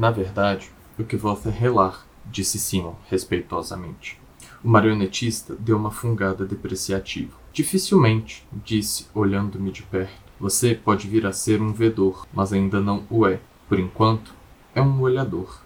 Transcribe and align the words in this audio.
Na 0.00 0.10
verdade, 0.10 0.70
o 0.98 1.04
que 1.04 1.14
é 1.14 1.50
relar, 1.50 2.06
disse 2.24 2.58
Simon, 2.58 2.94
respeitosamente. 3.10 4.18
O 4.64 4.68
marionetista 4.70 5.54
deu 5.54 5.76
uma 5.76 5.90
fungada 5.90 6.46
depreciativa. 6.46 7.36
Dificilmente, 7.52 8.42
disse, 8.64 9.08
olhando-me 9.14 9.70
de 9.70 9.82
perto. 9.82 10.32
Você 10.40 10.74
pode 10.74 11.06
vir 11.06 11.26
a 11.26 11.34
ser 11.34 11.60
um 11.60 11.74
vedor, 11.74 12.26
mas 12.32 12.50
ainda 12.50 12.80
não 12.80 13.04
o 13.10 13.26
é. 13.26 13.40
Por 13.68 13.78
enquanto, 13.78 14.32
é 14.74 14.80
um 14.80 15.02
olhador. 15.02 15.60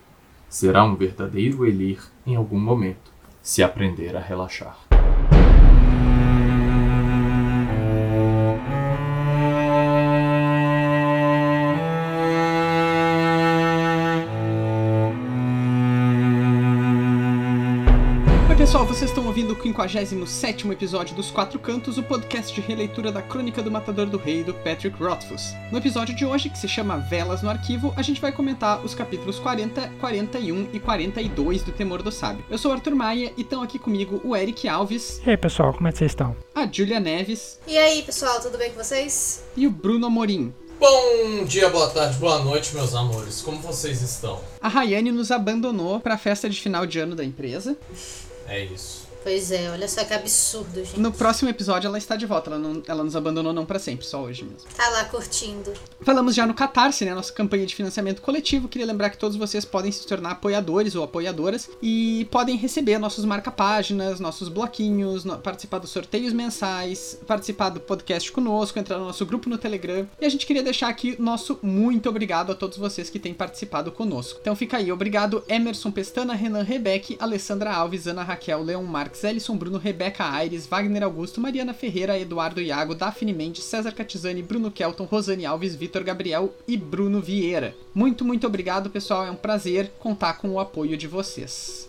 Será 0.48 0.82
um 0.82 0.96
verdadeiro 0.96 1.64
Elir 1.64 2.03
em 2.27 2.35
algum 2.35 2.59
momento, 2.59 3.12
se 3.41 3.62
aprender 3.62 4.16
a 4.16 4.21
relaxar. 4.21 4.80
57 19.74 20.70
episódio 20.70 21.16
dos 21.16 21.33
Quatro 21.33 21.59
Cantos, 21.59 21.98
o 21.98 22.02
podcast 22.02 22.55
de 22.55 22.60
releitura 22.60 23.10
da 23.10 23.20
Crônica 23.20 23.60
do 23.60 23.73
Matador 23.73 24.06
do 24.06 24.16
Rei, 24.16 24.45
do 24.45 24.55
Patrick 24.55 24.97
Rothfuss. 25.02 25.52
No 25.73 25.78
episódio 25.78 26.14
de 26.14 26.24
hoje, 26.24 26.48
que 26.48 26.56
se 26.56 26.69
chama 26.69 26.98
Velas 26.98 27.42
no 27.42 27.50
Arquivo, 27.50 27.92
a 27.97 28.02
gente 28.02 28.20
vai 28.20 28.30
comentar 28.30 28.84
os 28.84 28.95
capítulos 28.95 29.41
40, 29.41 29.91
41 29.98 30.69
e 30.73 30.78
42 30.78 31.62
do 31.64 31.73
Temor 31.73 32.02
do 32.02 32.12
Sábio. 32.12 32.45
Eu 32.48 32.56
sou 32.56 32.70
o 32.70 32.74
Arthur 32.74 32.95
Maia 32.95 33.33
e 33.37 33.41
estão 33.41 33.62
aqui 33.62 33.77
comigo 33.78 34.20
o 34.23 34.37
Eric 34.37 34.69
Alves. 34.69 35.20
E 35.27 35.30
aí, 35.30 35.37
pessoal, 35.37 35.75
como 35.75 35.88
é 35.88 35.92
que 35.92 35.98
vocês 35.98 36.12
estão? 36.12 36.36
A 36.55 36.69
Julia 36.70 37.00
Neves. 37.00 37.59
E 37.66 37.77
aí, 37.77 38.02
pessoal, 38.02 38.41
tudo 38.41 38.56
bem 38.56 38.70
com 38.70 38.80
vocês? 38.80 39.42
E 39.56 39.66
o 39.66 39.70
Bruno 39.72 40.06
Amorim. 40.06 40.55
Bom 40.78 41.45
dia, 41.45 41.69
boa 41.69 41.91
tarde, 41.91 42.16
boa 42.19 42.45
noite, 42.45 42.75
meus 42.75 42.95
amores. 42.95 43.41
Como 43.42 43.59
vocês 43.59 44.02
estão? 44.02 44.41
A 44.61 44.69
Rayane 44.69 45.11
nos 45.11 45.33
abandonou 45.33 45.98
para 45.98 46.14
a 46.14 46.19
festa 46.19 46.48
de 46.48 46.61
final 46.61 46.86
de 46.86 47.00
ano 47.00 47.16
da 47.16 47.25
empresa. 47.25 47.77
É 48.47 48.64
isso. 48.64 49.03
Pois 49.25 49.50
é, 49.50 49.70
olha 49.70 49.89
só 49.89 50.05
que 50.05 50.12
absurdo, 50.12 50.84
gente. 50.84 51.00
No 51.00 51.11
próximo 51.11 51.48
episódio 51.48 51.89
ela 51.89 51.97
está 51.97 52.14
de 52.14 52.27
volta, 52.27 52.50
ela, 52.50 52.58
não, 52.58 52.83
ela 52.86 53.03
nos 53.03 53.17
abandonou 53.17 53.55
não 53.55 53.64
para 53.64 53.78
sempre, 53.78 54.05
só 54.05 54.22
hoje 54.22 54.44
mesmo. 54.44 54.69
Tá 54.77 54.86
lá 54.91 55.05
curtindo. 55.06 55.72
Falamos 56.03 56.34
já 56.34 56.47
no 56.47 56.53
Catarse, 56.53 57.06
né, 57.06 57.14
nossa 57.14 57.33
campanha 57.33 57.64
de 57.64 57.75
financiamento 57.75 58.20
coletivo. 58.20 58.69
Queria 58.69 58.86
lembrar 58.86 59.08
que 59.08 59.17
todos 59.17 59.39
vocês 59.39 59.64
podem 59.64 59.91
se 59.91 60.06
tornar 60.06 60.33
apoiadores 60.33 60.95
ou 60.95 61.02
apoiadoras 61.02 61.70
e 61.83 62.28
podem 62.30 62.56
receber 62.58 62.98
nossos 62.98 63.25
marca-páginas, 63.25 64.20
nossos 64.20 64.50
bloquinhos, 64.50 65.25
no, 65.25 65.39
participar 65.39 65.78
dos 65.78 65.89
sorteios 65.89 66.34
mensais, 66.34 67.19
participar 67.27 67.70
do 67.70 67.80
podcast 67.80 68.30
conosco, 68.30 68.78
entrar 68.78 68.98
no 68.98 69.06
nosso 69.06 69.25
grupo 69.25 69.48
no 69.48 69.56
Telegram. 69.56 70.06
E 70.20 70.27
a 70.27 70.28
gente 70.28 70.45
queria 70.45 70.62
deixar 70.62 70.89
aqui 70.89 71.17
nosso 71.19 71.58
muito 71.62 72.11
obrigado 72.11 72.52
a 72.52 72.55
todos 72.55 72.77
vocês 72.77 73.08
que 73.08 73.19
têm 73.19 73.33
participado 73.33 73.91
conosco. 73.91 74.39
Então 74.42 74.55
fica 74.55 74.77
aí, 74.77 74.92
obrigado 74.92 75.42
Emerson 75.48 75.91
Pestana, 75.91 76.34
Renan 76.34 76.62
Rebeck, 76.62 77.17
Alessandra 77.19 77.72
Alves, 77.72 78.06
Ana 78.06 78.22
Raquel, 78.22 78.62
Leon 78.62 78.83
Marques, 78.83 79.14
Ellison 79.23 79.57
Bruno, 79.57 79.79
Rebeca 79.79 80.25
Aires, 80.25 80.67
Wagner 80.67 81.05
Augusto, 81.05 81.41
Mariana 81.41 81.73
Ferreira, 81.73 82.19
Eduardo 82.19 82.61
Iago, 82.61 82.95
Daphne 82.95 83.33
Mendes, 83.33 83.62
César 83.62 83.93
Catizani, 83.93 84.43
Bruno 84.43 84.70
Kelton, 84.70 85.05
Rosane 85.05 85.47
Alves, 85.47 85.77
Vitor 85.77 86.03
Gabriel 86.03 86.53
e 86.67 86.77
Bruno 86.77 87.20
Vieira. 87.20 87.77
Muito, 87.95 88.25
muito 88.25 88.47
obrigado, 88.47 88.91
pessoal. 88.91 89.27
É 89.27 89.31
um 89.31 89.37
prazer 89.37 89.92
contar 90.01 90.35
com 90.35 90.51
o 90.51 90.59
apoio 90.59 90.97
de 90.97 91.07
vocês. 91.07 91.89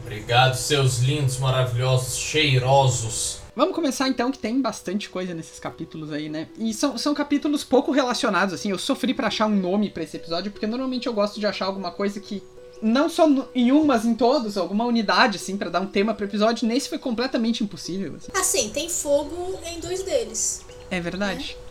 Obrigado, 0.00 0.54
seus 0.54 0.98
lindos, 0.98 1.38
maravilhosos, 1.38 2.16
cheirosos. 2.16 3.40
Vamos 3.56 3.74
começar 3.74 4.06
então, 4.06 4.30
que 4.30 4.38
tem 4.38 4.60
bastante 4.60 5.08
coisa 5.08 5.32
nesses 5.32 5.58
capítulos 5.58 6.12
aí, 6.12 6.28
né? 6.28 6.46
E 6.58 6.74
são, 6.74 6.98
são 6.98 7.14
capítulos 7.14 7.64
pouco 7.64 7.90
relacionados, 7.90 8.52
assim. 8.52 8.70
Eu 8.70 8.78
sofri 8.78 9.14
para 9.14 9.28
achar 9.28 9.46
um 9.46 9.56
nome 9.56 9.88
para 9.88 10.02
esse 10.02 10.16
episódio, 10.16 10.52
porque 10.52 10.66
normalmente 10.66 11.06
eu 11.06 11.14
gosto 11.14 11.40
de 11.40 11.46
achar 11.46 11.64
alguma 11.64 11.90
coisa 11.90 12.20
que 12.20 12.42
não 12.82 13.08
só 13.08 13.28
no, 13.28 13.48
em 13.54 13.72
um, 13.72 13.84
mas 13.84 14.04
em 14.04 14.14
todos, 14.14 14.56
alguma 14.56 14.84
unidade, 14.84 15.36
assim, 15.36 15.56
para 15.56 15.70
dar 15.70 15.80
um 15.80 15.86
tema 15.86 16.14
pro 16.14 16.26
episódio. 16.26 16.66
Nesse 16.66 16.88
foi 16.88 16.98
completamente 16.98 17.62
impossível. 17.64 18.16
Assim, 18.16 18.32
assim 18.34 18.70
tem 18.70 18.88
fogo 18.88 19.58
em 19.66 19.80
dois 19.80 20.02
deles. 20.02 20.62
É 20.90 21.00
verdade. 21.00 21.56
É. 21.62 21.65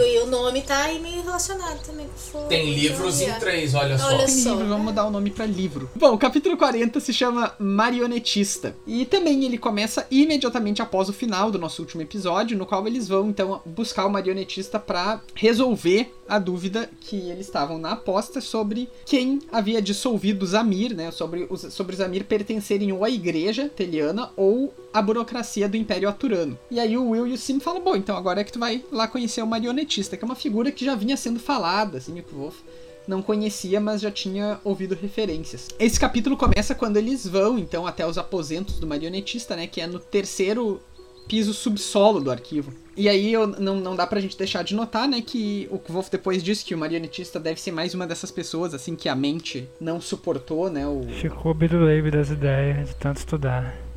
E 0.00 0.18
o 0.20 0.26
nome 0.26 0.62
tá 0.62 0.84
aí 0.84 0.98
meio 0.98 1.22
relacionado 1.22 1.80
também 1.84 2.06
com 2.06 2.18
fogo. 2.18 2.48
Tem 2.48 2.74
livros 2.74 3.20
em 3.20 3.32
três, 3.34 3.74
olha, 3.74 3.98
só. 3.98 4.08
Tem 4.08 4.26
livro, 4.26 4.56
vamos 4.56 4.70
né? 4.70 4.76
mudar 4.78 5.06
o 5.06 5.10
nome 5.10 5.30
para 5.30 5.46
livro. 5.46 5.90
Bom, 5.94 6.14
o 6.14 6.18
capítulo 6.18 6.56
40 6.56 7.00
se 7.00 7.12
chama 7.12 7.54
Marionetista. 7.58 8.76
E 8.86 9.04
também 9.04 9.44
ele 9.44 9.58
começa 9.58 10.06
imediatamente 10.10 10.82
após 10.82 11.08
o 11.08 11.12
final 11.12 11.50
do 11.50 11.58
nosso 11.58 11.82
último 11.82 12.02
episódio, 12.02 12.58
no 12.58 12.66
qual 12.66 12.86
eles 12.86 13.08
vão 13.08 13.30
então 13.30 13.60
buscar 13.64 14.06
o 14.06 14.10
marionetista 14.10 14.78
para 14.78 15.20
resolver 15.34 16.12
a 16.28 16.38
dúvida 16.38 16.88
que 17.00 17.16
eles 17.16 17.46
estavam 17.46 17.78
na 17.78 17.92
aposta 17.92 18.40
sobre 18.40 18.88
quem 19.04 19.40
havia 19.50 19.82
dissolvido 19.82 20.46
Zamir, 20.46 20.94
né? 20.94 21.10
Sobre 21.10 21.46
os, 21.50 21.60
sobre 21.72 21.96
Zamir 21.96 22.24
pertencerem 22.24 22.92
ou 22.92 23.04
à 23.04 23.10
igreja 23.10 23.68
teliana 23.68 24.30
ou 24.36 24.72
à 24.92 25.00
burocracia 25.00 25.68
do 25.68 25.76
Império 25.76 26.08
Aturano. 26.08 26.58
E 26.70 26.80
aí 26.80 26.96
o 26.96 27.10
Will 27.10 27.26
e 27.26 27.32
o 27.32 27.38
Sim 27.38 27.60
falam: 27.60 27.82
bom, 27.82 27.96
então 27.96 28.16
agora 28.16 28.40
é 28.40 28.44
que 28.44 28.52
tu 28.52 28.58
vai 28.58 28.84
lá 28.90 29.06
conhecer 29.06 29.42
o 29.42 29.46
marionetista, 29.46 30.16
que 30.16 30.24
é 30.24 30.26
uma 30.26 30.34
figura 30.34 30.70
que 30.70 30.84
já 30.84 30.94
vinha 30.94 31.16
sendo 31.16 31.40
falada, 31.40 31.98
assim, 31.98 32.18
o 32.18 32.36
Wolf 32.36 32.56
não 33.08 33.22
conhecia, 33.22 33.80
mas 33.80 34.00
já 34.00 34.10
tinha 34.10 34.60
ouvido 34.62 34.94
referências. 34.94 35.68
Esse 35.78 35.98
capítulo 35.98 36.36
começa 36.36 36.74
quando 36.74 36.96
eles 36.96 37.26
vão, 37.26 37.58
então, 37.58 37.86
até 37.86 38.06
os 38.06 38.16
aposentos 38.16 38.78
do 38.78 38.86
marionetista, 38.86 39.56
né? 39.56 39.66
Que 39.66 39.80
é 39.80 39.86
no 39.86 39.98
terceiro 39.98 40.80
piso 41.26 41.52
subsolo 41.54 42.20
do 42.20 42.30
arquivo. 42.30 42.72
E 42.96 43.08
aí 43.08 43.32
eu, 43.32 43.46
não, 43.46 43.76
não 43.76 43.94
dá 43.94 44.06
pra 44.06 44.20
gente 44.20 44.36
deixar 44.36 44.64
de 44.64 44.74
notar, 44.74 45.08
né, 45.08 45.22
que 45.22 45.68
o 45.70 45.80
Wolf 45.92 46.10
depois 46.10 46.42
disse 46.42 46.64
que 46.64 46.74
o 46.74 46.78
marionetista 46.78 47.38
deve 47.38 47.60
ser 47.60 47.70
mais 47.70 47.94
uma 47.94 48.04
dessas 48.04 48.32
pessoas, 48.32 48.74
assim, 48.74 48.96
que 48.96 49.08
a 49.08 49.14
mente 49.14 49.68
não 49.80 50.00
suportou, 50.00 50.68
né? 50.68 50.86
O... 50.86 51.06
Ficou 51.20 51.54
biruleibe 51.54 52.10
das 52.10 52.30
ideias 52.30 52.88
de 52.88 52.96
tanto 52.96 53.18
estudar. 53.18 53.89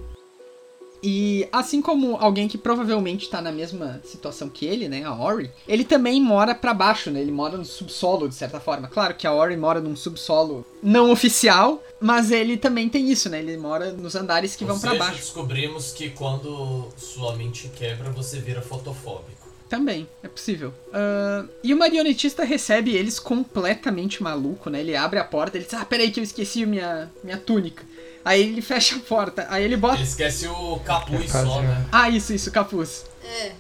E 1.04 1.46
assim 1.52 1.82
como 1.82 2.16
alguém 2.16 2.48
que 2.48 2.58
provavelmente 2.58 3.30
tá 3.30 3.42
na 3.42 3.52
mesma 3.52 4.00
situação 4.06 4.48
que 4.48 4.66
ele, 4.66 4.88
né, 4.88 5.04
a 5.04 5.14
Ori, 5.14 5.52
ele 5.68 5.84
também 5.84 6.22
mora 6.22 6.56
para 6.56 6.74
baixo, 6.74 7.12
né? 7.12 7.20
Ele 7.20 7.32
mora 7.32 7.58
no 7.58 7.66
subsolo 7.66 8.30
de 8.30 8.36
certa 8.36 8.58
forma. 8.60 8.88
Claro 8.88 9.14
que 9.14 9.28
a 9.28 9.34
Ori 9.34 9.58
mora 9.58 9.82
num 9.82 9.98
subsolo 9.98 10.66
não 10.82 11.12
oficial, 11.12 11.84
mas 12.00 12.32
ele 12.32 12.56
também 12.56 12.88
tem 12.88 13.12
isso, 13.12 13.30
né? 13.30 13.40
Ele 13.40 13.58
mora 13.58 13.92
nos 13.92 14.16
andares 14.16 14.56
que 14.56 14.64
Ou 14.64 14.70
vão 14.70 14.80
para 14.80 14.96
baixo. 14.96 15.18
descobrimos 15.18 15.92
que 15.92 16.10
quando 16.12 16.88
sua 16.96 17.36
mente 17.36 17.70
quebra, 17.76 18.10
você 18.10 18.40
vira 18.40 18.62
fotofóbico. 18.62 19.44
Também, 19.68 20.08
é 20.22 20.28
possível. 20.28 20.74
Uh, 20.90 21.50
e 21.64 21.74
o 21.74 21.78
marionetista 21.78 22.44
recebe 22.44 22.96
eles 22.96 23.20
completamente 23.20 24.22
maluco, 24.22 24.70
né? 24.70 24.80
Ele 24.80 24.96
abre 24.96 25.18
a 25.20 25.24
porta, 25.24 25.58
ele 25.58 25.66
diz: 25.66 25.74
Ah, 25.74 25.84
peraí 25.84 26.12
que 26.12 26.20
eu 26.20 26.24
esqueci 26.24 26.66
minha, 26.66 27.12
minha 27.24 27.38
túnica. 27.38 27.84
Aí 28.26 28.42
ele 28.42 28.62
fecha 28.62 28.96
a 28.96 29.00
porta, 29.00 29.46
aí 29.50 29.64
ele 29.64 29.76
bota. 29.76 29.96
Ele 29.96 30.04
esquece 30.04 30.48
o 30.48 30.80
capuz 30.80 31.30
só, 31.30 31.62
né? 31.62 31.86
Ah, 31.92 32.10
isso, 32.10 32.34
isso, 32.34 32.50
capuz. 32.52 33.06
É. 33.24 33.52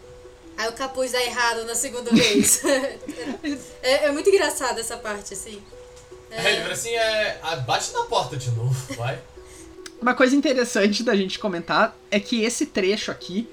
Aí 0.57 0.69
o 0.69 0.74
capuz 0.74 1.12
dá 1.12 1.22
errado 1.22 1.66
na 1.66 1.75
segunda 1.75 2.12
vez. 2.12 2.63
é, 3.84 4.06
é, 4.06 4.12
muito 4.12 4.29
engraçado 4.29 4.79
essa 4.79 4.96
parte, 4.96 5.34
assim. 5.34 5.62
É, 6.31 6.46
é 6.46 6.62
ele 6.62 6.72
assim, 6.72 6.90
é. 6.91 7.40
Bate 7.66 7.91
na 7.91 8.03
porta 8.03 8.38
de 8.38 8.51
novo, 8.51 8.75
vai. 8.96 9.19
Uma 10.01 10.13
coisa 10.13 10.35
interessante 10.35 11.03
da 11.03 11.16
gente 11.16 11.40
comentar 11.40 11.95
é 12.09 12.19
que 12.19 12.44
esse 12.44 12.66
trecho 12.66 13.12
aqui, 13.12 13.47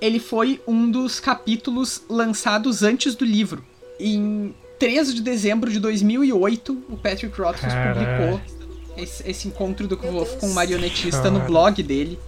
ele 0.00 0.18
foi 0.18 0.60
um 0.66 0.90
dos 0.90 1.20
capítulos 1.20 2.02
lançados 2.08 2.82
antes 2.82 3.14
do 3.14 3.24
livro. 3.24 3.64
Em 3.98 4.54
13 4.78 5.14
de 5.14 5.22
dezembro 5.22 5.70
de 5.70 5.78
2008, 5.80 6.84
o 6.88 6.96
Patrick 6.96 7.40
Rothfuss 7.40 7.72
publicou 7.74 8.57
esse, 8.98 9.28
esse 9.30 9.48
encontro 9.48 9.86
do 9.88 9.96
Wolf 9.96 10.34
com 10.38 10.46
o 10.46 10.54
marionetista 10.54 11.30
no 11.30 11.40
blog 11.40 11.82
dele. 11.82 12.18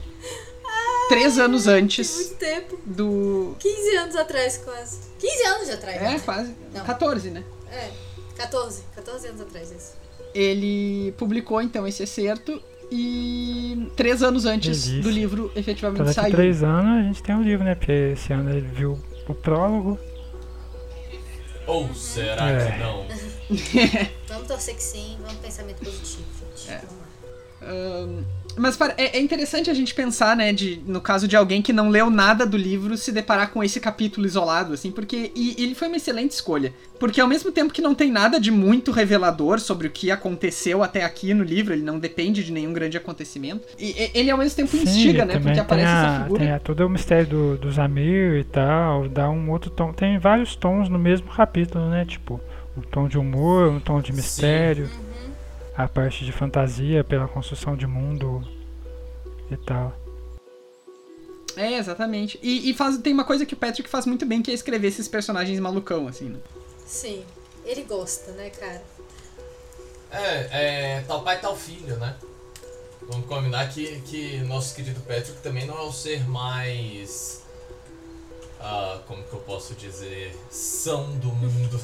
Três 1.09 1.39
anos 1.39 1.67
antes. 1.67 2.15
Muito 2.15 2.35
tempo. 2.37 2.79
Do. 2.87 3.57
15 3.59 3.97
anos 3.97 4.17
atrás, 4.17 4.59
quase. 4.59 4.99
15 5.19 5.43
anos 5.45 5.71
atrás, 5.71 5.97
É, 5.97 6.05
né? 6.05 6.21
quase. 6.25 6.55
Não. 6.73 6.85
14, 6.85 7.31
né? 7.31 7.43
É, 7.73 7.91
14. 8.37 8.83
14 8.95 9.27
anos 9.29 9.41
atrás, 9.41 9.71
isso. 9.73 9.93
Ele 10.33 11.13
publicou 11.19 11.61
então 11.61 11.85
esse 11.87 12.05
excerto 12.05 12.63
e 12.93 13.91
três 13.97 14.23
anos 14.23 14.47
antes 14.47 14.85
do 15.01 15.11
livro 15.11 15.51
efetivamente 15.57 16.05
Daqui 16.07 16.15
sair. 16.21 16.31
três 16.33 16.63
anos 16.63 17.01
a 17.01 17.03
gente 17.03 17.23
tem 17.23 17.35
um 17.35 17.43
livro, 17.43 17.65
né? 17.65 17.75
Porque 17.75 17.91
esse 18.13 18.33
ano 18.33 18.51
ele 18.51 18.61
viu 18.69 18.97
o 19.29 19.35
prólogo. 19.35 19.99
Ou 21.71 21.95
será 21.95 22.51
é. 22.51 22.73
que 22.73 22.79
não? 22.79 23.07
vamos 24.29 24.49
torcer 24.49 24.75
que 24.75 24.83
sim, 24.83 25.17
vamos 25.21 25.41
pensamento 25.41 25.79
positivo, 25.79 26.27
gente. 26.57 26.71
É. 26.73 27.65
Um, 27.65 28.25
mas 28.57 28.79
é, 28.97 29.19
é 29.19 29.21
interessante 29.21 29.71
a 29.71 29.75
gente 29.75 29.95
pensar, 29.95 30.37
né, 30.37 30.53
de, 30.53 30.81
no 30.87 31.01
caso 31.01 31.27
de 31.27 31.37
alguém 31.37 31.63
que 31.63 31.73
não 31.73 31.89
leu 31.89 32.11
nada 32.11 32.47
do 32.47 32.57
livro, 32.57 32.97
se 32.97 33.13
deparar 33.13 33.51
com 33.51 33.63
esse 33.63 33.81
capítulo 33.81 34.27
isolado, 34.27 34.73
assim, 34.73 34.91
porque. 34.91 35.33
E, 35.35 35.55
ele 35.63 35.75
foi 35.75 35.89
uma 35.89 35.97
excelente 35.97 36.33
escolha. 36.33 36.73
Porque 36.99 37.21
ao 37.21 37.27
mesmo 37.27 37.51
tempo 37.51 37.73
que 37.73 37.81
não 37.81 37.95
tem 37.95 38.11
nada 38.11 38.39
de 38.39 38.51
muito 38.51 38.91
revelador 38.91 39.59
sobre 39.59 39.87
o 39.87 39.91
que 39.91 40.11
aconteceu 40.11 40.83
até 40.83 41.03
aqui 41.03 41.33
no 41.33 41.43
livro, 41.43 41.73
ele 41.73 41.83
não 41.83 41.99
depende 41.99 42.45
de 42.45 42.53
nenhum 42.53 42.75
grande 42.75 42.97
acontecimento. 42.97 43.67
E 43.79 44.11
ele 44.15 44.31
ao 44.31 44.37
mesmo 44.37 44.55
tempo 44.55 44.71
Sim, 44.71 44.83
instiga, 44.83 45.25
né? 45.25 45.39
Porque 45.39 45.59
aparece 45.59 45.89
a, 45.89 46.07
essa 46.07 46.23
figura. 46.23 46.41
Tem 46.41 46.53
a, 46.53 46.59
todo 46.59 46.87
o 46.87 46.91
mistério 46.91 47.27
do, 47.27 47.57
dos 47.57 47.79
Amir 47.79 48.39
e 48.41 48.45
tal, 48.45 49.09
dá 49.09 49.31
um 49.31 49.51
outro 49.51 49.71
tom. 49.71 49.93
Tem 49.93 50.19
vários 50.19 50.55
tons 50.55 50.91
no 50.91 50.99
mesmo 50.99 51.29
capítulo, 51.31 51.89
né? 51.89 52.05
Tipo, 52.05 52.39
um 52.77 52.83
tom 52.83 53.09
de 53.09 53.17
humor, 53.17 53.71
um 53.71 53.81
tom 53.81 54.01
de 54.03 54.13
mistério. 54.13 54.87
Sim. 54.87 55.11
A 55.85 55.89
parte 55.89 56.25
de 56.25 56.33
fantasia 56.33 57.03
pela 57.05 57.29
construção 57.29 57.77
de 57.77 57.87
mundo 57.87 58.47
e 59.51 59.57
tal. 59.57 59.95
É, 61.57 61.75
exatamente. 61.75 62.39
E, 62.43 62.71
e 62.71 62.75
faz, 62.75 62.99
tem 62.99 63.13
uma 63.13 63.25
coisa 63.25 63.45
que 63.45 63.55
o 63.55 63.57
Patrick 63.57 63.89
faz 63.89 64.07
muito 64.07 64.25
bem, 64.25 64.43
que 64.43 64.51
é 64.51 64.55
escrever 64.55 64.89
esses 64.89 65.09
personagens 65.09 65.59
malucão, 65.59 66.07
assim, 66.07 66.29
né? 66.29 66.39
Sim. 66.87 67.25
Ele 67.65 67.83
gosta, 67.83 68.33
né, 68.33 68.51
cara? 68.51 68.83
É, 70.11 70.99
é 70.99 71.05
tal 71.07 71.23
pai, 71.23 71.41
tal 71.41 71.57
filho, 71.57 71.97
né? 71.97 72.17
Vamos 73.03 73.27
combinar 73.27 73.69
que, 73.69 74.01
que 74.03 74.39
nosso 74.41 74.75
querido 74.75 75.01
Patrick 75.01 75.41
também 75.43 75.67
não 75.67 75.77
é 75.79 75.83
o 75.83 75.93
ser 75.93 76.29
mais. 76.29 77.43
Ah, 78.61 79.01
como 79.07 79.23
que 79.25 79.33
eu 79.33 79.41
posso 79.41 79.75
dizer? 79.75 80.37
São 80.51 81.19
do 81.19 81.29
mundo. 81.29 81.81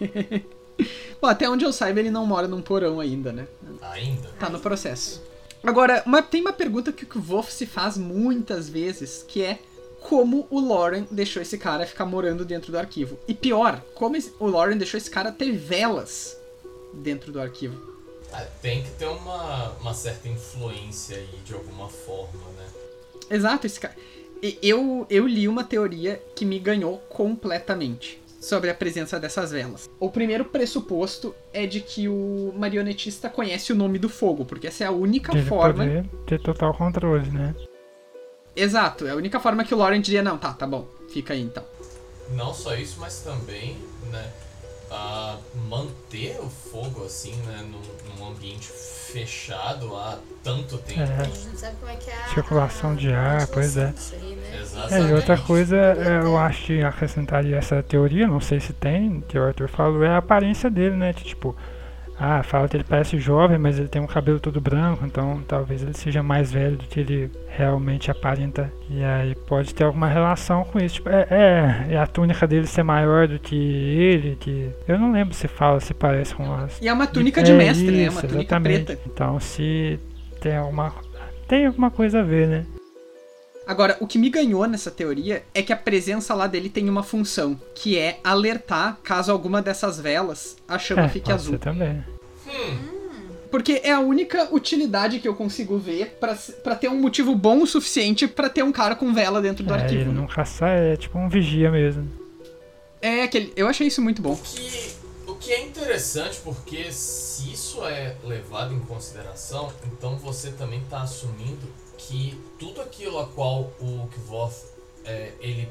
Bom, 1.20 1.26
até 1.28 1.48
onde 1.48 1.64
eu 1.64 1.72
saiba, 1.72 2.00
ele 2.00 2.10
não 2.10 2.24
mora 2.26 2.46
num 2.46 2.62
porão 2.62 3.00
ainda, 3.00 3.32
né? 3.32 3.46
Ainda? 3.82 4.28
Tá 4.38 4.48
no 4.48 4.60
processo. 4.60 5.22
Agora, 5.62 6.02
uma- 6.06 6.22
tem 6.22 6.40
uma 6.40 6.52
pergunta 6.52 6.92
que 6.92 7.04
o 7.18 7.20
Wolf 7.20 7.50
se 7.50 7.66
faz 7.66 7.96
muitas 7.98 8.68
vezes, 8.68 9.24
que 9.26 9.42
é 9.42 9.58
como 10.00 10.46
o 10.48 10.60
Lauren 10.60 11.04
deixou 11.10 11.42
esse 11.42 11.58
cara 11.58 11.84
ficar 11.84 12.06
morando 12.06 12.44
dentro 12.44 12.70
do 12.70 12.78
arquivo. 12.78 13.18
E 13.26 13.34
pior, 13.34 13.82
como 13.94 14.16
o 14.38 14.46
Lauren 14.46 14.76
deixou 14.76 14.96
esse 14.96 15.10
cara 15.10 15.32
ter 15.32 15.50
velas 15.52 16.36
dentro 16.94 17.32
do 17.32 17.40
arquivo. 17.40 17.76
Ah, 18.32 18.44
tem 18.62 18.82
que 18.84 18.90
ter 18.90 19.06
uma, 19.06 19.70
uma 19.80 19.94
certa 19.94 20.28
influência 20.28 21.16
aí 21.16 21.28
de 21.44 21.52
alguma 21.54 21.88
forma, 21.88 22.40
né? 22.56 22.66
Exato, 23.30 23.66
esse 23.66 23.80
cara. 23.80 23.96
Eu, 24.62 25.04
eu 25.10 25.26
li 25.26 25.48
uma 25.48 25.64
teoria 25.64 26.22
que 26.36 26.44
me 26.44 26.60
ganhou 26.60 26.98
completamente 27.08 28.22
sobre 28.40 28.70
a 28.70 28.74
presença 28.74 29.18
dessas 29.18 29.50
velas. 29.50 29.88
O 29.98 30.10
primeiro 30.10 30.44
pressuposto 30.44 31.34
é 31.52 31.66
de 31.66 31.80
que 31.80 32.08
o 32.08 32.52
marionetista 32.56 33.28
conhece 33.28 33.72
o 33.72 33.76
nome 33.76 33.98
do 33.98 34.08
fogo, 34.08 34.44
porque 34.44 34.66
essa 34.68 34.84
é 34.84 34.86
a 34.86 34.90
única 34.92 35.32
De 35.32 35.38
ele 35.38 35.46
forma. 35.48 35.84
poder 35.84 36.04
ter 36.26 36.40
total 36.40 36.72
controle, 36.74 37.30
né? 37.30 37.54
Exato, 38.54 39.06
é 39.06 39.10
a 39.10 39.16
única 39.16 39.38
forma 39.38 39.64
que 39.64 39.74
o 39.74 39.78
Lauren 39.78 40.00
diria: 40.00 40.22
não, 40.22 40.36
tá, 40.38 40.52
tá 40.52 40.66
bom, 40.66 40.86
fica 41.12 41.32
aí 41.34 41.40
então. 41.42 41.64
Não 42.34 42.52
só 42.52 42.74
isso, 42.74 42.98
mas 43.00 43.20
também, 43.20 43.76
né? 44.10 44.30
Ah, 44.90 45.36
manter 45.68 46.38
o 46.40 46.48
fogo 46.48 47.04
assim, 47.04 47.34
né? 47.46 47.64
Num, 47.70 47.80
num 48.24 48.28
ambiente 48.30 48.66
fechado 48.68 49.96
há 49.96 50.18
tanto 50.42 50.76
tempo. 50.78 51.00
A 51.00 51.04
É. 51.04 51.24
gente 51.24 51.46
não 51.48 51.56
sabe 51.56 51.76
como 51.80 51.90
é 51.92 51.96
que 51.96 52.10
é 52.10 52.14
a. 52.14 52.28
Circulação 52.28 52.94
de 52.94 53.12
ar, 53.12 53.46
pois 53.48 53.76
é. 53.76 53.86
Aí, 54.12 54.36
né? 54.36 54.50
É, 54.52 54.60
Exatamente. 54.60 55.10
e 55.10 55.14
outra 55.14 55.38
coisa, 55.38 55.76
é, 55.76 56.20
eu 56.22 56.36
acho 56.38 56.66
que 56.66 56.82
acrescentaria 56.82 57.56
essa 57.56 57.82
teoria, 57.82 58.26
não 58.26 58.40
sei 58.40 58.60
se 58.60 58.72
tem, 58.72 59.20
que 59.22 59.38
o 59.38 59.44
Arthur 59.44 59.68
falou, 59.68 60.02
é 60.04 60.08
a 60.08 60.18
aparência 60.18 60.70
dele, 60.70 60.96
né? 60.96 61.12
Que, 61.12 61.24
tipo, 61.24 61.56
ah, 62.20 62.42
fala 62.42 62.68
que 62.68 62.76
ele 62.76 62.84
parece 62.84 63.16
jovem, 63.18 63.58
mas 63.58 63.78
ele 63.78 63.88
tem 63.88 64.02
um 64.02 64.06
cabelo 64.06 64.40
todo 64.40 64.60
branco, 64.60 65.06
então 65.06 65.40
talvez 65.46 65.82
ele 65.82 65.94
seja 65.94 66.22
mais 66.22 66.50
velho 66.50 66.76
do 66.76 66.84
que 66.84 66.98
ele 66.98 67.30
realmente 67.48 68.10
aparenta. 68.10 68.72
E 68.90 69.04
aí 69.04 69.34
pode 69.46 69.72
ter 69.72 69.84
alguma 69.84 70.08
relação 70.08 70.64
com 70.64 70.78
isso. 70.78 70.96
Tipo, 70.96 71.10
é, 71.10 71.26
é, 71.30 71.86
e 71.92 71.96
a 71.96 72.06
túnica 72.06 72.46
dele 72.46 72.66
ser 72.66 72.82
maior 72.82 73.28
do 73.28 73.38
que 73.38 73.54
ele, 73.54 74.36
que. 74.36 74.68
Eu 74.86 74.98
não 74.98 75.12
lembro 75.12 75.32
se 75.32 75.46
fala, 75.46 75.78
se 75.78 75.94
parece 75.94 76.34
com 76.34 76.52
as. 76.54 76.80
E 76.80 76.88
é 76.88 76.92
uma 76.92 77.06
túnica 77.06 77.42
de 77.42 77.52
mestre, 77.52 77.90
né? 77.90 78.02
isso, 78.04 78.16
Uma 78.16 78.22
túnica 78.22 78.56
exatamente. 78.56 78.84
preta. 78.84 79.02
Então 79.06 79.38
se 79.38 80.00
tem 80.40 80.56
alguma. 80.56 80.92
Tem 81.46 81.66
alguma 81.66 81.90
coisa 81.90 82.20
a 82.20 82.22
ver, 82.22 82.46
né? 82.46 82.66
Agora, 83.68 83.98
o 84.00 84.06
que 84.06 84.18
me 84.18 84.30
ganhou 84.30 84.66
nessa 84.66 84.90
teoria 84.90 85.44
é 85.54 85.62
que 85.62 85.72
a 85.72 85.76
presença 85.76 86.32
lá 86.34 86.46
dele 86.46 86.70
tem 86.70 86.88
uma 86.88 87.02
função, 87.02 87.60
que 87.74 87.98
é 87.98 88.18
alertar 88.24 88.98
caso 89.04 89.30
alguma 89.30 89.60
dessas 89.60 90.00
velas 90.00 90.56
a 90.66 90.78
chama 90.78 91.02
é, 91.04 91.08
fique 91.10 91.26
pode 91.26 91.34
azul. 91.34 91.58
também. 91.58 92.02
Porque 93.50 93.80
é 93.84 93.92
a 93.92 94.00
única 94.00 94.48
utilidade 94.54 95.18
que 95.20 95.28
eu 95.28 95.34
consigo 95.34 95.78
ver 95.78 96.16
pra 96.20 96.34
pra 96.62 96.74
ter 96.74 96.88
um 96.88 96.98
motivo 97.00 97.34
bom 97.34 97.62
o 97.62 97.66
suficiente 97.66 98.26
pra 98.26 98.48
ter 98.48 98.62
um 98.62 98.72
cara 98.72 98.94
com 98.94 99.12
vela 99.12 99.40
dentro 99.40 99.64
do 99.64 99.72
É, 99.74 99.76
arquivo. 99.82 100.00
ele 100.02 100.10
né? 100.10 100.14
não 100.20 100.26
caça, 100.26 100.66
é 100.66 100.96
tipo 100.96 101.18
um 101.18 101.28
vigia 101.28 101.70
mesmo. 101.70 102.08
É 103.00 103.22
aquele. 103.22 103.52
Eu 103.56 103.68
achei 103.68 103.86
isso 103.86 104.02
muito 104.02 104.20
bom. 104.20 104.32
O 104.32 104.36
que, 104.38 104.90
o 105.26 105.34
que 105.34 105.52
é 105.52 105.62
interessante, 105.64 106.38
porque 106.44 106.90
se 106.92 107.52
isso 107.52 107.84
é 107.86 108.16
levado 108.24 108.74
em 108.74 108.80
consideração, 108.80 109.72
então 109.92 110.16
você 110.16 110.50
também 110.50 110.80
está 110.80 111.02
assumindo 111.02 111.66
que 111.98 112.40
tudo 112.58 112.80
aquilo 112.80 113.18
a 113.18 113.26
qual 113.26 113.72
o 113.80 114.08
Kvoth 114.14 114.54
é, 115.04 115.32
ele, 115.40 115.68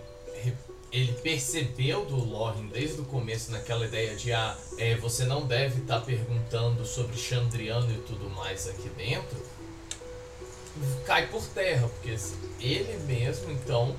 ele 0.91 1.13
percebeu 1.13 2.05
do 2.05 2.15
Lorin 2.15 2.67
desde 2.67 3.01
o 3.01 3.05
começo 3.05 3.51
naquela 3.51 3.85
ideia 3.85 4.15
de 4.15 4.31
ah, 4.33 4.57
é, 4.77 4.95
você 4.97 5.25
não 5.25 5.45
deve 5.45 5.81
estar 5.81 6.01
perguntando 6.01 6.85
sobre 6.85 7.17
Chandriano 7.17 7.91
e 7.91 7.97
tudo 7.99 8.29
mais 8.29 8.67
aqui 8.67 8.89
dentro, 8.89 9.37
cai 11.05 11.27
por 11.27 11.43
terra, 11.47 11.87
porque 11.87 12.15
ele 12.59 12.99
mesmo 13.05 13.51
então 13.51 13.95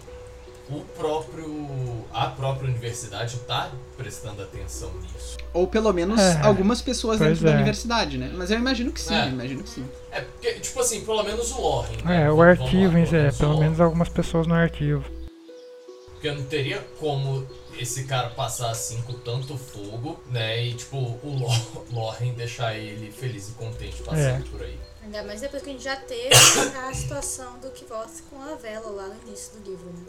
o 0.70 0.80
próprio 0.96 2.04
a 2.12 2.26
própria 2.26 2.68
universidade 2.68 3.36
está 3.36 3.70
prestando 3.96 4.42
atenção 4.42 4.92
nisso. 5.00 5.36
Ou 5.52 5.66
pelo 5.66 5.92
menos 5.92 6.20
É, 6.20 6.40
algumas 6.42 6.80
pessoas 6.82 7.18
pois 7.18 7.30
dentro 7.30 7.44
da 7.44 7.52
é. 7.52 7.54
universidade, 7.54 8.18
né? 8.18 8.30
Mas 8.34 8.50
eu 8.50 8.58
imagino 8.58 8.92
que 8.92 9.00
sim, 9.00 9.14
É. 9.14 9.28
imagino 9.28 9.62
que 9.62 9.70
sim. 9.70 9.88
É 10.10 10.20
porque 10.20 10.52
tipo 10.60 10.80
assim, 10.80 11.04
pelo 11.04 11.22
menos 11.22 11.50
o 11.52 11.60
Loren. 11.60 11.96
né? 12.04 12.22
É, 12.22 12.30
o 12.30 12.36
Vamos- 12.36 12.58
lá, 12.58 12.64
arquivo, 12.64 12.92
si, 13.06 13.16
é, 13.16 13.18
menos 13.22 13.36
pelo 13.38 13.58
menos 13.58 13.80
algumas 13.80 14.08
pessoas 14.08 14.46
no 14.46 14.54
arquivo. 14.54 15.04
Porque 16.12 16.30
não 16.32 16.42
teria 16.44 16.84
como 16.98 17.46
esse 17.78 18.04
cara 18.04 18.30
passar 18.30 18.70
assim 18.70 19.00
com 19.02 19.12
tanto 19.12 19.56
fogo, 19.56 20.20
né? 20.30 20.64
E 20.66 20.74
tipo, 20.74 20.96
o 20.96 21.20
Lo- 21.38 21.84
Loren 21.92 22.32
deixar 22.32 22.74
ele 22.74 23.10
feliz 23.12 23.48
e 23.50 23.52
contente 23.52 24.02
passando 24.02 24.44
É. 24.44 24.50
por 24.50 24.62
aí. 24.62 24.78
Ainda 25.04 25.22
mais 25.22 25.40
depois 25.40 25.62
que 25.62 25.70
a 25.70 25.72
gente 25.72 25.84
já 25.84 25.96
teve 25.96 26.28
a 26.88 26.92
situação 26.92 27.58
do 27.60 27.68
Kvoth 27.70 28.22
com 28.28 28.42
a 28.42 28.54
vela 28.56 28.90
lá 28.90 29.06
no 29.08 29.28
início 29.28 29.58
do 29.60 29.70
livro, 29.70 29.86
né? 29.86 30.04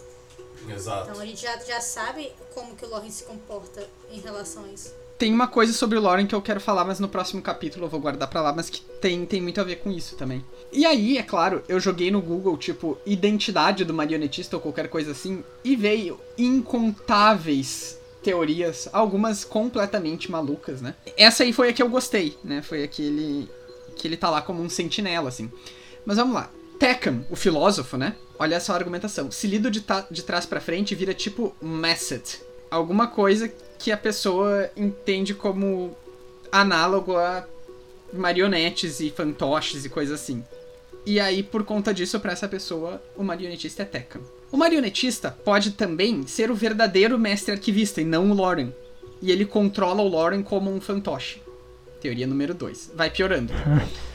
Exato. 0.67 1.09
Então 1.09 1.21
a 1.21 1.25
gente 1.25 1.41
já, 1.41 1.57
já 1.59 1.79
sabe 1.79 2.31
como 2.53 2.75
que 2.75 2.85
o 2.85 2.89
Loren 2.89 3.09
se 3.09 3.23
comporta 3.23 3.87
em 4.11 4.19
relação 4.19 4.65
a 4.65 4.67
isso. 4.69 4.93
Tem 5.19 5.33
uma 5.33 5.47
coisa 5.47 5.73
sobre 5.73 5.97
o 5.97 6.01
Lauren 6.01 6.25
que 6.25 6.33
eu 6.33 6.41
quero 6.41 6.61
falar, 6.61 6.85
mas 6.85 6.97
no 6.97 7.09
próximo 7.09 7.41
capítulo 7.41 7.85
eu 7.85 7.89
vou 7.89 7.99
guardar 7.99 8.29
pra 8.29 8.41
lá, 8.41 8.53
mas 8.53 8.69
que 8.69 8.79
tem, 8.79 9.25
tem 9.25 9.41
muito 9.41 9.59
a 9.59 9.65
ver 9.65 9.75
com 9.77 9.91
isso 9.91 10.15
também. 10.15 10.45
E 10.71 10.85
aí, 10.85 11.17
é 11.17 11.23
claro, 11.23 11.61
eu 11.67 11.77
joguei 11.77 12.09
no 12.09 12.21
Google, 12.21 12.55
tipo, 12.57 12.97
identidade 13.05 13.83
do 13.83 13.93
marionetista 13.93 14.55
ou 14.55 14.61
qualquer 14.61 14.87
coisa 14.87 15.11
assim, 15.11 15.43
e 15.61 15.75
veio 15.75 16.17
incontáveis 16.37 17.99
teorias, 18.23 18.87
algumas 18.93 19.43
completamente 19.43 20.31
malucas, 20.31 20.81
né? 20.81 20.95
Essa 21.17 21.43
aí 21.43 21.51
foi 21.51 21.67
a 21.67 21.73
que 21.73 21.83
eu 21.83 21.89
gostei, 21.89 22.37
né? 22.41 22.61
Foi 22.61 22.83
a 22.83 22.87
que 22.87 23.01
ele, 23.01 23.49
que 23.97 24.07
ele 24.07 24.15
tá 24.15 24.29
lá 24.29 24.41
como 24.41 24.63
um 24.63 24.69
sentinela, 24.69 25.27
assim. 25.27 25.51
Mas 26.05 26.15
vamos 26.15 26.33
lá. 26.33 26.49
Peckham, 26.79 27.25
o 27.29 27.35
filósofo, 27.35 27.97
né? 27.97 28.15
Olha 28.39 28.55
essa 28.55 28.73
argumentação. 28.73 29.29
Se 29.29 29.45
lido 29.45 29.69
de, 29.69 29.83
de 30.09 30.23
trás 30.23 30.45
pra 30.45 30.61
frente, 30.61 30.95
vira 30.95 31.13
tipo 31.13 31.53
Messet. 31.61 32.41
Alguma 32.71 33.07
coisa 33.07 33.51
que 33.77 33.91
a 33.91 33.97
pessoa 33.97 34.69
entende 34.77 35.33
como 35.33 35.95
análogo 36.49 37.17
a 37.17 37.45
marionetes 38.13 39.01
e 39.01 39.09
fantoches 39.09 39.83
e 39.83 39.89
coisas 39.89 40.21
assim. 40.21 40.43
E 41.05 41.19
aí, 41.19 41.43
por 41.43 41.63
conta 41.63 41.93
disso, 41.93 42.19
pra 42.19 42.31
essa 42.31 42.47
pessoa, 42.47 43.01
o 43.15 43.23
marionetista 43.23 43.83
é 43.83 43.85
Peckham. 43.85 44.21
O 44.51 44.57
marionetista 44.57 45.31
pode 45.31 45.71
também 45.71 46.25
ser 46.25 46.49
o 46.49 46.55
verdadeiro 46.55 47.19
mestre 47.19 47.51
arquivista 47.51 48.01
e 48.01 48.05
não 48.05 48.31
o 48.31 48.33
Lauren. 48.33 48.73
E 49.21 49.31
ele 49.31 49.45
controla 49.45 50.01
o 50.01 50.07
Lauren 50.07 50.41
como 50.41 50.73
um 50.73 50.79
fantoche. 50.79 51.41
Teoria 51.99 52.25
número 52.25 52.53
2. 52.53 52.91
Vai 52.95 53.09
piorando. 53.09 53.53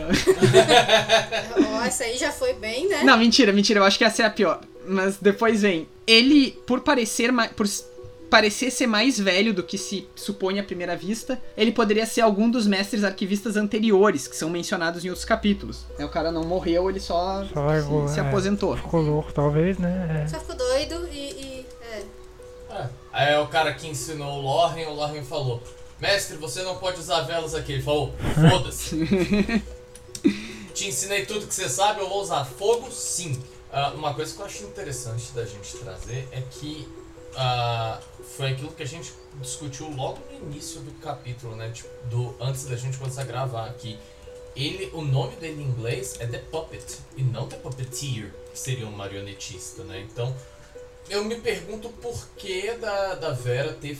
Ó, 1.76 1.82
essa 1.84 2.04
aí 2.04 2.16
já 2.16 2.30
foi 2.32 2.52
bem, 2.54 2.88
né? 2.88 3.02
Não, 3.04 3.16
mentira, 3.16 3.52
mentira, 3.52 3.80
eu 3.80 3.84
acho 3.84 3.98
que 3.98 4.04
essa 4.04 4.22
é 4.22 4.26
a 4.26 4.30
pior. 4.30 4.60
Mas 4.86 5.16
depois 5.16 5.62
vem. 5.62 5.88
Ele, 6.06 6.52
por 6.66 6.80
parecer 6.80 7.32
mais. 7.32 7.50
Por 7.52 7.66
parecer 8.28 8.72
ser 8.72 8.88
mais 8.88 9.18
velho 9.20 9.54
do 9.54 9.62
que 9.62 9.78
se 9.78 10.06
supõe 10.16 10.58
à 10.58 10.62
primeira 10.64 10.96
vista, 10.96 11.40
ele 11.56 11.70
poderia 11.70 12.04
ser 12.04 12.22
algum 12.22 12.50
dos 12.50 12.66
mestres 12.66 13.04
arquivistas 13.04 13.56
anteriores, 13.56 14.26
que 14.26 14.36
são 14.36 14.50
mencionados 14.50 15.04
em 15.04 15.08
outros 15.08 15.24
capítulos. 15.24 15.84
É, 15.96 16.04
o 16.04 16.08
cara 16.08 16.32
não 16.32 16.42
morreu, 16.44 16.90
ele 16.90 16.98
só, 16.98 17.44
Só 17.54 17.68
se, 18.08 18.14
se 18.14 18.20
é. 18.20 18.22
aposentou. 18.22 18.76
Ficou 18.76 19.00
louco, 19.00 19.32
talvez, 19.32 19.78
né? 19.78 20.26
Só 20.28 20.40
ficou 20.40 20.56
doido 20.56 21.08
e. 21.12 21.18
e- 21.18 21.66
é. 21.92 22.02
É. 22.74 22.86
Aí 23.12 23.32
é 23.32 23.38
o 23.38 23.46
cara 23.46 23.72
que 23.72 23.86
ensinou 23.86 24.38
o 24.38 24.42
Loren, 24.42 24.86
o 24.86 24.94
Loren 24.94 25.22
falou: 25.22 25.62
Mestre, 26.00 26.36
você 26.36 26.62
não 26.62 26.76
pode 26.76 26.98
usar 27.00 27.22
velas 27.22 27.54
aqui. 27.54 27.74
Ele 27.74 27.82
falou: 27.82 28.12
Foda-se. 28.50 29.62
Te 30.76 30.88
ensinei 30.88 31.24
tudo 31.24 31.46
que 31.46 31.54
você 31.54 31.70
sabe, 31.70 32.02
eu 32.02 32.08
vou 32.10 32.20
usar 32.20 32.44
fogo 32.44 32.90
sim. 32.92 33.42
Ah, 33.72 33.94
uma 33.94 34.12
coisa 34.12 34.34
que 34.34 34.42
eu 34.42 34.44
acho 34.44 34.62
interessante 34.64 35.32
da 35.32 35.42
gente 35.46 35.74
trazer 35.78 36.28
é 36.30 36.42
que 36.42 36.86
ah, 37.34 37.98
foi 38.36 38.52
aquilo 38.52 38.70
que 38.70 38.82
a 38.82 38.86
gente 38.86 39.10
discutiu 39.40 39.88
logo 39.88 40.18
no 40.30 40.50
início 40.50 40.82
do 40.82 40.92
capítulo, 41.00 41.56
né? 41.56 41.70
Tipo, 41.70 41.88
do, 42.08 42.36
antes 42.38 42.66
da 42.66 42.76
gente 42.76 42.98
começar 42.98 43.22
a 43.22 43.24
gravar 43.24 43.64
aqui. 43.64 43.98
Ele, 44.54 44.90
o 44.92 45.00
nome 45.00 45.34
dele 45.36 45.62
em 45.62 45.64
inglês 45.64 46.16
é 46.20 46.26
The 46.26 46.40
Puppet 46.40 46.98
e 47.16 47.22
não 47.22 47.48
The 47.48 47.56
Puppeteer, 47.56 48.34
que 48.52 48.58
seria 48.58 48.86
um 48.86 48.92
marionetista, 48.92 49.82
né? 49.82 50.06
Então, 50.12 50.36
eu 51.08 51.24
me 51.24 51.36
pergunto 51.36 51.88
por 51.88 52.28
que 52.36 52.72
da, 52.72 53.14
da 53.14 53.32
Vera 53.32 53.72
ter 53.72 53.98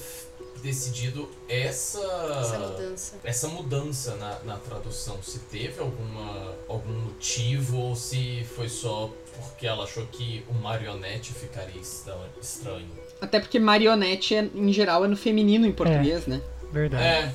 decidido 0.63 1.29
essa 1.49 1.99
Essa 2.41 2.59
mudança. 2.59 3.15
essa 3.25 3.49
mudança 3.49 4.15
na, 4.17 4.39
na 4.41 4.57
tradução? 4.57 5.23
Se 5.23 5.39
teve 5.41 5.81
alguma, 5.81 6.55
algum 6.69 6.93
motivo 6.93 7.79
ou 7.79 7.97
se 7.97 8.45
foi 8.57 8.69
só 8.69 9.11
porque 9.37 9.67
ela 9.67 9.85
achou 9.85 10.07
que 10.07 10.45
o 10.49 10.55
marionete 10.55 11.33
ficaria 11.33 11.81
estra- 11.81 12.19
estranho? 12.41 12.89
Até 13.21 13.39
porque 13.41 13.59
marionete, 13.59 14.35
é, 14.35 14.49
em 14.55 14.73
geral, 14.73 15.05
é 15.05 15.09
no 15.09 15.17
feminino 15.17 15.67
em 15.67 15.73
português, 15.73 16.27
né? 16.27 16.41
Verdade. 16.73 17.03
É, 17.05 17.33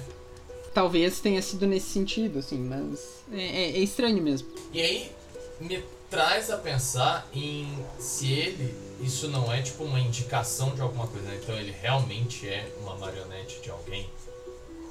Talvez 0.73 1.19
tenha 1.19 1.41
sido 1.41 1.67
nesse 1.67 1.89
sentido, 1.89 2.39
assim, 2.39 2.57
mas 2.59 3.23
é, 3.33 3.41
é- 3.43 3.71
é 3.71 3.79
estranho 3.79 4.21
mesmo. 4.23 4.47
e 4.73 4.81
aí 4.81 5.11
me 5.59 5.83
traz 6.09 6.49
a 6.49 6.57
pensar 6.57 7.27
em 7.33 7.67
se 7.99 8.31
ele, 8.31 8.73
isso 9.01 9.27
não 9.29 9.51
é 9.51 9.61
tipo 9.61 9.83
uma 9.83 9.99
indicação 9.99 10.73
de 10.75 10.81
alguma 10.81 11.07
coisa, 11.07 11.27
né? 11.27 11.39
então 11.41 11.55
ele 11.55 11.71
realmente 11.81 12.47
é 12.47 12.67
uma 12.81 12.95
marionete 12.97 13.61
de 13.61 13.69
alguém. 13.69 14.09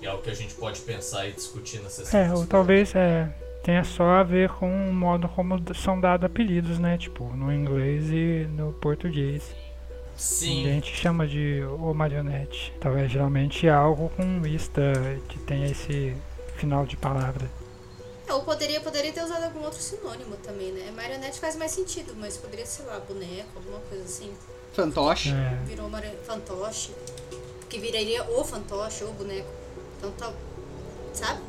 E 0.00 0.06
é 0.06 0.08
algo 0.08 0.22
que 0.22 0.30
a 0.30 0.34
gente 0.34 0.54
pode 0.54 0.80
pensar 0.80 1.28
e 1.28 1.32
discutir 1.32 1.80
nessa 1.80 2.02
É, 2.16 2.28
sessão. 2.28 2.34
ou 2.34 2.46
talvez 2.46 2.94
é, 2.94 3.28
tenha 3.62 3.84
só 3.84 4.04
a 4.04 4.22
ver 4.22 4.48
com 4.50 4.66
o 4.90 4.92
modo 4.94 5.28
como 5.28 5.58
são 5.74 6.00
dados 6.00 6.24
apelidos, 6.24 6.78
né? 6.78 6.96
Tipo, 6.96 7.24
no 7.36 7.52
inglês 7.52 8.10
e 8.10 8.46
no 8.50 8.72
português. 8.72 9.54
A 10.14 10.16
Sim, 10.16 10.64
gente 10.64 10.94
chama 10.94 11.26
de 11.26 11.62
o 11.78 11.92
marionete. 11.94 12.72
Talvez 12.80 13.10
geralmente 13.10 13.66
é 13.66 13.70
algo 13.70 14.10
com 14.16 14.40
vista 14.40 14.80
que 15.28 15.38
tenha 15.38 15.66
esse 15.66 16.14
final 16.56 16.84
de 16.86 16.96
palavra. 16.96 17.46
É, 18.30 18.34
Ou 18.34 18.42
poderia, 18.42 18.80
poderia 18.80 19.12
ter 19.12 19.24
usado 19.24 19.42
algum 19.44 19.62
outro 19.64 19.80
sinônimo 19.80 20.36
também, 20.36 20.70
né? 20.72 20.90
Marionete 20.94 21.40
faz 21.40 21.56
mais 21.56 21.72
sentido, 21.72 22.14
mas 22.16 22.36
poderia, 22.36 22.64
sei 22.64 22.84
lá, 22.86 22.98
boneco, 23.00 23.48
alguma 23.56 23.80
coisa 23.88 24.04
assim. 24.04 24.32
Fantoche. 24.72 25.30
É, 25.30 25.58
Virou 25.66 25.88
mari- 25.88 26.16
fantoche. 26.24 26.92
Que 27.68 27.78
viraria 27.78 28.22
o 28.24 28.44
fantoche, 28.44 29.04
ou 29.04 29.12
boneco. 29.12 29.48
Então 29.98 30.10
tá. 30.12 30.32
Sabe? 31.12 31.40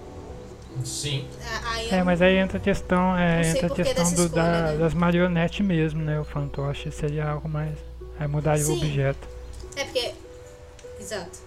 sim. 0.86 1.28
Aí 1.66 1.90
é, 1.92 2.02
mas 2.04 2.22
aí 2.22 2.38
entra 2.38 2.58
a 2.58 2.62
questão, 2.62 3.16
é, 3.18 3.42
entra 3.48 3.68
a 3.68 3.70
questão 3.70 4.04
do- 4.06 4.24
escolha, 4.24 4.30
da- 4.30 4.72
né? 4.72 4.78
das 4.78 4.94
marionetes 4.94 5.64
mesmo, 5.66 6.02
né? 6.02 6.20
O 6.20 6.24
fantoche 6.24 6.90
seria 6.92 7.30
algo 7.30 7.48
mais. 7.50 7.78
Aí 8.20 8.28
mudaria 8.28 8.64
o 8.64 8.68
Sim. 8.68 8.78
objeto. 8.78 9.28
É 9.76 9.84
porque. 9.84 10.14
Exato. 11.00 11.40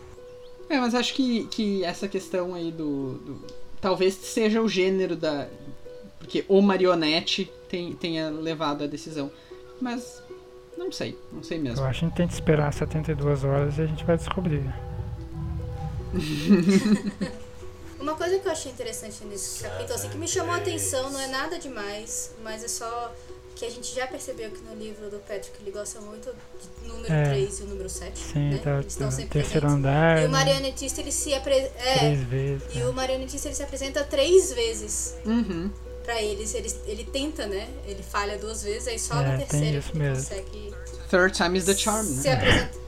É, 0.68 0.78
mas 0.78 0.94
acho 0.94 1.14
que, 1.14 1.46
que 1.46 1.84
essa 1.84 2.06
questão 2.06 2.54
aí 2.54 2.70
do, 2.70 3.14
do- 3.18 3.46
Talvez 3.84 4.14
seja 4.14 4.62
o 4.62 4.68
gênero 4.68 5.14
da. 5.14 5.46
Porque 6.18 6.42
o 6.48 6.62
marionete 6.62 7.52
tem, 7.68 7.92
tenha 7.92 8.30
levado 8.30 8.82
a 8.82 8.86
decisão. 8.86 9.30
Mas. 9.78 10.22
Não 10.78 10.90
sei, 10.90 11.18
não 11.30 11.42
sei 11.42 11.58
Eu 11.58 11.62
mesmo. 11.62 11.84
acho 11.84 11.98
que 11.98 12.04
a 12.06 12.08
gente 12.08 12.16
tem 12.16 12.26
que 12.26 12.32
esperar 12.32 12.72
72 12.72 13.44
horas 13.44 13.76
e 13.76 13.82
a 13.82 13.86
gente 13.86 14.02
vai 14.02 14.16
descobrir. 14.16 14.64
Uma 18.00 18.14
coisa 18.14 18.38
que 18.38 18.48
eu 18.48 18.52
achei 18.52 18.72
interessante 18.72 19.22
nesse 19.26 19.62
capítulo, 19.62 19.94
assim, 19.94 20.08
que 20.08 20.16
me 20.16 20.28
chamou 20.28 20.54
a 20.54 20.56
atenção, 20.56 21.10
não 21.10 21.20
é 21.20 21.26
nada 21.26 21.58
demais, 21.58 22.34
mas 22.42 22.64
é 22.64 22.68
só 22.68 23.14
que 23.56 23.64
a 23.64 23.70
gente 23.70 23.94
já 23.94 24.06
percebeu 24.06 24.50
que 24.50 24.60
no 24.64 24.74
livro 24.74 25.08
do 25.10 25.18
Patrick 25.20 25.52
ele 25.60 25.70
gosta 25.70 26.00
muito 26.00 26.30
do 26.82 26.88
número 26.88 27.12
É. 27.12 27.24
3 27.24 27.60
e 27.60 27.62
o 27.62 27.66
número 27.66 27.88
7. 27.88 28.18
Sim, 28.18 28.50
né? 28.50 28.58
tá, 28.58 28.74
Eles 28.78 28.86
estão 28.92 29.10
sempre 29.10 29.40
terceiro 29.40 29.66
presentes. 29.66 29.86
andar. 29.86 30.16
E 30.18 30.20
o 30.20 30.22
né? 30.22 30.28
marionetista 30.28 31.00
ele 31.00 31.12
se 31.12 31.32
apresenta. 31.34 31.72
É, 31.78 31.98
Três 31.98 32.20
vezes. 32.24 32.74
e 32.74 32.78
né? 32.78 32.86
o 32.86 32.92
marionetista 32.92 33.48
ele 33.48 33.54
se 33.54 33.62
apresenta 33.62 34.02
três 34.04 34.52
vezes 34.52 35.14
Uhum. 35.24 35.70
pra 36.04 36.20
eles. 36.22 36.52
Ele, 36.54 36.72
ele 36.86 37.04
tenta, 37.04 37.46
né? 37.46 37.68
Ele 37.86 38.02
falha 38.02 38.36
duas 38.38 38.62
vezes, 38.62 38.88
aí 38.88 38.98
só 38.98 39.14
É, 39.20 39.26
na 39.26 39.36
tem 39.38 39.46
terceira 39.46 39.78
isso 39.78 39.90
que 39.92 39.96
ele 39.98 40.08
mesmo. 40.08 40.24
consegue 40.24 40.74
Third 41.10 41.36
time 41.36 41.58
is 41.58 41.64
the 41.66 41.74
charm, 41.76 42.04
se 42.06 42.26
né? 42.28 42.32
apresenta. 42.34 42.78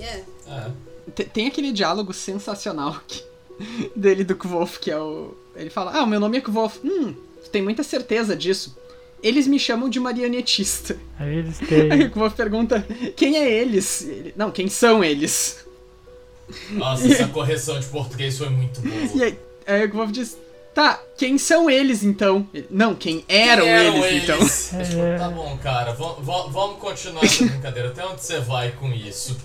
É. 0.00 0.24
É. 0.48 0.70
Te- 1.14 1.24
Tem 1.24 1.46
aquele 1.46 1.70
diálogo 1.72 2.12
sensacional 2.14 3.00
que- 3.06 3.22
dele 3.94 4.24
do 4.24 4.34
Kvolf, 4.34 4.78
que 4.78 4.90
é 4.90 4.98
o. 4.98 5.36
Ele 5.54 5.70
fala: 5.70 5.92
Ah, 5.96 6.02
o 6.02 6.06
meu 6.06 6.18
nome 6.18 6.38
é 6.38 6.40
Kvolf. 6.40 6.78
Hum, 6.82 7.12
tu 7.44 7.50
tem 7.50 7.62
muita 7.62 7.82
certeza 7.82 8.34
disso. 8.34 8.76
Eles 9.24 9.46
me 9.46 9.58
chamam 9.58 9.88
de 9.88 9.98
marionetista. 9.98 10.96
Aí 11.18 11.38
eles 11.38 11.58
Aí 11.62 11.66
têm. 11.66 12.02
o 12.04 12.10
Kvolf 12.10 12.34
pergunta: 12.36 12.86
Quem 13.16 13.36
é 13.38 13.50
eles? 13.50 14.02
Ele, 14.02 14.34
Não, 14.36 14.50
quem 14.50 14.68
são 14.68 15.02
eles? 15.02 15.64
Nossa, 16.72 17.06
essa 17.10 17.26
correção 17.28 17.80
de 17.80 17.86
português 17.86 18.36
foi 18.36 18.50
muito 18.50 18.80
E 18.86 18.88
boa. 19.08 19.24
aí, 19.24 19.38
aí 19.66 19.84
o 19.86 19.88
diz: 20.12 20.36
Tá, 20.74 21.00
quem 21.16 21.38
são 21.38 21.70
eles 21.70 22.02
então? 22.04 22.46
Não, 22.68 22.94
quem 22.94 23.24
eram, 23.28 23.64
Quem 23.64 23.72
eles, 24.04 24.24
então. 24.24 24.38
É, 24.78 24.84
tipo, 24.84 25.18
tá 25.18 25.30
bom, 25.30 25.56
cara, 25.62 25.92
va- 25.92 26.16
va- 26.18 26.46
vamos 26.48 26.78
continuar 26.78 27.24
essa 27.24 27.46
brincadeira. 27.46 27.88
Até 27.90 28.04
onde 28.04 28.20
você 28.20 28.40
vai 28.40 28.72
com 28.72 28.92
isso? 28.92 29.36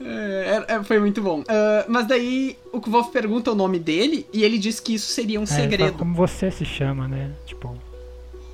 É, 0.00 0.64
é, 0.68 0.82
foi 0.82 0.98
muito 0.98 1.20
bom. 1.20 1.42
Ah, 1.46 1.84
mas 1.88 2.06
daí 2.06 2.56
o 2.72 2.80
Kvolf 2.80 3.10
pergunta 3.10 3.50
o 3.52 3.54
nome 3.54 3.78
dele 3.78 4.26
e 4.32 4.42
ele 4.44 4.58
diz 4.58 4.80
que 4.80 4.94
isso 4.94 5.08
seria 5.12 5.38
um 5.38 5.42
Aí 5.42 5.48
fala 5.48 5.60
segredo. 5.60 5.98
como 5.98 6.14
você 6.14 6.50
se 6.50 6.64
chama, 6.64 7.06
né? 7.06 7.32
Tipo. 7.44 7.76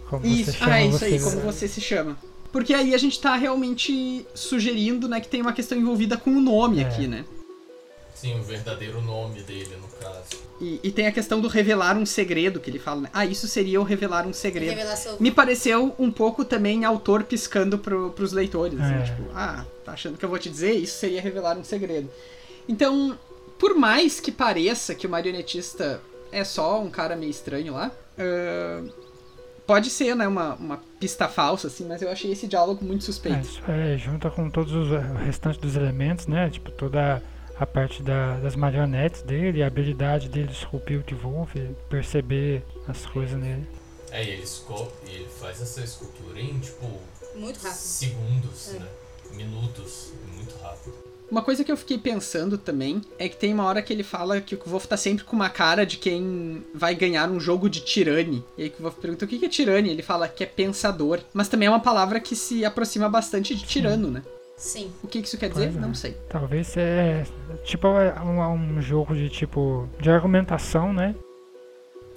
Como 0.08 0.24
Isso, 0.26 0.52
você 0.52 0.58
chama 0.58 0.72
ah, 0.72 0.80
é 0.80 0.86
isso 0.86 0.98
você. 0.98 1.04
aí, 1.06 1.20
como 1.20 1.40
você 1.40 1.68
se 1.68 1.80
chama. 1.80 2.16
Porque 2.52 2.72
aí 2.72 2.94
a 2.94 2.98
gente 2.98 3.20
tá 3.20 3.34
realmente 3.36 4.26
sugerindo, 4.34 5.08
né, 5.08 5.20
que 5.20 5.28
tem 5.28 5.42
uma 5.42 5.52
questão 5.52 5.76
envolvida 5.76 6.16
com 6.16 6.30
o 6.30 6.40
nome 6.40 6.80
É. 6.80 6.86
aqui, 6.86 7.06
né? 7.06 7.24
Sim, 8.14 8.38
o 8.40 8.42
verdadeiro 8.42 9.02
nome 9.02 9.42
dele, 9.42 9.76
no 9.76 9.88
caso. 9.98 10.46
E, 10.58 10.80
e 10.82 10.90
tem 10.90 11.06
a 11.06 11.12
questão 11.12 11.38
do 11.38 11.48
revelar 11.48 11.98
um 11.98 12.06
segredo, 12.06 12.58
que 12.58 12.70
ele 12.70 12.78
fala, 12.78 13.02
né? 13.02 13.10
Ah, 13.12 13.26
isso 13.26 13.46
seria 13.46 13.78
o 13.78 13.84
revelar 13.84 14.26
um 14.26 14.32
segredo. 14.32 14.70
Revelação. 14.70 15.16
Me 15.20 15.30
pareceu 15.30 15.94
um 15.98 16.10
pouco 16.10 16.42
também 16.42 16.86
autor 16.86 17.24
piscando 17.24 17.78
pro, 17.78 18.10
pros 18.12 18.32
leitores, 18.32 18.80
assim, 18.80 18.94
É. 18.94 19.02
tipo, 19.02 19.22
ah, 19.34 19.66
tá 19.84 19.92
achando 19.92 20.16
que 20.16 20.24
eu 20.24 20.30
vou 20.30 20.38
te 20.38 20.48
dizer? 20.48 20.72
Isso 20.72 20.98
seria 20.98 21.20
revelar 21.20 21.58
um 21.58 21.64
segredo. 21.64 22.08
Então, 22.66 23.18
por 23.58 23.74
mais 23.74 24.18
que 24.18 24.32
pareça 24.32 24.94
que 24.94 25.06
o 25.06 25.10
marionetista 25.10 26.00
é 26.32 26.42
só 26.42 26.80
um 26.80 26.88
cara 26.88 27.14
meio 27.16 27.30
estranho 27.30 27.74
lá, 27.74 27.92
ah, 28.18 28.82
pode 29.66 29.90
ser, 29.90 30.14
né, 30.14 30.26
uma, 30.28 30.54
uma 30.54 30.76
pista 31.00 31.28
falsa, 31.28 31.66
assim, 31.66 31.86
mas 31.86 32.00
eu 32.02 32.10
achei 32.10 32.30
esse 32.32 32.46
diálogo 32.46 32.84
muito 32.84 33.02
É, 33.02 33.06
suspeito. 33.06 33.40
isso 33.40 33.60
é, 33.68 33.96
junta 33.98 34.30
com 34.30 34.48
todos 34.48 34.72
os 34.72 34.90
o 34.90 35.14
restante 35.14 35.58
dos 35.60 35.74
elementos, 35.76 36.26
né? 36.26 36.48
Tipo, 36.50 36.70
toda 36.70 37.22
a 37.58 37.66
parte 37.66 38.02
da- 38.02 38.36
das 38.38 38.54
marionetes 38.54 39.22
dele, 39.22 39.62
a 39.62 39.66
habilidade 39.66 40.28
dele 40.28 40.48
de 40.48 40.52
esculpir 40.54 41.00
o 41.00 41.02
Kvolf, 41.02 41.54
perceber 41.88 42.62
as 42.86 43.06
coisas 43.06 43.38
nele. 43.38 43.66
Aí 44.12 44.28
ele, 44.30 44.42
esco- 44.42 44.92
ele 45.06 45.26
faz 45.40 45.60
essa 45.60 45.80
escultura 45.82 46.38
em, 46.40 46.58
tipo, 46.58 46.86
Muito 47.34 47.56
rápido. 47.56 47.78
segundos, 47.78 48.74
É. 48.74 48.78
né? 48.78 48.86
Minutos. 49.32 50.12
Muito 50.34 50.54
rápido. 50.62 50.94
Uma 51.30 51.42
coisa 51.42 51.64
que 51.64 51.72
eu 51.72 51.76
fiquei 51.76 51.98
pensando 51.98 52.56
também 52.56 53.00
é 53.18 53.28
que 53.28 53.36
tem 53.36 53.52
uma 53.52 53.64
hora 53.64 53.82
que 53.82 53.92
ele 53.92 54.02
fala 54.02 54.40
que 54.40 54.54
o 54.54 54.58
Kvolf 54.58 54.86
tá 54.86 54.96
sempre 54.96 55.24
com 55.24 55.34
uma 55.34 55.50
cara 55.50 55.84
de 55.84 55.96
quem 55.96 56.64
vai 56.74 56.94
ganhar 56.94 57.28
um 57.28 57.40
jogo 57.40 57.68
de 57.68 57.80
tirane. 57.80 58.44
E 58.56 58.62
aí 58.62 58.68
o 58.68 58.72
Kvolf 58.72 58.98
pergunta 59.00 59.24
o 59.24 59.28
que 59.28 59.38
que 59.38 59.46
é 59.46 59.48
tirane? 59.48 59.90
Ele 59.90 60.02
fala 60.02 60.28
que 60.28 60.44
é 60.44 60.46
pensador. 60.46 61.20
Mas 61.34 61.48
também 61.48 61.66
é 61.66 61.70
uma 61.70 61.80
palavra 61.80 62.20
que 62.20 62.36
se 62.36 62.64
aproxima 62.64 63.08
bastante 63.08 63.54
de 63.54 63.64
tirano, 63.64 64.10
né? 64.10 64.22
Sim. 64.56 64.90
O 65.02 65.06
que 65.06 65.18
isso 65.18 65.36
quer 65.36 65.50
dizer? 65.50 65.68
É. 65.68 65.70
Não 65.72 65.94
sei. 65.94 66.16
Talvez 66.28 66.76
é 66.76 67.24
tipo 67.64 67.86
é 67.88 68.18
um, 68.22 68.76
um 68.78 68.80
jogo 68.80 69.14
de 69.14 69.28
tipo 69.28 69.88
de 70.00 70.10
argumentação, 70.10 70.92
né? 70.92 71.14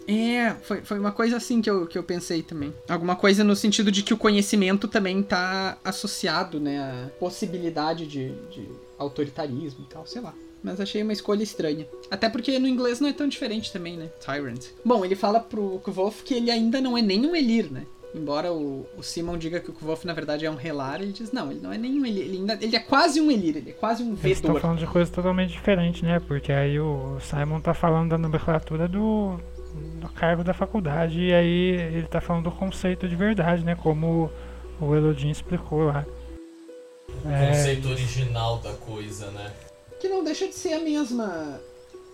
É, 0.10 0.56
foi, 0.64 0.82
foi 0.82 0.98
uma 0.98 1.12
coisa 1.12 1.38
assim 1.38 1.62
que 1.62 1.70
eu, 1.70 1.86
que 1.86 1.96
eu 1.96 2.04
pensei 2.04 2.42
também. 2.42 2.74
Alguma 2.88 3.16
coisa 3.16 3.44
no 3.44 3.56
sentido 3.56 3.92
de 3.92 4.02
que 4.02 4.14
o 4.14 4.18
conhecimento 4.18 4.88
também 4.88 5.22
tá 5.22 5.78
associado, 5.84 6.60
né? 6.60 6.80
À 6.80 7.10
possibilidade 7.20 8.08
de, 8.08 8.30
de 8.50 8.68
autoritarismo 8.98 9.86
e 9.86 9.94
tal, 9.94 10.08
sei 10.08 10.22
lá. 10.22 10.34
Mas 10.64 10.82
achei 10.82 11.04
uma 11.04 11.14
escolha 11.14 11.44
estranha. 11.44 11.88
Até 12.10 12.28
porque 12.28 12.58
no 12.58 12.68
inglês 12.68 13.00
não 13.00 13.08
é 13.08 13.14
tão 13.14 13.28
diferente 13.28 13.72
também, 13.72 13.98
né? 13.98 14.10
Tyrant. 14.20 14.66
Bom, 14.84 15.06
ele 15.06 15.16
fala 15.16 15.40
pro 15.40 15.80
Kvolf 15.84 16.24
que 16.24 16.34
ele 16.34 16.50
ainda 16.50 16.82
não 16.82 16.98
é 16.98 17.02
nem 17.02 17.26
um 17.26 17.36
Elir, 17.36 17.72
né? 17.72 17.86
Embora 18.14 18.52
o, 18.52 18.88
o 18.98 19.04
Simon 19.04 19.38
diga 19.38 19.60
que 19.60 19.70
o 19.70 19.74
Kvolf 19.74 20.04
na 20.04 20.14
verdade 20.14 20.44
é 20.44 20.50
um 20.50 20.56
Relar, 20.56 21.00
ele 21.00 21.12
diz, 21.12 21.32
não, 21.32 21.52
ele 21.52 21.60
não 21.62 21.72
é 21.72 21.78
nem 21.78 22.02
um 22.02 22.06
Elir. 22.06 22.24
Ele, 22.24 22.38
ainda, 22.38 22.58
ele 22.60 22.76
é 22.76 22.80
quase 22.80 23.22
um 23.22 23.30
Elir, 23.30 23.58
ele 23.58 23.70
é 23.70 23.74
quase 23.74 24.02
um 24.02 24.14
Eles 24.14 24.38
estão 24.38 24.50
vedor. 24.50 24.62
falando 24.62 24.80
de 24.80 24.88
coisas 24.88 25.14
totalmente 25.14 25.52
diferentes, 25.52 26.02
né? 26.02 26.20
Porque 26.20 26.52
aí 26.52 26.80
o 26.80 27.20
Simon 27.22 27.62
tá 27.62 27.76
falando 27.76 28.10
da 28.10 28.18
nomenclatura 28.18 28.88
do, 28.88 29.40
do 29.74 30.10
cargo 30.10 30.44
da 30.44 30.54
faculdade 30.54 31.20
e 31.22 31.34
aí 31.34 31.72
ele 31.94 32.08
tá 32.08 32.20
falando 32.22 32.46
do 32.46 32.52
conceito 32.52 33.08
de 33.08 33.16
verdade, 33.16 33.64
né? 33.64 33.76
Como 33.76 34.32
o 34.80 34.96
Elodin 34.96 35.30
explicou 35.30 35.86
lá. 35.86 36.06
O 37.26 37.30
É, 37.30 37.48
conceito 37.50 37.90
original 37.90 38.58
da 38.60 38.74
coisa, 38.74 39.30
né? 39.32 39.52
Que 40.00 40.08
não 40.08 40.24
deixa 40.24 40.48
de 40.48 40.54
ser 40.56 40.74
a 40.74 40.80
mesma 40.80 41.60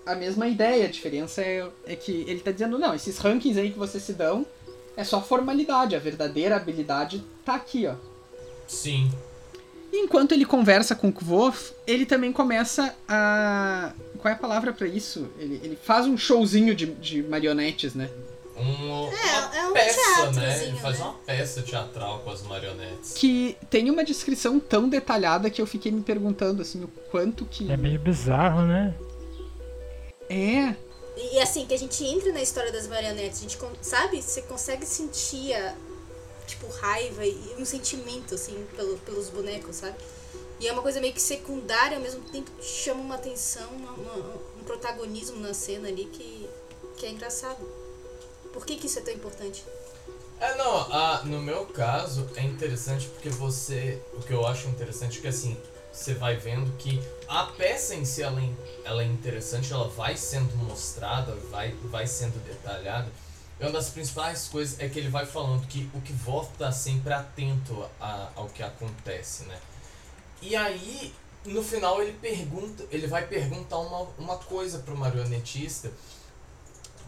a 0.06 0.16
mesma 0.16 0.48
ideia. 0.48 0.86
A 0.86 0.92
diferença 0.92 1.42
é, 1.42 1.68
é 1.86 1.96
que 1.96 2.26
ele 2.28 2.40
tá 2.40 2.52
dizendo, 2.52 2.78
não, 2.78 2.94
esses 2.94 3.18
rankings 3.18 3.60
aí 3.60 3.72
que 3.72 3.78
vocês 3.80 4.04
se 4.04 4.14
dão 4.14 4.46
é 4.96 5.04
só 5.04 5.22
formalidade. 5.22 5.96
A 5.96 6.00
verdadeira 6.00 6.56
habilidade 6.56 7.24
tá 7.44 7.56
aqui, 7.56 7.88
ó. 7.88 7.96
Sim. 8.68 9.12
E 9.92 9.98
enquanto 9.98 10.32
ele 10.34 10.46
conversa 10.46 10.96
com 10.96 11.08
o 11.10 11.14
Kvolf, 11.14 11.72
ele 11.86 12.06
também 12.06 12.32
começa 12.32 12.96
a. 13.08 13.94
Qual 14.26 14.32
é 14.32 14.36
a 14.36 14.40
palavra 14.40 14.74
pra 14.74 14.88
isso? 14.88 15.30
Ele, 15.38 15.62
ele 15.64 15.76
faz 15.76 16.08
um 16.08 16.18
showzinho 16.18 16.74
de, 16.74 16.88
de 16.88 17.22
marionetes, 17.22 17.94
né? 17.94 18.10
Um, 18.58 19.08
É, 19.12 19.60
é 19.60 19.62
um 19.62 19.68
uma 19.68 19.74
peça, 19.74 20.32
né? 20.32 20.64
Ele 20.64 20.78
faz 20.80 20.98
né? 20.98 21.06
uma 21.06 21.14
peça 21.14 21.62
teatral 21.62 22.22
com 22.22 22.32
as 22.32 22.42
marionetes. 22.42 23.14
Que 23.14 23.56
tem 23.70 23.88
uma 23.92 24.04
descrição 24.04 24.60
tão 24.60 24.90
detalhada 24.90 25.48
que 25.52 25.62
eu 25.62 25.68
fiquei 25.68 25.92
me 25.92 26.02
perguntando, 26.02 26.64
assim, 26.64 26.84
o 26.84 26.88
quanto 27.12 27.46
que. 27.46 27.72
é 27.72 27.78
meio 27.78 28.00
bizarro, 28.00 28.64
né? 28.64 28.96
É. 30.28 30.76
E, 31.16 31.40
assim, 31.40 31.68
que 31.68 31.76
a 31.76 31.78
gente 31.78 32.04
entra 32.04 32.34
na 32.34 32.42
história 32.42 32.72
das 32.72 32.88
marionetes, 32.88 33.38
a 33.38 33.42
gente, 33.44 33.60
sabe? 33.84 34.24
Você 34.24 34.42
consegue 34.42 34.88
sentir 34.88 35.54
a, 35.54 35.76
tipo, 36.48 36.66
raiva 36.82 37.24
e 37.24 37.56
um 37.60 37.64
sentimento, 37.64 38.34
assim, 38.34 38.66
pelo, 38.76 38.98
pelos 38.98 39.30
bonecos, 39.30 39.76
sabe? 39.76 39.94
E 40.60 40.68
é 40.68 40.72
uma 40.72 40.82
coisa 40.82 41.02
meio 41.02 41.14
que 41.14 41.22
secundária, 41.22 41.98
ao 41.98 42.04
mesmo 42.04 42.22
tempo 42.30 42.50
que 42.52 42.64
chama 42.66 43.02
uma 43.02 43.16
atenção, 43.16 43.68
uma- 43.72 43.92
uma- 43.92 44.36
um 44.60 44.64
protagonismo 44.66 45.40
na 45.40 45.54
cena 45.54 45.88
ali 45.88 46.06
que, 46.06 46.50
que 46.98 47.06
é 47.06 47.10
engraçado. 47.12 47.58
Por 48.54 48.66
que, 48.66 48.78
que 48.78 48.88
isso 48.88 49.00
é 49.00 49.02
tão 49.02 49.14
importante? 49.14 49.66
É, 50.40 50.56
não, 50.56 50.78
a, 50.94 51.24
no 51.24 51.42
meu 51.42 51.66
caso 51.66 52.30
é 52.36 52.42
interessante 52.44 53.08
porque 53.08 53.30
você. 53.30 54.02
O 54.14 54.22
que 54.22 54.34
eu 54.34 54.46
acho 54.46 54.68
interessante 54.68 55.18
é 55.20 55.22
que 55.22 55.28
assim, 55.28 55.58
você 55.92 56.14
vai 56.14 56.36
vendo 56.38 56.72
que 56.78 57.02
a 57.28 57.46
peça 57.46 57.96
em 57.96 58.06
si 58.06 58.22
ela, 58.22 58.42
é- 58.42 58.50
ela 58.86 59.02
é 59.02 59.06
interessante, 59.06 59.72
ela 59.74 59.88
vai 59.90 60.16
sendo 60.18 60.56
mostrada, 60.58 61.36
vai, 61.50 61.72
vai 61.86 62.08
sendo 62.08 62.42
detalhada. 62.46 63.10
E 63.60 63.64
uma 63.64 63.72
das 63.72 63.90
principais 63.90 64.48
coisas 64.50 64.78
é 64.80 64.88
que 64.90 65.00
ele 65.00 65.10
vai 65.10 65.26
falando 65.26 65.66
que 65.68 65.90
o 65.94 66.02
Kvorth 66.02 66.50
tá 66.58 66.72
sempre 66.72 67.14
atento 67.14 67.86
a- 68.00 68.30
ao 68.36 68.48
que 68.48 68.62
acontece, 68.64 69.44
né? 69.46 69.58
E 70.46 70.56
aí, 70.56 71.14
no 71.46 71.64
final, 71.64 72.02
ele 72.02 72.14
pergunta, 72.14 72.84
ele 72.92 73.08
vai 73.08 73.26
perguntar 73.26 73.78
uma, 73.80 74.08
uma 74.18 74.38
coisa 74.38 74.80
pro 74.80 74.96
marionetista 74.96 75.92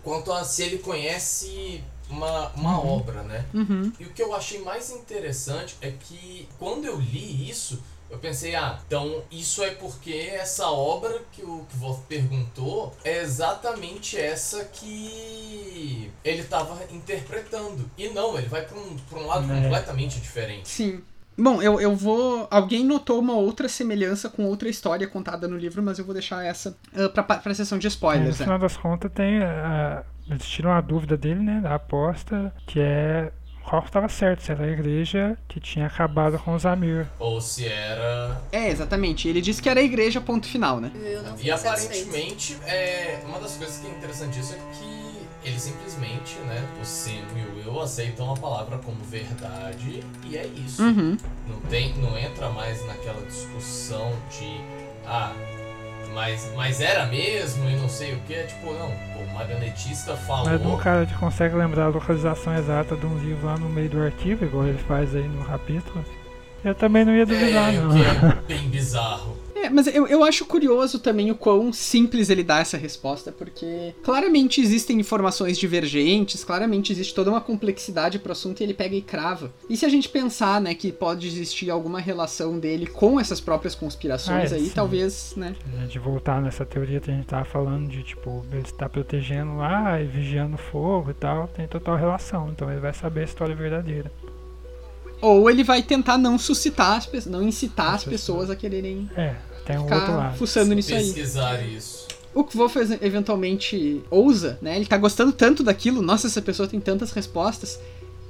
quanto 0.03 0.31
a 0.31 0.43
se 0.43 0.63
ele 0.63 0.79
conhece 0.79 1.83
uma, 2.09 2.49
uma 2.49 2.81
obra, 2.81 3.21
né? 3.23 3.45
Uhum. 3.53 3.91
E 3.99 4.05
o 4.05 4.13
que 4.13 4.21
eu 4.21 4.33
achei 4.33 4.59
mais 4.61 4.89
interessante 4.89 5.75
é 5.81 5.91
que 5.91 6.47
quando 6.57 6.85
eu 6.85 6.97
li 6.99 7.49
isso, 7.49 7.81
eu 8.09 8.17
pensei, 8.17 8.55
ah, 8.55 8.79
então 8.87 9.21
isso 9.29 9.61
é 9.61 9.71
porque 9.71 10.13
essa 10.13 10.69
obra 10.69 11.21
que 11.33 11.41
o 11.43 11.65
Kvoth 11.73 12.05
perguntou 12.07 12.95
é 13.03 13.17
exatamente 13.21 14.17
essa 14.17 14.63
que 14.63 16.09
ele 16.23 16.41
estava 16.41 16.81
interpretando. 16.89 17.89
E 17.97 18.07
não, 18.09 18.37
ele 18.37 18.47
vai 18.47 18.65
para 18.65 18.77
um, 18.79 18.95
pra 19.09 19.19
um 19.19 19.27
lado 19.27 19.51
É. 19.51 19.61
completamente 19.61 20.19
diferente. 20.21 20.69
Sim. 20.69 21.03
Bom, 21.37 21.61
eu, 21.61 21.79
eu 21.79 21.95
vou. 21.95 22.47
Alguém 22.49 22.83
notou 22.83 23.19
uma 23.19 23.33
outra 23.33 23.69
semelhança 23.69 24.27
com 24.29 24.45
outra 24.45 24.67
história 24.69 25.07
contada 25.07 25.47
no 25.47 25.55
livro, 25.57 25.83
mas 25.83 25.99
eu 25.99 26.05
vou 26.05 26.13
deixar 26.13 26.43
essa 26.43 26.75
uh, 26.95 27.09
pra, 27.11 27.23
pra 27.23 27.53
sessão 27.53 27.77
de 27.77 27.85
É, 27.85 27.89
no 27.89 27.91
spoilers. 27.93 28.39
né? 28.39 28.45
final 28.45 28.57
das 28.59 28.75
contas, 28.75 29.11
tem. 29.13 29.43
a- 29.43 30.03
eles 30.29 30.45
tiram 30.45 30.71
a 30.73 30.81
dúvida 30.81 31.15
dele, 31.15 31.39
né? 31.41 31.61
Da 31.61 31.75
aposta, 31.75 32.53
que 32.65 32.79
é. 32.79 33.31
Qual 33.63 33.83
estava 33.83 34.07
certo, 34.07 34.43
se 34.43 34.51
era 34.53 34.63
a 34.63 34.67
igreja 34.69 35.37
que 35.45 35.59
tinha 35.59 35.87
acabado 35.87 36.39
com 36.39 36.55
os 36.55 36.65
Amir. 36.65 37.05
Ou 37.19 37.41
se 37.41 37.65
era 37.67 38.39
É, 38.49 38.69
exatamente. 38.69 39.27
Ele 39.27 39.41
disse 39.41 39.61
que 39.61 39.67
era 39.67 39.81
a 39.81 39.83
igreja, 39.83 40.21
ponto 40.21 40.47
final, 40.47 40.79
né? 40.79 40.89
Eu 40.95 41.21
não 41.21 41.35
E 41.37 41.51
aparentemente, 41.51 42.57
é, 42.65 43.19
uma 43.25 43.39
das 43.41 43.57
coisas 43.57 43.77
que 43.79 43.87
é 43.87 43.89
interessante 43.91 44.39
disso 44.39 44.53
é 44.53 44.57
que 44.73 45.16
ele 45.47 45.59
simplesmente, 45.59 46.37
né, 46.39 46.67
o 46.81 46.85
Sam 46.85 47.11
e 47.35 47.41
o 47.41 47.55
Will 47.55 47.81
aceitam 47.81 48.31
a 48.31 48.35
palavra 48.35 48.77
como 48.79 48.97
verdade 49.03 50.03
e 50.25 50.37
é 50.37 50.45
isso. 50.45 50.83
Uhum. 50.83 51.17
Não 51.47 51.59
tem, 51.69 51.93
não 51.97 52.17
entra 52.17 52.49
mais 52.49 52.85
naquela 52.85 53.21
discussão 53.25 54.11
de 54.29 54.61
ah, 55.05 55.31
mas, 56.13 56.51
mas 56.55 56.81
era 56.81 57.05
mesmo 57.05 57.69
e 57.69 57.75
não 57.75 57.87
sei 57.87 58.13
o 58.13 58.19
que. 58.21 58.33
É 58.33 58.43
tipo, 58.43 58.73
não, 58.73 58.89
pô, 58.89 59.19
o 59.19 59.33
marionetista 59.33 60.15
falou. 60.15 60.45
Mas 60.45 60.65
um 60.65 60.77
cara 60.77 61.05
que 61.05 61.13
consegue 61.15 61.55
lembrar 61.55 61.85
a 61.85 61.89
localização 61.89 62.55
exata 62.57 62.95
de 62.95 63.05
um 63.05 63.17
livro 63.19 63.45
lá 63.45 63.57
no 63.57 63.69
meio 63.69 63.89
do 63.89 64.01
arquivo, 64.01 64.43
igual 64.43 64.67
ele 64.67 64.79
faz 64.79 65.15
aí 65.15 65.27
no 65.27 65.45
capítulo, 65.45 66.03
eu 66.65 66.75
também 66.75 67.05
não 67.05 67.15
ia 67.15 67.25
duvidar, 67.25 67.73
é, 67.73 67.77
não. 67.77 67.89
o 67.89 67.93
que 67.93 68.25
é 68.25 68.57
bem 68.57 68.69
bizarro. 68.69 69.37
É, 69.63 69.69
mas 69.69 69.87
eu, 69.87 70.05
eu 70.07 70.23
acho 70.23 70.45
curioso 70.45 70.99
também 70.99 71.31
o 71.31 71.35
quão 71.35 71.73
simples 71.73 72.29
ele 72.29 72.43
dá 72.43 72.59
essa 72.59 72.77
resposta, 72.77 73.31
porque 73.31 73.93
claramente 74.03 74.61
existem 74.61 74.99
informações 74.99 75.57
divergentes, 75.57 76.43
claramente 76.43 76.91
existe 76.91 77.13
toda 77.13 77.29
uma 77.31 77.41
complexidade 77.41 78.19
pro 78.19 78.31
assunto 78.31 78.59
e 78.59 78.63
ele 78.63 78.73
pega 78.73 78.95
e 78.95 79.01
crava. 79.01 79.51
E 79.69 79.75
se 79.75 79.85
a 79.85 79.89
gente 79.89 80.09
pensar, 80.09 80.61
né, 80.61 80.73
que 80.75 80.91
pode 80.91 81.27
existir 81.27 81.69
alguma 81.69 81.99
relação 81.99 82.59
dele 82.59 82.85
com 82.87 83.19
essas 83.19 83.39
próprias 83.41 83.73
conspirações 83.75 84.51
Ah, 84.51 84.55
é, 84.55 84.59
aí, 84.59 84.65
sim. 84.65 84.71
talvez, 84.75 85.33
né? 85.35 85.55
A 85.77 85.81
gente 85.81 85.99
voltar 85.99 86.41
nessa 86.41 86.65
teoria 86.65 86.99
que 86.99 87.09
a 87.09 87.13
gente 87.13 87.25
tava 87.25 87.45
falando 87.45 87.87
de, 87.89 88.03
tipo, 88.03 88.45
ele 88.51 88.61
está 88.61 88.87
protegendo 88.87 89.57
lá 89.57 89.99
e 90.01 90.05
vigiando 90.05 90.55
o 90.55 90.59
fogo 90.59 91.11
e 91.11 91.13
tal, 91.13 91.47
tem 91.47 91.67
total 91.67 91.95
relação. 91.97 92.49
Então 92.49 92.69
ele 92.69 92.79
vai 92.79 92.93
saber 92.93 93.21
a 93.21 93.23
história 93.25 93.55
verdadeira. 93.55 94.11
Ou 95.19 95.49
ele 95.49 95.63
vai 95.63 95.81
tentar 95.81 96.15
não 96.17 96.37
suscitar, 96.37 96.97
as 96.97 97.07
pe- 97.07 97.27
não 97.27 97.41
incitar 97.41 97.95
as 97.95 98.01
As 98.01 98.03
pessoas 98.03 98.49
a 98.51 98.55
quererem 98.55 99.09
É, 99.17 99.33
tem 99.67 99.77
um 99.77 99.83
outro 99.83 100.15
lado. 100.15 100.37
fuçando 100.37 100.73
nisso 100.73 100.93
aí. 100.93 101.03
Pesquisar 101.03 101.61
isso. 101.61 102.07
O 102.33 102.43
Kvolf 102.43 102.75
ex- 102.77 103.01
eventualmente 103.01 104.01
ousa, 104.11 104.57
né? 104.61 104.75
Ele 104.75 104.85
tá 104.85 104.97
gostando 104.97 105.31
tanto 105.31 105.63
daquilo, 105.63 106.01
nossa, 106.01 106.27
essa 106.27 106.41
pessoa 106.41 106.67
tem 106.67 106.79
tantas 106.79 107.11
respostas. 107.11 107.79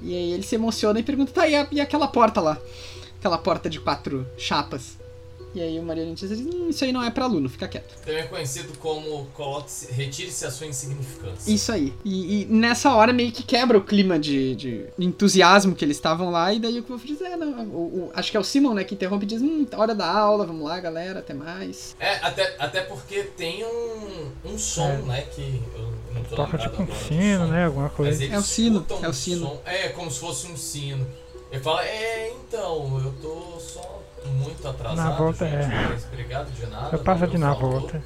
E 0.02 0.14
aí 0.16 0.32
ele 0.34 0.44
se 0.44 0.56
emociona 0.56 1.00
e 1.00 1.04
pergunta, 1.04 1.32
tá, 1.34 1.48
e, 1.48 1.56
a- 1.56 1.68
e 1.72 1.82
aquela 1.82 2.08
porta 2.08 2.40
lá? 2.40 2.58
Aquela 3.20 3.38
porta 3.38 3.70
de 3.70 3.80
quatro 3.80 4.26
chapas. 4.38 4.98
E 5.56 5.62
aí 5.62 5.80
o 5.80 5.84
marionetista 5.84 6.36
diz, 6.36 6.46
hum, 6.46 6.70
isso 6.70 6.84
aí 6.84 6.92
não 6.92 7.02
é 7.02 7.10
pra 7.10 7.26
aluno, 7.26 7.50
fica 7.50 7.68
quieto. 7.68 7.96
Também 8.06 8.28
conhecido 8.28 8.78
como 8.78 9.26
coloque-se- 9.34 9.92
retire-se 9.92 10.46
a 10.46 10.52
sua 10.52 10.68
insignificância. 10.68 11.52
Isso 11.52 11.72
aí. 11.72 11.94
E, 12.06 12.42
e 12.42 12.46
nessa 12.46 12.94
hora 12.94 13.12
meio 13.12 13.32
que 13.32 13.42
quebra 13.44 13.78
o 13.78 13.82
clima 13.84 14.20
de, 14.20 14.56
de 14.56 14.86
entusiasmo 15.00 15.74
que 15.74 15.84
eles 15.84 15.98
estavam 15.98 16.30
lá, 16.30 16.54
e 16.54 16.60
daí 16.60 16.80
o 16.80 16.84
Kvolf 16.84 17.06
diz, 17.06 17.22
é, 17.22 17.36
não, 17.36 17.64
o, 17.70 17.78
o- 18.08 18.12
acho 18.14 18.30
que 18.30 18.38
é 18.38 18.40
o 18.40 18.44
Simon, 18.44 18.74
né, 18.76 18.84
que 18.84 18.94
interrompe 18.94 19.26
e 19.26 19.28
diz, 19.28 19.42
hum, 19.42 19.66
hora 19.76 19.96
da 19.96 20.08
aula, 20.12 20.46
vamos 20.46 20.64
lá, 20.68 20.80
galera, 20.80 21.20
até 21.20 21.34
mais. 21.34 21.96
É, 22.00 22.16
até, 22.18 22.56
até 22.60 22.82
porque 22.82 23.24
tem 23.24 23.66
um, 23.66 24.32
um 24.46 24.58
som, 24.60 24.88
É. 24.90 24.98
né? 25.02 25.22
Que 25.34 25.62
eu 25.76 25.94
não 26.14 26.24
tô 26.24 26.36
Toca 26.36 26.58
tipo 26.58 26.84
um 26.84 26.88
sino, 26.88 27.46
som. 27.46 27.52
né? 27.52 27.66
Alguma 27.66 27.90
coisa. 27.90 28.24
É 28.26 28.38
o 28.38 28.44
sino, 28.44 28.86
é 29.02 29.08
o 29.10 29.14
sino. 29.14 29.46
som- 29.48 29.62
é, 29.66 29.88
como 29.90 30.12
se 30.12 30.20
fosse 30.20 30.48
um 30.52 30.56
sino. 30.58 31.08
Ele 31.52 31.62
fala, 31.64 31.84
é, 31.86 32.32
então, 32.46 33.02
eu 33.04 33.14
tô 33.22 33.60
só 33.60 34.04
muito 34.26 34.68
atrasado. 34.68 34.96
Na 34.96 35.18
volta, 35.18 35.46
gente, 35.46 35.74
é. 35.74 35.88
mas 35.90 36.06
obrigado 36.06 36.52
de 36.52 36.66
nada. 36.68 36.96
Eu 36.96 37.00
passo 37.00 37.20
valeu, 37.20 37.36
de 37.36 37.38
na 37.38 37.56
falou. 37.56 37.72
volta. 37.80 38.04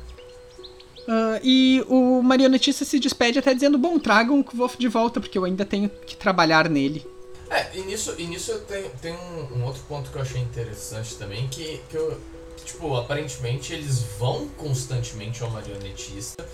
Ah, 1.08 1.40
e 1.44 1.84
o 1.90 2.22
marionetista 2.22 2.86
se 2.86 3.00
despede 3.00 3.40
até 3.40 3.54
dizendo, 3.54 3.78
bom, 3.78 3.98
tragam 4.00 4.40
o 4.40 4.44
Kvolf 4.44 4.78
de 4.78 4.88
volta, 4.88 5.20
porque 5.20 5.38
eu 5.38 5.46
ainda 5.46 5.66
tenho 5.66 5.90
que 5.90 6.16
trabalhar 6.16 6.70
nele. 6.70 7.06
É, 7.50 7.78
e 7.78 7.82
nisso, 7.82 8.16
e 8.18 8.26
nisso 8.28 8.52
eu 8.52 8.62
tenho, 8.62 8.90
tem 9.02 9.14
um, 9.14 9.58
um 9.58 9.66
outro 9.66 9.82
ponto 9.90 10.10
que 10.10 10.16
eu 10.16 10.22
achei 10.22 10.40
interessante 10.42 11.16
também, 11.16 11.48
que, 11.50 11.82
que 11.90 11.98
eu, 11.98 12.18
que, 12.56 12.64
tipo, 12.64 12.96
aparentemente 12.96 13.74
eles 13.74 14.04
vão 14.18 14.48
constantemente 14.58 15.44
ao 15.44 15.50
marionetista 15.50 16.46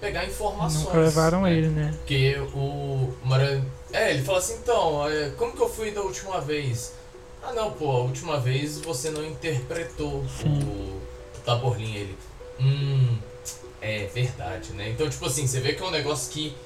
pegar 0.00 0.24
informações. 0.24 0.84
Nunca 0.84 0.98
levaram 0.98 1.42
né? 1.42 1.52
ele, 1.52 1.68
né? 1.68 1.94
Porque 1.98 2.36
o 2.54 3.12
Marion... 3.24 3.62
É, 3.92 4.12
ele 4.12 4.22
fala 4.22 4.38
assim, 4.38 4.54
então, 4.62 5.06
é, 5.08 5.30
como 5.30 5.52
que 5.52 5.60
eu 5.60 5.68
fui 5.68 5.90
da 5.90 6.02
última 6.02 6.40
vez? 6.40 6.94
Ah 7.48 7.52
não, 7.52 7.70
pô, 7.70 7.90
a 7.92 7.98
última 8.00 8.40
vez 8.40 8.78
você 8.80 9.10
não 9.10 9.24
interpretou 9.24 10.24
Sim. 10.28 10.58
o, 10.64 11.00
Taborlin, 11.44 11.94
ele. 11.94 12.18
Hum, 12.60 13.18
é 13.80 14.06
verdade, 14.06 14.72
né? 14.72 14.88
Então, 14.90 15.08
tipo 15.08 15.24
assim, 15.26 15.46
você 15.46 15.60
vê 15.60 15.74
que 15.74 15.82
é 15.82 15.86
um 15.86 15.90
negócio 15.92 16.32
que 16.32 16.56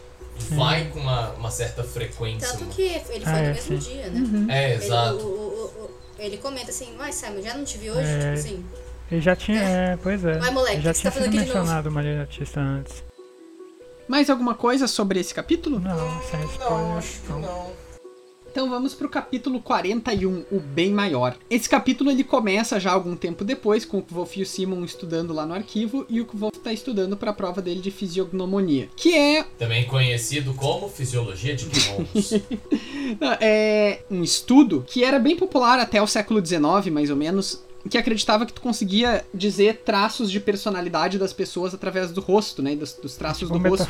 vai 0.52 0.88
com 0.88 1.00
uma, 1.00 1.30
uma 1.32 1.50
certa 1.50 1.84
frequência. 1.84 2.48
Tanto 2.48 2.64
que 2.66 2.82
ele 2.82 3.00
foi 3.04 3.16
Ah, 3.26 3.32
no 3.32 3.38
é, 3.48 3.52
mesmo 3.52 3.80
sim. 3.80 3.90
dia, 3.90 4.06
né? 4.08 4.46
É, 4.48 4.72
Ele, 4.74 4.84
exato. 4.84 5.16
o- 5.18 5.20
o- 5.28 5.84
o- 5.84 5.90
ele 6.18 6.38
comenta 6.38 6.70
assim, 6.70 6.94
mas 6.96 7.14
Simon, 7.14 7.42
já 7.42 7.54
não 7.54 7.64
te 7.64 7.76
vi 7.76 7.90
hoje? 7.90 8.00
É. 8.08 8.20
Tipo 8.20 8.32
assim. 8.32 8.64
Ele 9.10 9.20
já 9.20 9.36
tinha. 9.36 9.60
É, 9.60 9.96
pois 10.02 10.24
é. 10.24 10.38
Vai, 10.38 10.50
moleque, 10.50 10.76
ele 10.76 10.82
já 10.82 10.94
tá 10.94 11.00
tinha 11.00 11.10
sido 11.12 11.24
de 11.24 11.30
novo? 11.30 11.46
mencionado 11.46 11.88
o 11.90 11.92
marionetista 11.92 12.60
antes. 12.60 13.04
Mais 14.08 14.30
alguma 14.30 14.54
coisa 14.54 14.88
sobre 14.88 15.20
esse 15.20 15.34
capítulo? 15.34 15.78
Não, 15.78 16.22
sem 16.22 16.40
Hum, 16.40 16.44
spoiler. 16.52 16.78
não, 16.86 16.98
acho 16.98 17.20
que 17.20 17.28
não. 17.28 17.40
não. 17.40 17.72
Então 18.50 18.68
vamos 18.68 18.94
pro 18.94 19.08
capítulo 19.08 19.60
41, 19.60 20.44
o 20.50 20.58
bem 20.58 20.90
maior. 20.90 21.36
Esse 21.48 21.68
capítulo 21.68 22.10
ele 22.10 22.24
começa 22.24 22.80
já 22.80 22.90
algum 22.90 23.14
tempo 23.14 23.44
depois, 23.44 23.84
com 23.84 23.98
o 23.98 24.02
Kvolf 24.02 24.36
e 24.36 24.42
o 24.42 24.46
Simon 24.46 24.84
estudando 24.84 25.32
lá 25.32 25.46
no 25.46 25.54
arquivo, 25.54 26.04
e 26.08 26.20
o 26.20 26.26
Kvolf 26.26 26.58
tá 26.58 26.72
estudando 26.72 27.16
para 27.16 27.30
a 27.30 27.32
prova 27.32 27.62
dele 27.62 27.80
de 27.80 27.92
fisiognomonia, 27.92 28.88
que 28.96 29.16
é, 29.16 29.44
Também 29.56 29.86
conhecido 29.86 30.52
como 30.54 30.88
Fisiologia 30.88 31.54
de 31.54 31.66
Gnomos. 31.66 32.32
é 33.40 34.02
um 34.10 34.20
estudo 34.20 34.84
que 34.84 35.04
era 35.04 35.20
bem 35.20 35.36
popular 35.36 35.78
até 35.78 36.02
o 36.02 36.06
século 36.08 36.44
XIX, 36.44 36.92
mais 36.92 37.08
ou 37.08 37.16
menos, 37.16 37.62
que 37.88 37.96
acreditava 37.96 38.44
que 38.44 38.52
tu 38.52 38.60
conseguia 38.60 39.24
dizer 39.32 39.82
traços 39.84 40.28
de 40.28 40.40
personalidade 40.40 41.18
das 41.18 41.32
pessoas 41.32 41.72
através 41.72 42.10
do 42.10 42.20
rosto, 42.20 42.64
né, 42.64 42.74
dos, 42.74 42.94
dos 42.94 43.14
traços 43.14 43.46
Tipo 43.46 43.60
do 43.60 43.68
rosto. 43.68 43.84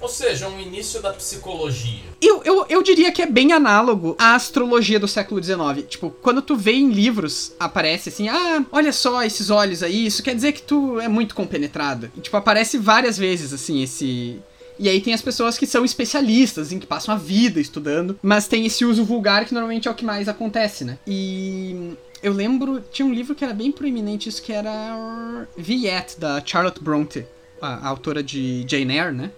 Ou 0.00 0.08
seja, 0.08 0.48
um 0.48 0.58
início 0.58 1.02
da 1.02 1.12
psicologia. 1.12 2.00
Eu, 2.20 2.42
eu, 2.42 2.66
eu 2.68 2.82
diria 2.82 3.12
que 3.12 3.20
é 3.20 3.26
bem 3.26 3.52
análogo 3.52 4.16
à 4.18 4.34
astrologia 4.34 4.98
do 4.98 5.06
século 5.06 5.42
XIX. 5.42 5.86
Tipo, 5.88 6.10
quando 6.22 6.40
tu 6.40 6.56
vê 6.56 6.72
em 6.72 6.90
livros, 6.90 7.52
aparece 7.60 8.08
assim, 8.08 8.28
ah, 8.28 8.64
olha 8.72 8.92
só 8.92 9.22
esses 9.22 9.50
olhos 9.50 9.82
aí, 9.82 10.06
isso 10.06 10.22
quer 10.22 10.34
dizer 10.34 10.52
que 10.52 10.62
tu 10.62 10.98
é 11.00 11.08
muito 11.08 11.34
compenetrado. 11.34 12.10
E, 12.16 12.20
tipo, 12.20 12.36
aparece 12.36 12.78
várias 12.78 13.18
vezes, 13.18 13.52
assim, 13.52 13.82
esse... 13.82 14.40
E 14.78 14.88
aí 14.88 14.98
tem 15.02 15.12
as 15.12 15.20
pessoas 15.20 15.58
que 15.58 15.66
são 15.66 15.84
especialistas, 15.84 16.72
em 16.72 16.78
que 16.78 16.86
passam 16.86 17.14
a 17.14 17.18
vida 17.18 17.60
estudando, 17.60 18.18
mas 18.22 18.48
tem 18.48 18.64
esse 18.64 18.82
uso 18.82 19.04
vulgar 19.04 19.44
que 19.44 19.52
normalmente 19.52 19.86
é 19.86 19.90
o 19.90 19.94
que 19.94 20.04
mais 20.04 20.28
acontece, 20.28 20.84
né? 20.84 20.98
E... 21.06 21.92
Eu 22.22 22.34
lembro, 22.34 22.84
tinha 22.92 23.06
um 23.06 23.14
livro 23.14 23.34
que 23.34 23.42
era 23.42 23.54
bem 23.54 23.72
proeminente, 23.72 24.28
isso 24.28 24.42
que 24.42 24.52
era 24.52 25.46
Viet, 25.56 26.20
da 26.20 26.42
Charlotte 26.44 26.78
Bronte. 26.82 27.26
a, 27.60 27.86
a 27.86 27.88
autora 27.88 28.22
de 28.22 28.64
Jane 28.68 28.96
Eyre, 28.96 29.12
né? 29.12 29.30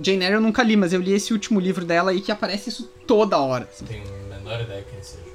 Jane 0.00 0.24
Eyre 0.24 0.34
eu 0.36 0.40
nunca 0.40 0.62
li, 0.62 0.76
mas 0.76 0.92
eu 0.92 1.00
li 1.00 1.12
esse 1.12 1.32
último 1.32 1.58
livro 1.58 1.84
dela 1.84 2.10
aí 2.10 2.20
que 2.20 2.30
aparece 2.30 2.68
isso 2.68 2.90
toda 3.06 3.38
hora. 3.38 3.68
assim. 3.70 3.84
Tenho 3.84 4.04
menor 4.28 4.60
ideia 4.60 4.84
quem 4.90 5.02
seja. 5.02 5.27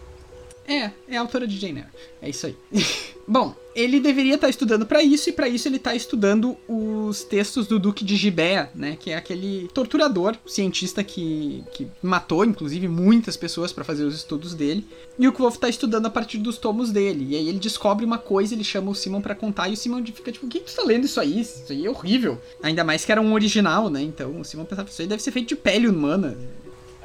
É, 0.67 0.91
é 1.07 1.17
autora 1.17 1.47
de 1.47 1.57
Jane 1.57 1.79
Eyre. 1.79 1.89
É 2.21 2.29
isso 2.29 2.45
aí. 2.45 2.55
Bom, 3.27 3.55
ele 3.73 4.01
deveria 4.01 4.35
estar 4.35 4.49
estudando 4.49 4.85
pra 4.85 5.01
isso, 5.01 5.29
e 5.29 5.33
pra 5.33 5.47
isso 5.47 5.67
ele 5.67 5.79
tá 5.79 5.95
estudando 5.95 6.57
os 6.67 7.23
textos 7.23 7.67
do 7.67 7.79
Duque 7.79 8.03
de 8.03 8.15
Gibea, 8.17 8.69
né? 8.75 8.97
Que 8.99 9.11
é 9.11 9.15
aquele 9.15 9.69
torturador, 9.73 10.35
cientista 10.45 11.03
que, 11.03 11.63
que 11.73 11.87
matou, 12.01 12.43
inclusive, 12.43 12.87
muitas 12.87 13.37
pessoas 13.37 13.71
pra 13.71 13.83
fazer 13.83 14.03
os 14.03 14.15
estudos 14.15 14.53
dele. 14.53 14.85
E 15.17 15.27
o 15.27 15.31
Kvolf 15.31 15.57
tá 15.57 15.69
estudando 15.69 16.05
a 16.05 16.09
partir 16.09 16.37
dos 16.37 16.57
tomos 16.57 16.91
dele. 16.91 17.27
E 17.29 17.35
aí 17.35 17.47
ele 17.47 17.59
descobre 17.59 18.05
uma 18.05 18.17
coisa, 18.17 18.53
ele 18.53 18.63
chama 18.63 18.91
o 18.91 18.95
Simon 18.95 19.21
pra 19.21 19.35
contar, 19.35 19.69
e 19.69 19.73
o 19.73 19.77
Simon 19.77 20.03
fica 20.05 20.31
tipo, 20.31 20.45
o 20.45 20.49
que 20.49 20.59
tu 20.59 20.75
tá 20.75 20.83
lendo 20.83 21.05
isso 21.05 21.19
aí? 21.19 21.39
Isso 21.39 21.63
aí 21.69 21.85
é 21.85 21.89
horrível. 21.89 22.41
Ainda 22.61 22.83
mais 22.83 23.05
que 23.05 23.11
era 23.11 23.21
um 23.21 23.33
original, 23.33 23.89
né? 23.89 24.01
Então 24.01 24.39
o 24.39 24.43
Simon 24.43 24.65
pensava, 24.65 24.89
isso 24.89 25.01
aí 25.01 25.07
deve 25.07 25.23
ser 25.23 25.31
feito 25.31 25.49
de 25.49 25.55
pele 25.55 25.87
humana. 25.87 26.37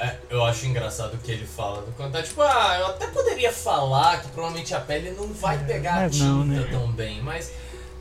É, 0.00 0.16
eu 0.30 0.44
acho 0.44 0.66
engraçado 0.66 1.14
o 1.14 1.18
que 1.18 1.32
ele 1.32 1.46
fala 1.46 1.82
do 1.82 1.92
quando 1.92 2.12
tá 2.12 2.22
tipo, 2.22 2.40
ah, 2.42 2.76
eu 2.80 2.86
até 2.86 3.08
poderia 3.08 3.52
falar 3.52 4.22
que 4.22 4.28
provavelmente 4.28 4.74
a 4.74 4.80
pele 4.80 5.10
não 5.10 5.28
vai 5.28 5.58
pegar 5.64 6.04
a 6.04 6.10
tinta 6.10 6.24
não, 6.24 6.44
né? 6.44 6.68
tão 6.70 6.90
bem, 6.92 7.20
mas 7.22 7.52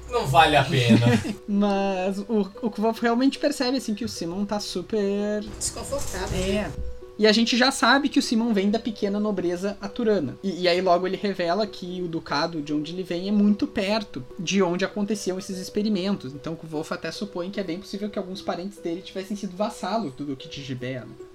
não 0.10 0.26
vale 0.26 0.56
a 0.56 0.64
pena. 0.64 1.06
Mas 1.48 2.18
o, 2.20 2.50
o 2.62 2.72
Kvolf 2.72 3.02
realmente 3.02 3.40
percebe, 3.40 3.78
assim, 3.78 3.94
que 3.94 4.06
o 4.06 4.10
Simon 4.10 4.46
tá 4.46 4.60
super 4.60 5.44
Desconfortável. 5.58 6.40
É. 6.40 6.72
E 7.18 7.26
a 7.26 7.32
gente 7.32 7.58
já 7.58 7.72
sabe 7.72 8.10
que 8.10 8.20
o 8.20 8.22
Simon 8.22 8.54
vem 8.54 8.70
da 8.70 8.80
pequena 8.80 9.20
nobreza 9.20 9.78
aturana. 9.82 10.38
E, 10.44 10.62
e 10.62 10.68
aí 10.68 10.82
logo 10.82 11.08
ele 11.08 11.18
revela 11.18 11.66
que 11.66 12.02
o 12.02 12.08
ducado 12.08 12.62
de 12.62 12.74
onde 12.74 12.94
ele 12.94 13.04
vem 13.04 13.28
é 13.28 13.32
muito 13.32 13.66
perto 13.66 14.24
de 14.40 14.62
onde 14.62 14.86
aconteciam 14.86 15.40
esses 15.40 15.58
experimentos. 15.58 16.34
Então 16.34 16.58
o 16.62 16.68
Wolf 16.68 16.92
até 16.92 17.12
supõe 17.12 17.50
que 17.50 17.60
é 17.60 17.64
bem 17.64 17.80
possível 17.80 18.10
que 18.10 18.20
alguns 18.20 18.42
parentes 18.42 18.78
dele 18.78 19.02
tivessem 19.02 19.36
sido 19.36 19.56
vassalos 19.56 20.14
do 20.14 20.26
Duque 20.26 20.48
de? 20.48 20.68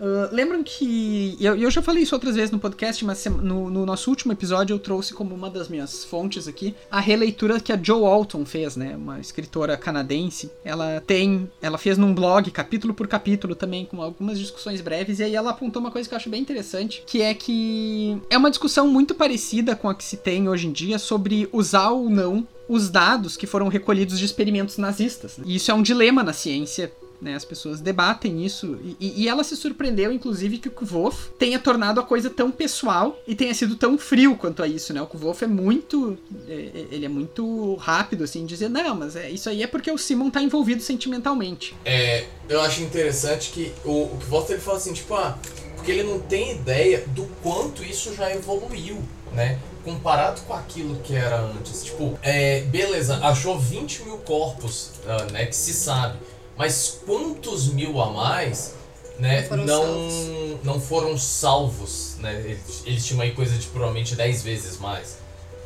Ah, 0.01 0.29
lembram 0.31 0.63
que. 0.63 1.37
Eu, 1.41 1.57
eu 1.57 1.71
já 1.71 1.81
falei 1.81 2.03
isso 2.03 2.15
outras 2.15 2.37
vezes 2.37 2.51
no 2.51 2.59
podcast, 2.59 3.05
mas 3.05 3.25
no, 3.25 3.71
no 3.71 3.87
nosso 3.87 4.11
último 4.11 4.33
episódio 4.33 4.75
eu 4.75 4.79
trouxe 4.79 5.15
como 5.15 5.35
uma 5.35 5.49
das 5.49 5.69
minhas 5.69 6.05
fontes 6.05 6.47
aqui 6.47 6.75
a 6.91 7.01
releitura 7.01 7.61
que 7.61 7.73
a 7.73 7.77
Jo 7.77 8.05
Alton 8.05 8.45
fez, 8.45 8.77
né? 8.77 8.97
Uma 8.97 9.21
escritora 9.21 9.77
canadense. 9.77 10.51
Ela 10.65 11.01
tem. 11.01 11.51
Ela 11.61 11.79
fez 11.79 11.97
num 11.97 12.15
blog, 12.15 12.51
capítulo 12.51 12.93
por 12.93 13.09
capítulo 13.09 13.55
também, 13.55 13.87
com 13.87 14.03
algumas 14.03 14.39
discussões 14.39 14.81
breves, 14.81 15.19
e 15.19 15.25
aí 15.25 15.35
ela 15.35 15.51
apontou 15.51 15.72
uma 15.79 15.91
coisa 15.91 16.09
que 16.09 16.15
eu 16.15 16.17
acho 16.17 16.31
bem 16.31 16.41
interessante, 16.41 17.03
que 17.07 17.23
é 17.23 17.35
que 17.35 18.21
é 18.31 18.37
uma 18.37 18.51
discussão 18.51 18.89
muito 18.89 19.15
parecida 19.15 19.75
com 19.75 19.89
a 19.89 19.95
que 19.95 20.05
se 20.05 20.17
tem 20.17 20.49
hoje 20.49 20.67
em 20.67 20.73
dia 20.73 20.99
sobre 20.99 21.49
usar 21.53 21.91
ou 21.91 22.09
não 22.09 22.47
os 22.69 22.89
dados 22.89 23.37
que 23.37 23.47
foram 23.47 23.69
recolhidos 23.69 24.19
de 24.19 24.25
experimentos 24.25 24.79
nazistas. 24.79 25.37
né? 25.37 25.45
E 25.47 25.57
isso 25.57 25.71
é 25.71 25.75
um 25.75 25.83
dilema 25.83 26.23
na 26.23 26.33
ciência 26.33 26.93
né, 27.23 27.37
as 27.37 27.45
pessoas 27.45 27.81
debatem 27.81 28.45
isso 28.45 28.77
e- 29.01 29.23
e, 29.23 29.29
ela 29.29 29.45
se 29.45 29.57
surpreendeu, 29.57 30.13
inclusive, 30.13 30.59
que 30.59 30.67
o 30.69 30.73
Kvolf 30.73 31.29
tenha 31.39 31.59
tornado 31.59 32.01
a 32.01 32.03
coisa 32.03 32.29
tão 32.29 32.51
pessoal 32.51 33.17
e 33.29 33.35
tenha 33.37 33.55
sido 33.55 33.77
tão 33.77 33.97
frio 33.97 34.37
quanto 34.37 34.61
a 34.63 34.67
isso, 34.67 34.93
né? 34.93 35.01
O 35.01 35.07
Kvolf 35.07 35.43
é 35.43 35.47
muito, 35.47 36.19
é- 36.49 36.53
é- 36.53 36.87
ele 36.91 37.07
é 37.07 37.09
muito 37.09 37.77
rápido 37.77 38.25
assim, 38.25 38.45
dizer 38.45 38.69
não, 38.69 38.97
mas 38.97 39.15
é, 39.15 39.31
isso 39.31 39.49
aí 39.49 39.63
é 39.63 39.67
porque 39.69 39.91
o 39.91 39.97
Simon 39.97 40.31
tá 40.31 40.43
envolvido 40.43 40.83
sentimentalmente. 40.83 41.77
É, 41.85 42.25
eu 42.49 42.61
acho 42.61 42.83
interessante 42.83 43.53
que 43.53 43.73
o, 43.85 43.91
o 44.07 44.19
volta 44.29 44.53
ele 44.53 44.61
fala 44.61 44.79
assim, 44.79 44.93
tipo, 44.93 45.15
ah, 45.15 45.39
porque 45.77 45.93
ele 45.93 46.03
não 46.03 46.19
tem 46.19 46.53
ideia 46.57 47.05
do 47.09 47.25
quanto 47.43 47.85
isso 47.85 48.15
já 48.15 48.35
evoluiu, 48.35 49.01
né? 49.33 49.59
Comparado 49.85 50.41
com 50.43 50.55
aquilo 50.55 50.97
que 51.03 51.15
era 51.15 51.41
antes. 51.41 51.85
Tipo, 51.85 52.19
é, 52.23 52.61
beleza, 52.63 53.17
achou 53.19 53.59
20 53.59 54.03
mil 54.05 54.19
corpos, 54.19 54.91
ah, 55.07 55.25
né? 55.33 55.47
Que 55.47 55.57
se 55.57 55.73
sabe. 55.73 56.19
Mas 56.63 57.01
quantos 57.05 57.67
mil 57.73 58.01
a 58.01 58.09
mais, 58.13 58.75
né? 59.19 59.41
Não 59.41 59.49
foram 59.49 59.65
Não, 59.67 59.83
salvos. 59.83 60.65
não 60.65 60.81
foram 60.81 61.19
salvos, 61.19 62.15
né? 62.21 62.41
Eles, 62.45 62.83
eles 62.87 63.05
tinham 63.05 63.21
aí 63.21 63.33
coisa 63.33 63.57
de 63.59 63.67
provavelmente 63.67 64.15
10 64.15 64.45
vezes 64.45 64.79
mais. 64.79 65.19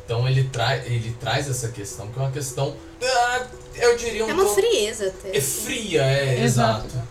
Então 0.03 0.27
ele, 0.27 0.45
tra 0.45 0.75
ele 0.87 1.15
traz 1.19 1.47
essa 1.47 1.67
questão, 1.67 2.07
que 2.07 2.17
é 2.17 2.21
uma 2.23 2.31
questão, 2.31 2.75
ah, 3.03 3.45
eu 3.75 3.95
diria 3.95 4.25
um 4.25 4.29
É 4.31 4.33
uma 4.33 4.45
pouco- 4.45 4.59
frieza 4.59 5.07
até. 5.09 5.37
É 5.37 5.39
fria, 5.41 6.01
é, 6.01 6.43
Exato. 6.43 6.87
exato. 6.87 7.07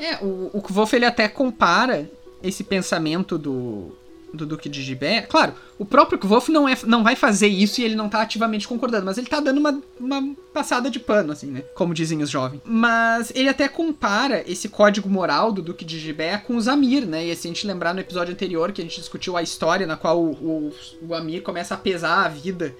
É, 0.00 0.16
o, 0.24 0.50
o 0.52 0.60
ele 0.96 1.06
até 1.06 1.28
compara 1.28 2.10
esse 2.42 2.64
pensamento 2.64 3.38
do, 3.38 3.96
do 4.32 4.46
Duque 4.46 4.68
de 4.68 4.82
Gibé. 4.82 5.22
Claro, 5.22 5.54
o 5.78 5.84
próprio 5.84 6.18
Kvolf 6.18 6.48
não, 6.48 6.68
é, 6.68 6.76
não 6.84 7.02
vai 7.02 7.14
fazer 7.14 7.48
isso 7.48 7.80
e 7.80 7.84
ele 7.84 7.94
não 7.94 8.08
tá 8.08 8.22
ativamente 8.22 8.66
concordando, 8.66 9.04
mas 9.04 9.18
ele 9.18 9.26
tá 9.26 9.40
dando 9.40 9.58
uma, 9.58 9.80
uma 9.98 10.34
passada 10.52 10.90
de 10.90 10.98
pano, 10.98 11.32
assim, 11.32 11.46
né? 11.46 11.62
Como 11.74 11.94
dizem 11.94 12.22
os 12.22 12.30
jovens. 12.30 12.60
Mas 12.64 13.32
ele 13.34 13.48
até 13.48 13.68
compara 13.68 14.42
esse 14.46 14.68
código 14.68 15.08
moral 15.08 15.52
do 15.52 15.62
Duque 15.62 15.84
de 15.84 15.98
Gibé 15.98 16.38
com 16.38 16.56
os 16.56 16.68
Amir, 16.68 17.06
né? 17.06 17.24
E 17.24 17.36
se 17.36 17.46
a 17.46 17.50
gente 17.50 17.66
lembrar 17.66 17.94
no 17.94 18.00
episódio 18.00 18.32
anterior 18.32 18.72
que 18.72 18.80
a 18.80 18.84
gente 18.84 18.98
discutiu 18.98 19.36
a 19.36 19.42
história 19.42 19.86
na 19.86 19.96
qual 19.96 20.22
o, 20.22 20.30
o, 20.32 20.72
o 21.08 21.14
Amir 21.14 21.42
começa 21.42 21.74
a 21.74 21.78
pesar 21.78 22.24
a 22.24 22.28
vida 22.28 22.74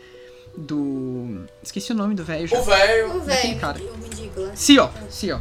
do. 0.56 1.44
Esqueci 1.62 1.92
o 1.92 1.94
nome 1.94 2.14
do 2.14 2.24
velho. 2.24 2.48
O 2.52 2.62
velho. 2.62 3.16
O 3.16 3.20
velho, 3.20 3.58
cara. 3.58 3.80
o 3.80 3.98
mendigo 3.98 4.40
lá. 4.40 4.54
Cio, 4.54 4.90
Cio. 5.08 5.40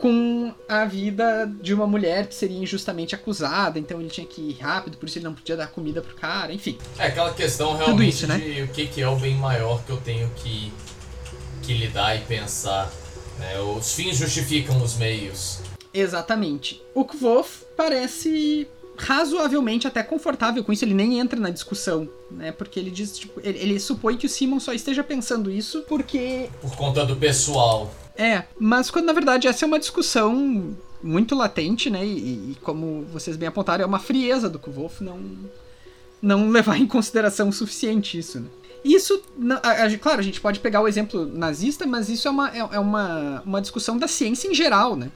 Com 0.00 0.54
a 0.68 0.84
vida 0.84 1.50
de 1.60 1.74
uma 1.74 1.86
mulher 1.86 2.28
que 2.28 2.34
seria 2.34 2.58
injustamente 2.58 3.14
acusada, 3.14 3.78
então 3.78 4.00
ele 4.00 4.08
tinha 4.08 4.26
que 4.26 4.40
ir 4.40 4.58
rápido, 4.60 4.96
por 4.96 5.06
isso 5.06 5.18
ele 5.18 5.24
não 5.24 5.34
podia 5.34 5.56
dar 5.56 5.66
comida 5.68 6.00
pro 6.00 6.14
cara, 6.14 6.52
enfim. 6.52 6.78
É 6.98 7.06
aquela 7.06 7.34
questão 7.34 7.76
realmente 7.76 8.14
isso, 8.14 8.26
né? 8.26 8.38
de 8.38 8.62
o 8.62 8.68
que, 8.68 8.86
que 8.86 9.02
é 9.02 9.08
o 9.08 9.16
bem 9.16 9.34
maior 9.34 9.82
que 9.84 9.90
eu 9.90 9.96
tenho 9.96 10.30
que, 10.36 10.72
que 11.62 11.74
lidar 11.74 12.14
e 12.16 12.20
pensar. 12.20 12.90
né? 13.38 13.58
Os 13.60 13.92
fins 13.92 14.16
justificam 14.16 14.80
os 14.82 14.96
meios. 14.96 15.58
Exatamente. 15.92 16.80
O 16.94 17.04
Kvolf 17.04 17.62
parece 17.76 18.68
razoavelmente 18.96 19.86
até 19.86 20.02
confortável 20.02 20.62
com 20.64 20.72
isso, 20.72 20.84
ele 20.84 20.94
nem 20.94 21.20
entra 21.20 21.38
na 21.38 21.50
discussão, 21.50 22.08
né? 22.30 22.50
Porque 22.50 22.80
ele 22.80 22.90
diz, 22.90 23.16
tipo, 23.16 23.40
ele, 23.42 23.58
ele 23.58 23.80
supõe 23.80 24.16
que 24.16 24.26
o 24.26 24.28
Simon 24.28 24.58
só 24.58 24.72
esteja 24.72 25.04
pensando 25.04 25.50
isso 25.50 25.84
porque 25.88 26.50
Por 26.60 26.74
conta 26.76 27.06
do 27.06 27.16
pessoal. 27.16 27.92
É, 28.18 28.42
mas 28.58 28.90
quando 28.90 29.06
na 29.06 29.12
verdade 29.12 29.46
essa 29.46 29.64
é 29.64 29.66
uma 29.66 29.78
discussão 29.78 30.76
muito 31.00 31.36
latente, 31.36 31.88
né? 31.88 32.04
E, 32.04 32.50
e 32.50 32.56
como 32.62 33.04
vocês 33.12 33.36
bem 33.36 33.48
apontaram, 33.48 33.84
é 33.84 33.86
uma 33.86 34.00
frieza 34.00 34.48
do 34.48 34.58
Kvolf 34.58 35.00
não, 35.00 35.20
não 36.20 36.50
levar 36.50 36.76
em 36.76 36.86
consideração 36.86 37.48
o 37.48 37.52
suficiente 37.52 38.18
isso, 38.18 38.40
né? 38.40 38.48
Isso, 38.84 39.22
claro, 40.00 40.20
a 40.20 40.22
gente 40.22 40.40
pode 40.40 40.60
pegar 40.60 40.80
o 40.80 40.88
exemplo 40.88 41.26
nazista, 41.26 41.84
mas 41.84 42.08
isso 42.08 42.28
é 42.28 42.30
uma, 42.30 42.48
é, 42.50 42.58
é 42.58 42.78
uma, 42.78 43.42
uma 43.44 43.60
discussão 43.60 43.98
da 43.98 44.06
ciência 44.06 44.48
em 44.48 44.54
geral, 44.54 44.96
né? 44.96 45.10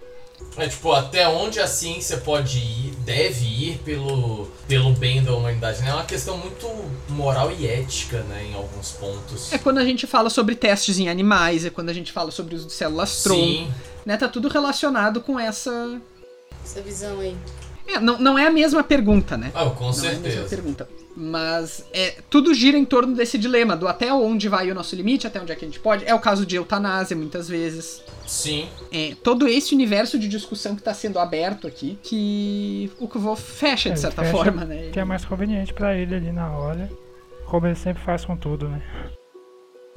É 0.57 0.69
tipo, 0.69 0.93
até 0.93 1.27
onde 1.27 1.61
a 1.61 1.67
ciência 1.67 2.19
pode 2.19 2.59
ir, 2.59 2.95
deve 3.05 3.45
ir 3.45 3.79
pelo, 3.79 4.49
pelo 4.69 4.93
bem 4.93 5.23
da 5.23 5.35
humanidade. 5.35 5.81
Né? 5.81 5.91
É 5.91 5.95
uma 5.95 6.05
questão 6.05 6.37
muito 6.37 6.69
moral 7.09 7.51
e 7.51 7.67
ética, 7.67 8.23
né? 8.25 8.49
Em 8.51 8.55
alguns 8.55 8.93
pontos. 8.93 9.53
É 9.53 9.59
quando 9.59 9.79
a 9.79 9.85
gente 9.85 10.07
fala 10.07 10.29
sobre 10.29 10.55
testes 10.55 10.99
em 10.99 11.09
animais, 11.09 11.65
é 11.65 11.71
quando 11.71 11.89
a 11.89 11.95
gente 11.95 12.13
fala 12.13 12.31
sobre 12.31 12.55
o 12.55 12.59
uso 12.59 12.67
de 12.67 12.73
células 12.75 13.23
tronco, 13.23 13.43
Sim. 13.43 13.73
né? 14.05 14.17
Tá 14.17 14.29
tudo 14.29 14.49
relacionado 14.49 15.21
com 15.21 15.41
essa... 15.41 15.99
Essa 16.65 16.81
visão 16.83 17.19
aí. 17.21 17.37
É, 17.87 17.99
não, 17.99 18.19
não 18.19 18.39
é 18.39 18.47
a 18.47 18.51
mesma 18.51 18.83
pergunta, 18.83 19.37
né? 19.37 19.51
Ah, 19.55 19.65
com 19.71 19.85
Não 19.85 19.91
é 19.91 19.91
a 19.91 20.03
mesma 20.13 20.23
certeza. 20.23 20.49
pergunta. 20.49 20.89
Mas 21.15 21.85
é, 21.93 22.15
tudo 22.31 22.55
gira 22.55 22.79
em 22.79 22.85
torno 22.87 23.15
desse 23.15 23.37
dilema 23.37 23.77
do 23.77 23.87
até 23.87 24.13
onde 24.13 24.49
vai 24.49 24.71
o 24.71 24.75
nosso 24.75 24.97
limite, 24.97 25.27
até 25.27 25.39
onde 25.41 25.53
é 25.53 25.55
que 25.55 25.65
a 25.65 25.69
gente 25.69 25.79
pode. 25.81 26.05
É 26.07 26.15
o 26.15 26.19
caso 26.19 26.47
de 26.47 26.57
eutanásia, 26.57 27.15
muitas 27.15 27.49
vezes. 27.49 28.03
Sim. 28.27 28.67
É 28.91 29.15
todo 29.23 29.47
esse 29.47 29.75
universo 29.75 30.19
de 30.19 30.27
discussão 30.27 30.75
que 30.75 30.81
está 30.81 30.95
sendo 30.95 31.19
aberto 31.19 31.67
aqui, 31.67 31.99
que 32.03 32.91
o 32.99 33.07
Kvolf 33.07 33.41
fecha, 33.43 33.91
de 33.91 33.95
É, 33.95 33.99
certa 33.99 34.23
fecha 34.23 34.35
forma, 34.35 34.65
né? 34.65 34.89
Que 34.91 35.01
é 35.01 35.05
mais 35.05 35.25
conveniente 35.25 35.75
pra 35.75 35.95
ele 35.95 36.15
ali 36.15 36.33
na 36.33 36.51
hora. 36.51 36.91
Como 37.47 37.67
ele 37.67 37.77
sempre 37.77 38.03
faz 38.03 38.25
com 38.25 38.35
tudo, 38.37 38.69
né? 38.69 38.81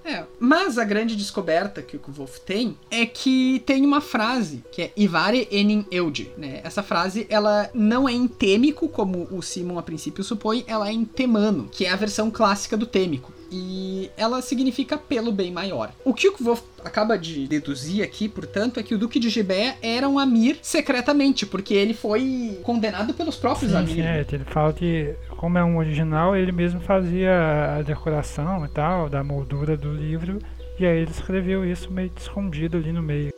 É, 0.06 0.24
mas 0.40 0.78
a 0.78 0.84
grande 0.84 1.16
descoberta 1.16 1.82
que 1.82 1.98
o 1.98 2.00
Kvolf 2.00 2.40
tem 2.40 2.78
é 2.92 3.08
que 3.08 3.64
tem 3.66 3.84
uma 3.84 4.00
frase 4.00 4.64
que 4.72 4.84
é 4.84 4.92
Ivare 4.96 5.48
enin 5.52 5.84
eude, 5.90 6.32
né? 6.38 6.62
Essa 6.64 6.84
frase, 6.84 7.26
ela 7.28 7.72
não 7.74 8.08
é 8.08 8.14
em 8.14 8.28
têmico, 8.28 8.88
como 8.88 9.28
o 9.32 9.42
Simon 9.42 9.80
a 9.80 9.84
princípio 9.84 10.24
supõe, 10.24 10.64
ela 10.68 10.88
é 10.88 10.94
em 10.94 11.04
temano, 11.04 11.68
que 11.72 11.86
é 11.86 11.90
a 11.90 11.96
versão 11.96 12.30
clássica 12.30 12.78
do 12.78 12.86
têmico. 12.86 13.34
E 13.52 14.10
ela 14.18 14.42
significa 14.42 14.98
pelo 14.98 15.32
bem 15.32 15.52
maior. 15.52 15.92
O 16.04 16.14
que 16.14 16.28
o 16.28 16.34
Kvolf 16.34 16.62
acaba 16.84 17.18
de 17.18 17.48
deduzir 17.48 18.04
aqui, 18.04 18.28
portanto, 18.28 18.80
é 18.80 18.84
que 18.84 18.94
o 18.94 18.98
Duque 18.98 19.20
de 19.20 19.30
Gibé 19.30 19.78
era 19.82 20.08
um 20.08 20.20
Amir 20.20 20.58
secretamente, 20.62 21.46
porque 21.46 21.74
ele 21.74 21.94
foi 21.94 22.60
condenado 22.64 23.14
pelos 23.14 23.36
próprios 23.36 23.72
Sim, 23.72 23.78
Amir. 23.78 23.96
sim, 23.96 24.02
é, 24.02 24.26
ele 24.32 24.46
fala 24.46 24.74
que, 24.74 25.16
como 25.38 25.58
é 25.58 25.64
um 25.64 25.78
original, 25.78 26.36
ele 26.36 26.52
mesmo 26.52 26.80
fazia 26.80 27.78
a 27.78 27.82
decoração 27.82 28.66
e 28.66 28.70
tal, 28.70 29.10
da 29.10 29.24
moldura 29.24 29.78
do 29.78 29.92
livro, 29.94 30.40
e 30.80 30.86
aí 30.86 31.00
ele 31.00 31.12
escreveu 31.12 31.64
isso 31.66 31.92
meio 31.92 32.12
escondido 32.18 32.78
ali 32.78 32.92
no 32.92 33.02
meio. 33.02 33.34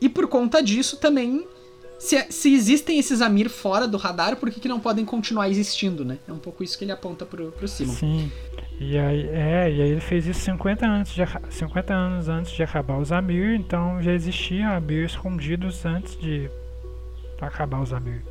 E 0.00 0.08
por 0.08 0.26
conta 0.26 0.62
disso 0.62 0.96
também, 0.96 1.46
se, 1.98 2.20
se 2.30 2.52
existem 2.52 2.98
esses 2.98 3.20
Amir 3.20 3.48
fora 3.48 3.86
do 3.86 3.96
radar, 3.96 4.34
por 4.34 4.50
que, 4.50 4.58
que 4.58 4.66
não 4.66 4.80
podem 4.80 5.04
continuar 5.04 5.48
existindo, 5.48 6.04
né? 6.04 6.18
É 6.26 6.32
um 6.32 6.38
pouco 6.38 6.64
isso 6.64 6.76
que 6.76 6.84
ele 6.84 6.90
aponta 6.90 7.24
pro, 7.24 7.52
pro 7.52 7.68
Simon. 7.68 7.92
Sim. 7.92 8.32
E 8.84 8.98
aí, 8.98 9.28
é, 9.28 9.70
e 9.70 9.80
aí 9.80 9.90
ele 9.92 10.00
fez 10.00 10.26
isso 10.26 10.40
50, 10.40 10.84
antes 10.84 11.14
de, 11.14 11.22
50 11.50 11.94
anos 11.94 12.28
antes 12.28 12.50
de 12.50 12.64
acabar 12.64 12.98
os 12.98 13.12
Amir, 13.12 13.54
então 13.54 14.02
já 14.02 14.12
existia 14.12 14.70
Amir 14.70 15.06
escondidos 15.06 15.86
antes 15.86 16.18
de 16.18 16.50
acabar 17.40 17.80
os 17.80 17.92
Amir. 17.92 18.22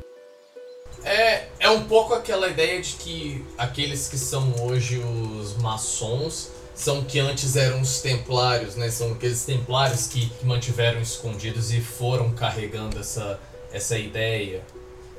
É, 1.02 1.46
é 1.58 1.70
um 1.70 1.84
pouco 1.84 2.12
aquela 2.12 2.48
ideia 2.48 2.82
de 2.82 2.92
que 2.96 3.42
aqueles 3.56 4.08
que 4.08 4.18
são 4.18 4.54
hoje 4.60 4.98
os 4.98 5.56
maçons 5.56 6.52
são 6.74 7.02
que 7.02 7.18
antes 7.18 7.56
eram 7.56 7.80
os 7.80 8.02
templários, 8.02 8.76
né? 8.76 8.90
São 8.90 9.12
aqueles 9.12 9.44
templários 9.46 10.06
que, 10.06 10.26
que 10.26 10.44
mantiveram 10.44 11.00
escondidos 11.00 11.72
e 11.72 11.80
foram 11.80 12.30
carregando 12.32 12.98
essa, 12.98 13.40
essa 13.72 13.98
ideia. 13.98 14.62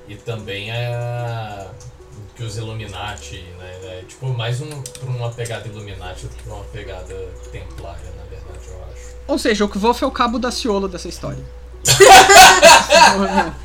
E 0.08 0.16
também 0.16 0.72
é 0.72 1.68
que 2.36 2.44
os 2.44 2.58
Illuminati, 2.58 3.44
né? 3.58 4.00
É 4.00 4.04
tipo 4.08 4.28
mais 4.30 4.62
um, 4.62 4.70
por 4.70 5.10
uma 5.10 5.30
pegada 5.32 5.68
Illuminati 5.68 6.26
do 6.26 6.36
que 6.36 6.50
uma 6.50 6.64
pegada 6.66 7.14
templária, 7.52 8.12
na 8.18 8.24
verdade, 8.24 8.68
eu 8.68 8.84
acho. 8.92 9.16
Ou 9.28 9.38
seja, 9.38 9.66
o 9.66 9.70
Kvof 9.70 10.04
é 10.04 10.08
o 10.08 10.12
cabo 10.12 10.40
da 10.40 10.52
Ciolo 10.52 10.88
dessa 10.88 11.08
história. 11.08 11.44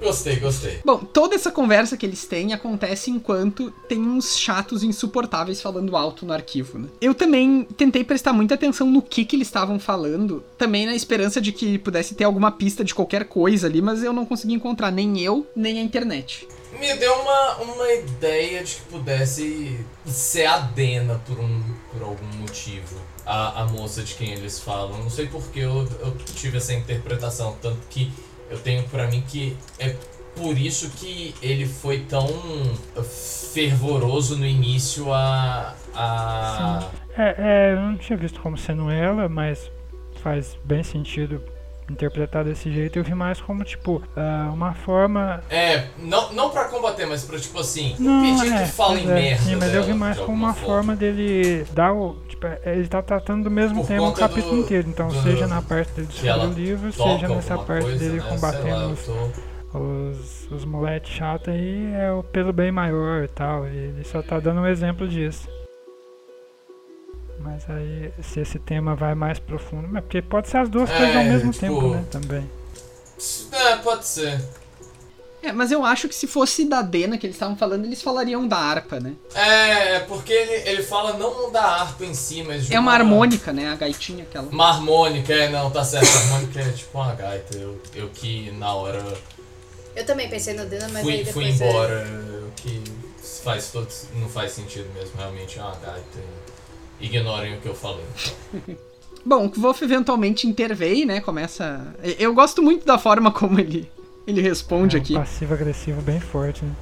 Gostei, 0.00 0.36
gostei. 0.36 0.78
Bom, 0.84 0.98
toda 0.98 1.34
essa 1.34 1.50
conversa 1.50 1.96
que 1.96 2.04
eles 2.04 2.26
têm 2.26 2.52
acontece 2.52 3.10
enquanto 3.10 3.70
tem 3.88 3.98
uns 3.98 4.36
chatos 4.36 4.82
insuportáveis 4.82 5.60
falando 5.60 5.96
alto 5.96 6.26
no 6.26 6.32
arquivo, 6.32 6.78
né? 6.78 6.88
Eu 7.00 7.14
também 7.14 7.66
tentei 7.76 8.04
prestar 8.04 8.32
muita 8.32 8.54
atenção 8.54 8.90
no 8.90 9.00
que 9.00 9.24
que 9.24 9.36
eles 9.36 9.48
estavam 9.48 9.78
falando, 9.78 10.44
também 10.58 10.86
na 10.86 10.94
esperança 10.94 11.40
de 11.40 11.50
que 11.50 11.78
pudesse 11.78 12.14
ter 12.14 12.24
alguma 12.24 12.52
pista 12.52 12.84
de 12.84 12.94
qualquer 12.94 13.24
coisa 13.24 13.66
ali, 13.66 13.80
mas 13.80 14.02
eu 14.02 14.12
não 14.12 14.26
consegui 14.26 14.54
encontrar 14.54 14.90
nem 14.90 15.18
eu, 15.20 15.46
nem 15.56 15.78
a 15.78 15.82
internet. 15.82 16.46
Me 16.78 16.94
deu 16.96 17.14
uma, 17.20 17.56
uma 17.56 17.92
ideia 17.92 18.62
de 18.62 18.76
que 18.76 18.82
pudesse 18.82 19.84
ser 20.04 20.46
a 20.46 20.58
Dena 20.58 21.20
por, 21.26 21.38
um, 21.38 21.62
por 21.92 22.02
algum 22.02 22.26
motivo. 22.38 23.00
A, 23.24 23.62
a 23.62 23.66
moça 23.66 24.02
de 24.02 24.14
quem 24.14 24.32
eles 24.32 24.60
falam. 24.60 24.98
Não 25.02 25.10
sei 25.10 25.26
porque 25.26 25.60
eu, 25.60 25.88
eu 26.00 26.16
tive 26.34 26.58
essa 26.58 26.74
interpretação. 26.74 27.56
Tanto 27.60 27.86
que 27.88 28.12
eu 28.50 28.58
tenho 28.58 28.82
pra 28.84 29.06
mim 29.08 29.24
que 29.26 29.56
é 29.78 29.96
por 30.36 30.56
isso 30.56 30.90
que 30.90 31.34
ele 31.42 31.66
foi 31.66 32.00
tão 32.00 32.28
fervoroso 33.52 34.36
no 34.36 34.46
início 34.46 35.12
a. 35.12 35.74
a... 35.94 36.90
É, 37.16 37.34
é, 37.38 37.72
eu 37.72 37.80
não 37.80 37.96
tinha 37.96 38.16
visto 38.16 38.38
como 38.40 38.56
sendo 38.56 38.90
ela, 38.90 39.28
mas 39.28 39.70
faz 40.22 40.56
bem 40.64 40.82
sentido 40.82 41.42
interpretar 41.90 42.44
desse 42.44 42.70
jeito. 42.72 42.98
Eu 42.98 43.04
vi 43.04 43.14
mais 43.14 43.40
como, 43.40 43.64
tipo, 43.64 44.02
uh, 44.16 44.52
uma 44.52 44.74
forma. 44.74 45.42
É, 45.50 45.84
não, 45.98 46.32
não 46.32 46.50
pra 46.50 46.64
combater, 46.66 47.06
mas 47.06 47.24
pra, 47.24 47.38
tipo 47.38 47.58
assim, 47.60 47.94
Não, 47.98 48.24
impedir 48.24 48.52
é, 48.54 48.62
que 48.64 48.68
falem 48.72 49.04
pois 49.04 49.10
é, 49.10 49.20
merda. 49.20 49.42
Sim, 49.42 49.56
mas 49.56 49.74
eu 49.74 49.80
vi 49.82 49.86
dela, 49.88 49.98
mais 49.98 50.18
como 50.18 50.32
uma 50.32 50.54
forma 50.54 50.96
dele 50.96 51.64
dar 51.72 51.92
o. 51.92 52.16
Tipo, 52.28 52.46
é, 52.46 52.60
ele 52.66 52.88
tá 52.88 53.00
tratando 53.02 53.44
do 53.44 53.50
mesmo 53.50 53.80
Por 53.80 53.86
tema 53.88 54.08
o 54.08 54.12
capítulo 54.12 54.56
do- 54.56 54.60
inteiro. 54.62 54.88
Então, 54.88 55.08
do- 55.08 55.22
seja 55.22 55.46
na 55.46 55.62
parte 55.62 55.92
dele 55.92 56.08
descobrir 56.08 56.46
o 56.46 56.52
livro, 56.52 56.92
seja 56.92 57.28
nessa 57.28 57.56
parte 57.58 57.82
coisa, 57.84 57.98
dele 57.98 58.16
né? 58.20 58.24
Combatendo 58.28 58.90
os, 58.92 59.02
tô- 59.04 59.30
os, 59.78 60.50
os 60.50 60.64
moleques 60.64 61.10
chatos 61.12 61.48
aí, 61.48 61.92
é 61.94 62.10
o 62.12 62.22
pelo 62.22 62.52
bem 62.52 62.70
maior 62.72 63.24
e 63.24 63.28
tal. 63.28 63.66
E 63.66 63.76
ele 63.76 64.04
só 64.04 64.22
tá 64.22 64.38
dando 64.40 64.60
um 64.60 64.66
exemplo 64.66 65.06
disso. 65.08 65.48
Mas 67.38 67.68
aí, 67.68 68.12
se 68.22 68.40
esse 68.40 68.58
tema 68.58 68.94
vai 68.94 69.14
mais 69.14 69.38
profundo. 69.38 69.88
Mas 69.90 70.02
porque 70.02 70.20
pode 70.22 70.48
ser 70.48 70.58
as 70.58 70.68
duas 70.68 70.90
É, 70.90 70.96
coisas 70.96 71.16
ao 71.16 71.24
mesmo 71.24 71.52
tipo- 71.52 71.66
tempo, 71.66 71.88
né? 71.90 72.04
Também. 72.10 72.50
É, 73.52 73.76
pode 73.76 74.04
ser. 74.06 74.40
É, 75.42 75.52
mas 75.52 75.70
eu 75.70 75.84
acho 75.84 76.08
que 76.08 76.14
se 76.14 76.26
fosse 76.26 76.64
da 76.64 76.82
Dena 76.82 77.16
que 77.16 77.24
eles 77.26 77.36
estavam 77.36 77.56
falando, 77.56 77.84
eles 77.84 78.02
falariam 78.02 78.48
da 78.48 78.56
harpa, 78.56 78.98
né? 78.98 79.12
É, 79.34 79.94
é 79.96 80.00
porque 80.00 80.32
ele, 80.32 80.68
ele 80.70 80.82
fala 80.82 81.12
não 81.16 81.52
da 81.52 81.62
harpa 81.62 82.04
em 82.04 82.14
si, 82.14 82.42
mas 82.42 82.66
de 82.66 82.74
É 82.74 82.80
uma 82.80 82.92
harmônica, 82.92 83.52
né? 83.52 83.68
A 83.70 83.76
gaitinha 83.76 84.24
aquela. 84.24 84.48
Uma 84.48 84.70
harmônica, 84.70 85.32
é, 85.32 85.48
não, 85.48 85.70
tá 85.70 85.84
certo. 85.84 86.08
A 86.08 86.18
harmônica 86.20 86.58
é 86.60 86.70
tipo 86.72 86.98
uma 86.98 87.14
gaita. 87.14 87.56
Eu, 87.56 87.80
eu 87.94 88.08
que 88.08 88.50
na 88.52 88.74
hora 88.74 89.00
Eu 89.94 90.04
também 90.04 90.28
pensei 90.28 90.52
na 90.54 90.64
Dena, 90.64 90.88
mas 90.88 91.06
aí 91.06 91.24
fui, 91.24 91.32
fui 91.32 91.44
depois 91.44 91.60
é- 91.60 91.68
embora. 91.68 91.92
Eu 92.42 92.50
que 92.56 92.82
faz 93.44 93.70
todo, 93.70 93.88
não 94.16 94.28
faz 94.28 94.50
sentido 94.52 94.88
mesmo, 94.94 95.12
realmente 95.16 95.58
é 95.58 95.62
uma 95.62 95.76
gaita. 95.76 96.18
Ignorem 97.00 97.54
o 97.56 97.60
que 97.60 97.68
eu 97.68 97.74
falei. 97.74 98.04
Bom, 99.24 99.46
o 99.46 99.50
Kvof 99.50 99.82
eventualmente 99.82 100.46
intervém, 100.46 101.04
né? 101.04 101.20
Começa. 101.20 101.94
Eu 102.18 102.32
gosto 102.32 102.62
muito 102.62 102.86
da 102.86 102.96
forma 102.96 103.32
como 103.32 103.58
ele, 103.58 103.90
ele 104.26 104.40
responde 104.40 104.96
é 104.96 104.98
um 104.98 105.02
aqui. 105.02 105.14
passivo-agressivo 105.14 106.00
bem 106.00 106.20
forte, 106.20 106.64
né? 106.64 106.72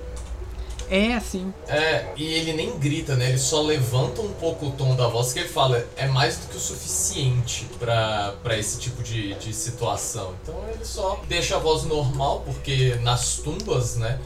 É, 0.90 1.14
assim. 1.14 1.52
É, 1.66 2.12
e 2.14 2.24
ele 2.34 2.52
nem 2.52 2.78
grita, 2.78 3.16
né? 3.16 3.30
Ele 3.30 3.38
só 3.38 3.62
levanta 3.62 4.20
um 4.20 4.32
pouco 4.34 4.66
o 4.66 4.72
tom 4.72 4.94
da 4.94 5.08
voz 5.08 5.32
que 5.32 5.38
ele 5.40 5.48
fala, 5.48 5.82
é 5.96 6.06
mais 6.06 6.36
do 6.36 6.48
que 6.48 6.56
o 6.56 6.60
suficiente 6.60 7.66
pra, 7.78 8.34
pra 8.42 8.58
esse 8.58 8.78
tipo 8.78 9.02
de, 9.02 9.34
de 9.34 9.54
situação. 9.54 10.34
Então 10.42 10.54
ele 10.72 10.84
só 10.84 11.22
deixa 11.26 11.56
a 11.56 11.58
voz 11.58 11.84
normal, 11.84 12.42
porque 12.44 12.96
nas 13.02 13.38
tumbas, 13.38 13.96
né? 13.96 14.20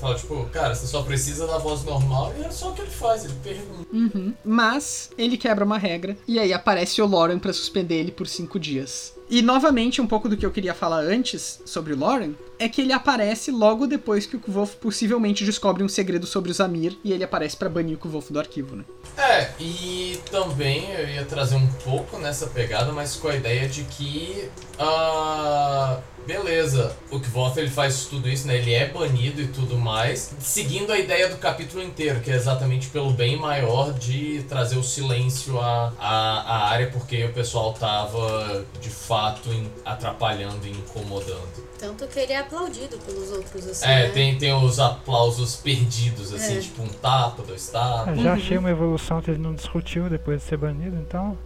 Fala, 0.00 0.14
tipo, 0.14 0.44
cara, 0.50 0.74
você 0.74 0.86
só 0.86 1.02
precisa 1.02 1.46
da 1.46 1.58
voz 1.58 1.82
normal 1.82 2.32
e 2.38 2.44
é 2.44 2.50
só 2.50 2.70
o 2.70 2.74
que 2.74 2.82
ele 2.82 2.90
faz, 2.90 3.24
ele 3.24 3.34
pergunta. 3.42 3.88
Uhum. 3.92 4.32
Mas 4.44 5.10
ele 5.18 5.36
quebra 5.36 5.64
uma 5.64 5.76
regra 5.76 6.16
e 6.26 6.38
aí 6.38 6.52
aparece 6.52 7.02
o 7.02 7.06
Lauren 7.06 7.38
pra 7.38 7.52
suspender 7.52 7.96
ele 7.96 8.12
por 8.12 8.28
cinco 8.28 8.60
dias. 8.60 9.17
E 9.30 9.42
novamente, 9.42 10.00
um 10.00 10.06
pouco 10.06 10.28
do 10.28 10.36
que 10.36 10.46
eu 10.46 10.50
queria 10.50 10.72
falar 10.72 11.00
antes 11.00 11.60
sobre 11.66 11.92
o 11.92 11.98
Lauren 11.98 12.32
é 12.58 12.68
que 12.68 12.80
ele 12.80 12.92
aparece 12.92 13.50
logo 13.50 13.86
depois 13.86 14.26
que 14.26 14.36
o 14.36 14.40
Kvolf 14.40 14.76
possivelmente 14.76 15.44
descobre 15.44 15.84
um 15.84 15.88
segredo 15.88 16.26
sobre 16.26 16.50
os 16.50 16.60
Amir 16.60 16.98
e 17.04 17.12
ele 17.12 17.22
aparece 17.22 17.56
pra 17.56 17.68
banir 17.68 17.96
o 17.96 17.98
Kvolf 17.98 18.32
do 18.32 18.38
arquivo, 18.38 18.74
né? 18.74 18.84
É, 19.16 19.50
e 19.60 20.18
também 20.30 20.90
eu 20.92 21.08
ia 21.08 21.24
trazer 21.24 21.56
um 21.56 21.66
pouco 21.84 22.18
nessa 22.18 22.46
pegada, 22.46 22.90
mas 22.90 23.16
com 23.16 23.28
a 23.28 23.36
ideia 23.36 23.68
de 23.68 23.84
que. 23.84 24.48
ah, 24.78 26.00
beleza, 26.26 26.96
o 27.10 27.20
Kvoth 27.20 27.56
ele 27.58 27.70
faz 27.70 28.06
tudo 28.06 28.28
isso, 28.28 28.46
né? 28.46 28.56
Ele 28.56 28.74
é 28.74 28.88
banido 28.88 29.40
e 29.40 29.48
tudo 29.48 29.78
mais, 29.78 30.34
seguindo 30.40 30.90
a 30.90 30.98
ideia 30.98 31.28
do 31.28 31.36
capítulo 31.36 31.82
inteiro, 31.82 32.20
que 32.20 32.30
é 32.30 32.34
exatamente 32.34 32.88
pelo 32.88 33.10
bem 33.12 33.36
maior 33.36 33.92
de 33.92 34.42
trazer 34.48 34.76
o 34.76 34.82
silêncio 34.82 35.60
à, 35.60 35.92
à, 35.98 36.40
à 36.40 36.68
área, 36.70 36.90
porque 36.90 37.24
o 37.24 37.32
pessoal 37.32 37.72
tava 37.72 38.64
de 38.80 38.90
fato 38.90 39.17
em- 39.52 39.70
atrapalhando 39.84 40.66
e 40.66 40.70
incomodando. 40.70 41.68
Tanto 41.78 42.06
que 42.08 42.18
ele 42.18 42.32
é 42.32 42.38
aplaudido 42.38 42.98
pelos 42.98 43.30
outros, 43.30 43.66
assim. 43.68 43.86
É, 43.86 44.04
né? 44.04 44.08
tem, 44.10 44.36
tem 44.36 44.52
os 44.52 44.80
aplausos 44.80 45.56
perdidos, 45.56 46.32
assim, 46.34 46.56
É. 46.58 46.60
tipo 46.60 46.82
um 46.82 46.88
tapa, 46.88 47.42
dois 47.44 47.68
tapas. 47.68 48.16
Eu 48.18 48.24
já 48.24 48.32
achei 48.34 48.58
uma 48.58 48.70
evolução 48.70 49.20
que 49.22 49.30
ele 49.30 49.38
não 49.38 49.54
discutiu 49.54 50.08
depois 50.10 50.40
de 50.42 50.48
ser 50.48 50.56
banido, 50.56 50.96
então. 50.96 51.38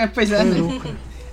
É, 0.00 0.06
pois 0.12 0.32
é. 0.32 0.40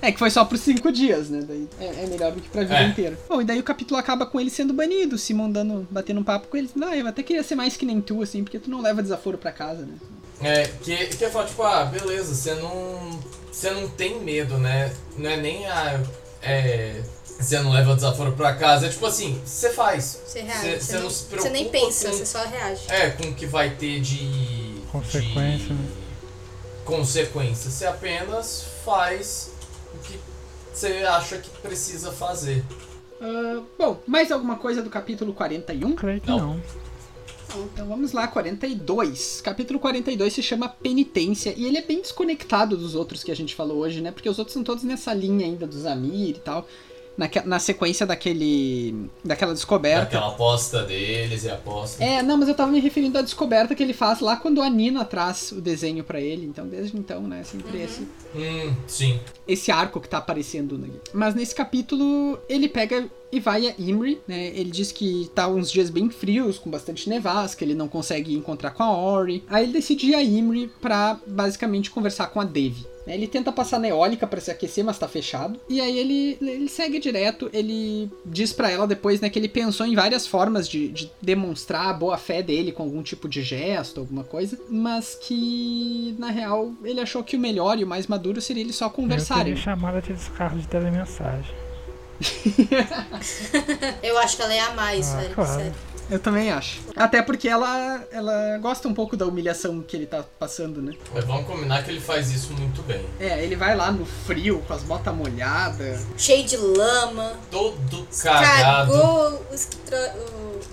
É 0.02 0.10
que 0.12 0.18
foi 0.18 0.30
só 0.30 0.44
por 0.46 0.56
cinco 0.56 0.90
dias, 0.90 1.28
né? 1.28 1.44
Daí 1.46 1.68
é, 1.78 2.04
é 2.04 2.06
melhor 2.06 2.32
do 2.32 2.40
que 2.40 2.48
pra 2.48 2.62
vida 2.62 2.78
É. 2.80 2.86
inteira. 2.88 3.18
Bom, 3.28 3.42
e 3.42 3.44
daí 3.44 3.58
o 3.58 3.62
capítulo 3.64 3.98
acaba 4.00 4.24
com 4.24 4.40
ele 4.40 4.48
sendo 4.48 4.72
banido, 4.72 5.18
Simon 5.18 5.50
dando, 5.50 5.86
batendo 5.90 6.20
um 6.20 6.24
papo 6.24 6.48
com 6.48 6.56
ele. 6.56 6.70
Não, 6.74 6.94
eu 6.94 7.06
até 7.06 7.22
queria 7.22 7.42
ser 7.42 7.54
mais 7.54 7.76
que 7.76 7.84
nem 7.84 8.00
tu, 8.00 8.22
assim, 8.22 8.42
porque 8.42 8.58
tu 8.58 8.70
não 8.70 8.80
leva 8.80 9.02
desaforo 9.02 9.36
pra 9.36 9.52
casa, 9.52 9.82
né? 9.84 9.94
É, 10.42 10.66
que, 10.82 11.06
que 11.08 11.24
eu 11.24 11.30
falo, 11.30 11.46
tipo, 11.46 11.62
ah, 11.62 11.84
beleza, 11.84 12.34
você 12.34 12.54
não. 12.54 13.20
Você 13.52 13.70
não 13.70 13.88
tem 13.88 14.20
medo, 14.20 14.56
né? 14.58 14.94
Não 15.16 15.28
é 15.30 15.36
nem 15.36 15.66
a. 15.66 16.00
É. 16.42 17.02
Você 17.24 17.58
não 17.60 17.70
leva 17.72 17.92
o 17.92 17.94
desaforo 17.94 18.32
pra 18.32 18.54
casa. 18.54 18.86
É 18.86 18.90
tipo 18.90 19.06
assim, 19.06 19.40
você 19.44 19.70
faz. 19.70 20.20
Você 20.26 20.40
reage. 20.42 20.80
Você- 20.80 20.92
não, 20.94 21.02
não 21.02 21.10
se 21.10 21.24
você 21.24 21.48
nem 21.50 21.68
preocupa 21.68 21.86
pensa, 21.86 22.12
você 22.12 22.26
só 22.26 22.44
reage. 22.44 22.82
É, 22.88 23.10
com 23.10 23.24
o 23.24 23.34
que 23.34 23.46
vai 23.46 23.70
ter 23.70 24.00
de. 24.00 24.80
Consequência, 24.92 25.66
de 25.68 25.72
né? 25.72 25.88
Consequência. 26.84 27.70
Você 27.70 27.86
apenas 27.86 28.64
faz 28.84 29.50
o 29.94 29.98
que 29.98 30.18
você 30.72 31.04
acha 31.04 31.38
que 31.38 31.50
precisa 31.60 32.12
fazer. 32.12 32.64
Ah, 33.20 33.62
bom, 33.78 33.98
mais 34.06 34.32
alguma 34.32 34.56
coisa 34.56 34.82
do 34.82 34.90
capítulo 34.90 35.32
41? 35.34 35.94
Creio 35.94 36.20
que 36.20 36.28
Não. 36.30 36.38
não. 36.38 36.62
Então 37.56 37.86
vamos 37.86 38.12
lá, 38.12 38.28
42. 38.28 39.40
Capítulo 39.40 39.80
42 39.80 40.32
se 40.32 40.42
chama 40.42 40.68
Penitência 40.68 41.52
e 41.56 41.66
ele 41.66 41.78
é 41.78 41.82
bem 41.82 42.00
desconectado 42.00 42.76
dos 42.76 42.94
outros 42.94 43.24
que 43.24 43.32
a 43.32 43.36
gente 43.36 43.54
falou 43.54 43.78
hoje, 43.78 44.00
né? 44.00 44.12
Porque 44.12 44.28
os 44.28 44.38
outros 44.38 44.54
são 44.54 44.62
todos 44.62 44.84
nessa 44.84 45.12
linha 45.12 45.46
ainda 45.46 45.66
dos 45.66 45.84
Amir 45.84 46.36
e 46.36 46.40
tal. 46.40 46.66
Na, 47.20 47.28
na 47.44 47.58
sequência 47.58 48.06
daquele. 48.06 48.94
daquela 49.22 49.52
descoberta. 49.52 50.04
Aquela 50.04 50.28
aposta 50.28 50.84
deles 50.84 51.44
e 51.44 51.50
aposta. 51.50 52.02
É, 52.02 52.22
não, 52.22 52.38
mas 52.38 52.48
eu 52.48 52.54
tava 52.54 52.72
me 52.72 52.80
referindo 52.80 53.18
à 53.18 53.20
descoberta 53.20 53.74
que 53.74 53.82
ele 53.82 53.92
faz 53.92 54.20
lá 54.20 54.36
quando 54.36 54.62
a 54.62 54.70
Nina 54.70 55.04
traz 55.04 55.52
o 55.52 55.60
desenho 55.60 56.02
pra 56.02 56.18
ele. 56.18 56.46
Então, 56.46 56.66
desde 56.66 56.96
então, 56.96 57.20
né, 57.22 57.42
sempre 57.44 57.82
esse, 57.82 58.08
Hum, 58.34 58.74
sim. 58.86 59.20
esse 59.46 59.70
arco 59.70 60.00
que 60.00 60.08
tá 60.08 60.16
aparecendo. 60.16 60.78
Né? 60.78 60.88
Mas 61.12 61.34
nesse 61.34 61.54
capítulo, 61.54 62.38
ele 62.48 62.68
pega 62.70 63.06
e 63.30 63.38
vai 63.38 63.68
a 63.68 63.74
Imri, 63.78 64.18
né? 64.26 64.46
Ele 64.54 64.70
diz 64.70 64.90
que 64.90 65.30
tá 65.34 65.46
uns 65.46 65.70
dias 65.70 65.90
bem 65.90 66.08
frios, 66.08 66.58
com 66.58 66.70
bastante 66.70 67.08
nevasca, 67.08 67.62
ele 67.62 67.74
não 67.74 67.86
consegue 67.86 68.34
encontrar 68.34 68.70
com 68.70 68.82
a 68.82 68.90
Ori. 68.96 69.44
Aí 69.48 69.64
ele 69.64 69.72
decide 69.74 70.06
ir 70.06 70.14
a 70.14 70.22
Imri 70.22 70.68
pra, 70.80 71.20
basicamente, 71.26 71.90
conversar 71.90 72.28
com 72.28 72.40
a 72.40 72.44
Devi. 72.44 72.86
Ele 73.14 73.26
tenta 73.26 73.50
passar 73.52 73.78
na 73.78 73.88
eólica 73.88 74.26
pra 74.26 74.40
se 74.40 74.50
aquecer, 74.50 74.84
mas 74.84 74.98
tá 74.98 75.06
fechado. 75.08 75.58
E 75.68 75.80
aí 75.80 75.98
ele, 75.98 76.38
ele 76.40 76.68
segue 76.68 76.98
direto, 76.98 77.50
ele 77.52 78.10
diz 78.24 78.52
pra 78.52 78.70
ela 78.70 78.86
depois, 78.86 79.20
né, 79.20 79.28
que 79.30 79.38
ele 79.38 79.48
pensou 79.48 79.86
em 79.86 79.94
várias 79.94 80.26
formas 80.26 80.68
de, 80.68 80.88
de 80.88 81.10
demonstrar 81.20 81.88
a 81.88 81.92
boa 81.92 82.16
fé 82.18 82.42
dele 82.42 82.72
com 82.72 82.82
algum 82.82 83.02
tipo 83.02 83.28
de 83.28 83.42
gesto, 83.42 84.00
alguma 84.00 84.24
coisa, 84.24 84.58
mas 84.68 85.14
que, 85.20 86.14
na 86.18 86.30
real, 86.30 86.72
ele 86.84 87.00
achou 87.00 87.22
que 87.24 87.36
o 87.36 87.40
melhor 87.40 87.78
e 87.78 87.84
o 87.84 87.86
mais 87.86 88.06
maduro 88.06 88.40
seria 88.40 88.62
eles 88.62 88.76
só 88.76 88.86
Eu 88.86 88.90
conversarem. 88.90 89.44
teria 89.44 89.60
chamado 89.62 89.96
aqueles 89.98 90.28
carros 90.28 90.62
de 90.62 90.68
telemensagem. 90.68 91.54
Eu 94.02 94.18
acho 94.18 94.36
que 94.36 94.42
ela 94.42 94.54
ia 94.54 94.66
amar 94.66 94.98
isso, 94.98 95.12
Ah, 95.14 95.20
velho. 95.20 95.34
claro. 95.34 95.54
Sério. 95.60 95.74
Eu 96.10 96.18
também 96.18 96.50
acho. 96.50 96.80
Até 96.96 97.22
porque 97.22 97.48
ela, 97.48 98.04
ela 98.10 98.58
gosta 98.58 98.88
um 98.88 98.94
pouco 98.94 99.16
da 99.16 99.26
humilhação 99.26 99.80
que 99.80 99.96
ele 99.96 100.06
tá 100.06 100.24
passando, 100.38 100.82
né? 100.82 100.94
Mas 101.14 101.24
vamos 101.24 101.46
combinar 101.46 101.84
que 101.84 101.90
ele 101.90 102.00
faz 102.00 102.30
isso 102.32 102.52
muito 102.54 102.82
bem. 102.82 103.04
É, 103.18 103.42
ele 103.44 103.54
vai 103.56 103.76
lá 103.76 103.92
no 103.92 104.04
frio, 104.04 104.62
com 104.66 104.72
as 104.72 104.82
botas 104.82 105.14
molhadas. 105.14 106.06
Cheio 106.16 106.44
de 106.44 106.56
lama. 106.56 107.34
Todo 107.50 108.06
cagado. 108.22 108.92
Cagou 108.92 109.46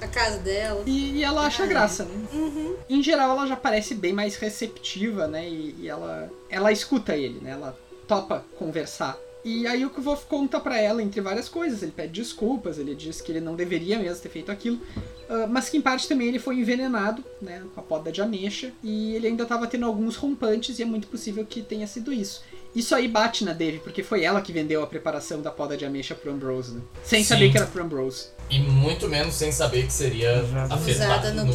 a 0.01 0.07
casa 0.07 0.39
dela. 0.39 0.83
E, 0.85 1.17
e 1.17 1.23
ela 1.23 1.41
acha 1.45 1.63
Ah, 1.63 1.67
graça, 1.67 2.03
né? 2.03 2.27
Uhum. 2.33 2.75
Em 2.89 3.03
geral, 3.03 3.31
ela 3.31 3.47
já 3.47 3.55
parece 3.55 3.95
bem 3.95 4.13
mais 4.13 4.35
receptiva, 4.35 5.27
né? 5.27 5.47
E, 5.47 5.75
e 5.81 5.89
ela, 5.89 6.29
ela 6.49 6.71
escuta 6.71 7.15
ele, 7.15 7.39
né? 7.41 7.51
Ela 7.51 7.77
topa 8.07 8.43
conversar. 8.57 9.17
E 9.43 9.65
aí 9.65 9.85
o 9.85 9.89
Kvolf 9.89 10.25
conta 10.25 10.59
pra 10.59 10.77
ela, 10.77 11.01
entre 11.01 11.21
várias 11.21 11.47
coisas, 11.47 11.81
ele 11.81 11.91
pede 11.93 12.21
desculpas, 12.21 12.77
ele 12.77 12.93
diz 12.93 13.21
que 13.21 13.31
ele 13.31 13.39
não 13.39 13.55
deveria 13.55 13.97
mesmo 13.97 14.21
ter 14.21 14.27
feito 14.29 14.51
aquilo, 14.51 14.79
ah, 15.29 15.47
mas 15.47 15.69
que 15.69 15.77
em 15.77 15.81
parte 15.81 16.07
também 16.07 16.27
ele 16.27 16.39
foi 16.39 16.57
envenenado, 16.57 17.23
né, 17.41 17.63
com 17.73 17.79
a 17.79 17.83
poda 17.83 18.11
de 18.11 18.21
ameixa, 18.21 18.71
e 18.83 19.15
ele 19.15 19.27
ainda 19.27 19.45
tava 19.45 19.67
tendo 19.67 19.85
alguns 19.85 20.15
rompantes, 20.15 20.79
e 20.79 20.83
é 20.83 20.85
muito 20.85 21.07
possível 21.07 21.45
que 21.45 21.61
tenha 21.61 21.87
sido 21.87 22.13
isso. 22.13 22.43
Isso 22.75 22.93
aí 22.93 23.07
bate 23.07 23.43
na 23.43 23.53
Dave, 23.53 23.79
porque 23.79 24.03
foi 24.03 24.23
ela 24.23 24.41
que 24.41 24.51
vendeu 24.51 24.83
a 24.83 24.87
preparação 24.87 25.41
da 25.41 25.49
poda 25.49 25.75
de 25.75 25.85
ameixa 25.85 26.13
pro 26.13 26.31
Ambrose, 26.31 26.75
né? 26.75 26.81
Sem 27.03 27.23
Sim. 27.23 27.29
saber 27.29 27.51
que 27.51 27.57
era 27.57 27.65
pro 27.65 27.83
Ambrose. 27.83 28.27
E 28.49 28.59
muito 28.59 29.07
menos 29.09 29.33
sem 29.33 29.51
saber 29.51 29.87
que 29.87 29.93
seria 29.93 30.43
Usada 30.43 31.33
no, 31.33 31.45
no. 31.45 31.51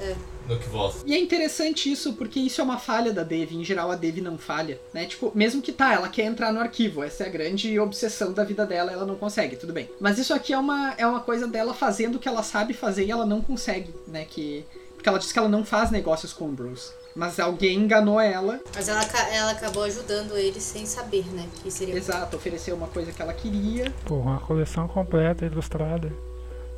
É. 0.00 0.14
no 0.48 0.58
Kvoth. 0.58 1.02
E 1.06 1.14
é 1.14 1.18
interessante 1.18 1.92
isso, 1.92 2.14
porque 2.14 2.40
isso 2.40 2.60
é 2.60 2.64
uma 2.64 2.78
falha 2.78 3.12
da 3.12 3.22
Dev. 3.22 3.52
Em 3.52 3.62
geral, 3.64 3.90
a 3.90 3.94
Dev 3.96 4.18
não 4.18 4.38
falha, 4.38 4.80
né? 4.92 5.04
Tipo, 5.04 5.30
mesmo 5.34 5.60
que 5.60 5.72
tá, 5.72 5.92
ela 5.92 6.08
quer 6.08 6.24
entrar 6.24 6.52
no 6.52 6.60
arquivo. 6.60 7.02
Essa 7.02 7.24
é 7.24 7.26
a 7.26 7.30
grande 7.30 7.78
obsessão 7.78 8.32
da 8.32 8.44
vida 8.44 8.64
dela, 8.64 8.90
ela 8.90 9.04
não 9.04 9.16
consegue, 9.16 9.56
tudo 9.56 9.72
bem. 9.72 9.88
Mas 10.00 10.18
isso 10.18 10.32
aqui 10.32 10.52
é 10.52 10.58
uma, 10.58 10.94
é 10.96 11.06
uma 11.06 11.20
coisa 11.20 11.46
dela 11.46 11.74
fazendo 11.74 12.16
o 12.16 12.18
que 12.18 12.28
ela 12.28 12.42
sabe 12.42 12.72
fazer 12.72 13.04
e 13.04 13.10
ela 13.10 13.26
não 13.26 13.40
consegue, 13.40 13.94
né? 14.06 14.24
Que, 14.24 14.64
porque 14.94 15.08
ela 15.08 15.18
diz 15.18 15.30
que 15.30 15.38
ela 15.38 15.48
não 15.48 15.64
faz 15.64 15.90
negócios 15.90 16.32
com 16.32 16.46
o 16.46 16.52
Bruce. 16.52 16.92
Mas 17.14 17.40
alguém 17.40 17.80
enganou 17.80 18.20
ela, 18.20 18.60
Mas 18.74 18.88
ela, 18.88 19.02
ela 19.32 19.50
acabou 19.50 19.82
ajudando 19.82 20.36
ele 20.36 20.60
sem 20.60 20.86
saber, 20.86 21.26
né? 21.32 21.48
Que 21.62 21.70
seria. 21.70 21.96
exato, 21.96 22.36
ofereceu 22.36 22.76
uma 22.76 22.86
coisa 22.86 23.10
que 23.10 23.20
ela 23.20 23.32
queria. 23.32 23.92
Pô, 24.04 24.16
uma 24.16 24.38
coleção 24.38 24.86
completa, 24.86 25.44
ilustrada. 25.44 26.12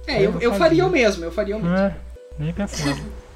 É, 0.07 0.19
Eu 0.19 0.33
eu, 0.33 0.41
eu 0.41 0.55
faria 0.55 0.87
o 0.87 0.91
mesmo, 0.91 1.25
eu 1.25 1.31
faria 1.33 1.57
o 1.57 1.61
mesmo. 1.61 1.77
É, 1.77 1.95
nem 2.39 2.53
pensava. 2.55 2.99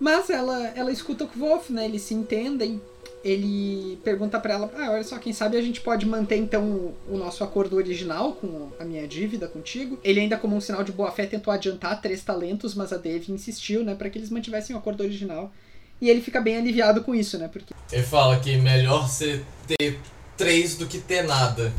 Mas 0.00 0.30
ela, 0.30 0.68
ela 0.68 0.90
escuta 0.90 1.24
o 1.24 1.28
Kvolf, 1.28 1.70
né? 1.70 1.84
Eles 1.84 2.02
se 2.02 2.14
entendem. 2.14 2.80
Ele 3.22 3.98
pergunta 4.02 4.40
pra 4.40 4.54
ela: 4.54 4.72
Ah, 4.74 4.92
olha 4.92 5.04
só, 5.04 5.18
quem 5.18 5.32
sabe 5.32 5.58
a 5.58 5.62
gente 5.62 5.82
pode 5.82 6.06
manter 6.06 6.36
então 6.36 6.94
o, 7.06 7.18
nosso 7.18 7.44
acordo 7.44 7.76
original 7.76 8.32
com 8.32 8.70
a 8.80 8.84
minha 8.84 9.06
dívida 9.06 9.46
contigo. 9.46 9.98
Ele, 10.02 10.20
ainda 10.20 10.38
como 10.38 10.56
um 10.56 10.60
sinal 10.60 10.82
de 10.82 10.90
boa 10.90 11.10
fé, 11.12 11.26
tentou 11.26 11.52
adiantar 11.52 12.00
três 12.00 12.24
talentos, 12.24 12.74
mas 12.74 12.94
a 12.94 12.96
Dave 12.96 13.30
insistiu, 13.30 13.84
né? 13.84 13.94
Pra 13.94 14.08
que 14.08 14.16
eles 14.16 14.30
mantivessem 14.30 14.74
o 14.74 14.78
acordo 14.78 15.02
original. 15.02 15.52
E 16.00 16.08
ele 16.08 16.22
fica 16.22 16.40
bem 16.40 16.56
aliviado 16.56 17.04
com 17.04 17.14
isso, 17.14 17.36
né? 17.36 17.46
Porque. 17.48 17.74
Ele 17.92 18.02
fala 18.02 18.40
que 18.40 18.56
melhor 18.56 19.06
você 19.06 19.44
ter 19.66 20.00
três 20.34 20.76
do 20.76 20.86
que 20.86 20.98
ter 20.98 21.22
nada. 21.22 21.70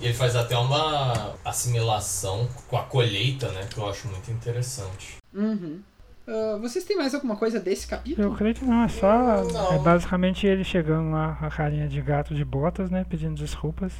E 0.00 0.06
ele 0.06 0.14
faz 0.14 0.34
até 0.34 0.56
uma 0.56 1.34
assimilação 1.44 2.48
com 2.66 2.78
a 2.78 2.82
colheita, 2.82 3.52
né? 3.52 3.68
Que 3.68 3.76
eu 3.76 3.86
acho 3.86 4.08
muito 4.08 4.30
interessante. 4.30 5.18
Uhum. 5.34 5.80
Ah, 6.26 6.58
vocês 6.60 6.84
têm 6.84 6.96
mais 6.96 7.14
alguma 7.14 7.36
coisa 7.36 7.60
desse 7.60 7.84
Eu 7.84 7.90
capítulo? 7.90 8.36
creio 8.36 8.54
que 8.54 8.64
não, 8.64 8.84
é 8.84 8.88
só. 8.88 9.44
Não. 9.44 9.72
É 9.74 9.78
basicamente 9.78 10.46
ele 10.46 10.64
chegando 10.64 11.10
lá 11.10 11.34
com 11.38 11.46
a 11.46 11.50
carinha 11.50 11.86
de 11.88 12.00
gato 12.00 12.34
de 12.34 12.44
botas, 12.44 12.90
né? 12.90 13.04
Pedindo 13.08 13.34
desculpas. 13.34 13.92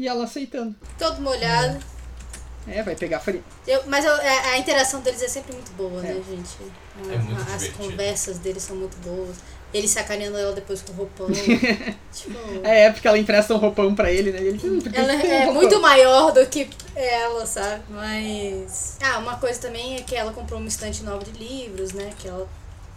E 0.00 0.08
ela 0.08 0.24
aceitando. 0.24 0.74
Todo 0.98 1.20
molhado. 1.22 1.78
É, 2.66 2.82
vai 2.82 2.94
pegar 2.94 3.18
farinha. 3.18 3.42
Eu- 3.66 3.82
mas 3.88 4.04
eu- 4.04 4.12
a, 4.12 4.50
a 4.52 4.58
interação 4.58 5.00
deles 5.00 5.20
é 5.22 5.26
sempre 5.28 5.52
muito 5.52 5.72
boa, 5.72 5.98
É. 6.06 6.14
né, 6.14 6.22
gente? 6.28 6.58
A- 6.62 7.12
É 7.12 7.18
muito 7.18 7.40
As 7.40 7.46
divertido. 7.62 7.78
conversas 7.78 8.38
deles 8.38 8.62
são 8.62 8.76
muito 8.76 8.96
boas. 8.98 9.36
Ele 9.72 9.88
sacaneando 9.88 10.36
ela 10.36 10.52
depois 10.52 10.82
com 10.82 10.92
o 10.92 10.96
roupão. 10.96 11.28
tipo. 12.12 12.38
É, 12.62 12.90
porque 12.90 13.08
ela 13.08 13.18
empresta 13.18 13.54
um 13.54 13.58
roupão 13.58 13.94
pra 13.94 14.10
ele, 14.12 14.30
né? 14.30 14.38
Ele, 14.40 14.60
hum, 14.62 14.78
Ela 14.92 15.14
um 15.14 15.20
é 15.20 15.38
roupão? 15.44 15.54
muito 15.54 15.80
maior 15.80 16.30
do 16.32 16.44
que 16.46 16.68
ela, 16.94 17.46
sabe? 17.46 17.82
Mas. 17.88 18.98
Ah, 19.02 19.18
uma 19.18 19.36
coisa 19.38 19.60
também 19.60 19.96
é 19.96 20.02
que 20.02 20.14
ela 20.14 20.32
comprou 20.32 20.58
uma 20.60 20.68
estante 20.68 21.02
nova 21.02 21.24
de 21.24 21.32
livros, 21.32 21.92
né? 21.92 22.10
Que 22.18 22.28
ela. 22.28 22.46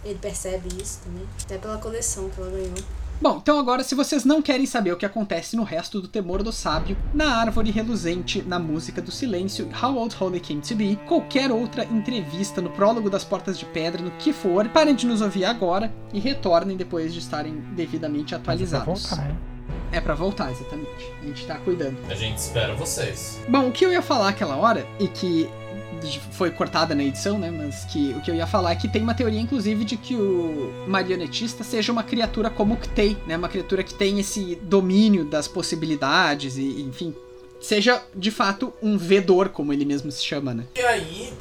Ele 0.04 0.18
percebe 0.20 0.68
isso 0.80 1.00
também. 1.02 1.26
Até 1.42 1.58
pela 1.58 1.78
coleção 1.78 2.28
que 2.30 2.40
ela 2.40 2.50
ganhou. 2.50 2.74
Bom, 3.20 3.38
então 3.40 3.58
agora, 3.58 3.82
se 3.82 3.94
vocês 3.94 4.24
não 4.26 4.42
querem 4.42 4.66
saber 4.66 4.92
o 4.92 4.96
que 4.96 5.06
acontece 5.06 5.56
no 5.56 5.62
resto 5.62 6.02
do 6.02 6.08
Temor 6.08 6.42
do 6.42 6.52
Sábio, 6.52 6.96
na 7.14 7.36
Árvore 7.36 7.70
Reluzente, 7.70 8.42
na 8.42 8.58
Música 8.58 9.00
do 9.00 9.10
Silêncio, 9.10 9.70
How 9.82 9.96
Old 9.96 10.14
Holy 10.20 10.38
Came 10.38 10.60
to 10.60 10.74
Be, 10.74 10.96
qualquer 11.06 11.50
outra 11.50 11.84
entrevista 11.84 12.60
no 12.60 12.68
prólogo 12.70 13.08
das 13.08 13.24
Portas 13.24 13.58
de 13.58 13.64
Pedra, 13.64 14.02
no 14.02 14.10
que 14.12 14.34
for, 14.34 14.68
parem 14.68 14.94
de 14.94 15.06
nos 15.06 15.22
ouvir 15.22 15.46
agora 15.46 15.92
e 16.12 16.20
retornem 16.20 16.76
depois 16.76 17.12
de 17.12 17.18
estarem 17.20 17.54
devidamente 17.74 18.34
é 18.34 18.38
pra 18.38 18.52
atualizados. 18.52 19.08
voltar, 19.08 19.30
hein? 19.30 19.36
É 19.92 20.00
pra 20.00 20.14
voltar, 20.14 20.50
exatamente. 20.52 21.10
A 21.22 21.24
gente 21.24 21.46
tá 21.46 21.54
cuidando. 21.56 21.96
A 22.10 22.14
gente 22.14 22.36
espera 22.36 22.74
vocês. 22.74 23.40
Bom, 23.48 23.68
o 23.68 23.72
que 23.72 23.84
eu 23.84 23.92
ia 23.92 24.02
falar 24.02 24.28
aquela 24.28 24.56
hora, 24.56 24.86
e 25.00 25.08
que 25.08 25.48
foi 26.32 26.50
cortada 26.50 26.94
na 26.94 27.02
edição, 27.02 27.38
né? 27.38 27.50
Mas 27.50 27.84
que 27.84 28.12
o 28.12 28.20
que 28.20 28.30
eu 28.30 28.34
ia 28.34 28.46
falar 28.46 28.72
é 28.72 28.76
que 28.76 28.88
tem 28.88 29.02
uma 29.02 29.14
teoria, 29.14 29.40
inclusive, 29.40 29.84
de 29.84 29.96
que 29.96 30.14
o 30.14 30.72
marionetista 30.86 31.64
seja 31.64 31.92
uma 31.92 32.02
criatura 32.02 32.50
como 32.50 32.74
o 32.74 32.76
Ktei, 32.76 33.16
né? 33.26 33.36
Uma 33.36 33.48
criatura 33.48 33.82
que 33.82 33.94
tem 33.94 34.18
esse 34.18 34.56
domínio 34.62 35.24
das 35.24 35.48
possibilidades 35.48 36.56
e, 36.56 36.82
enfim, 36.82 37.14
seja 37.60 38.02
de 38.14 38.30
fato 38.30 38.72
um 38.82 38.96
vedor, 38.96 39.48
como 39.48 39.72
ele 39.72 39.84
mesmo 39.84 40.10
se 40.12 40.24
chama, 40.24 40.54
né? 40.54 40.64
E 40.76 40.80
aí, 40.80 41.32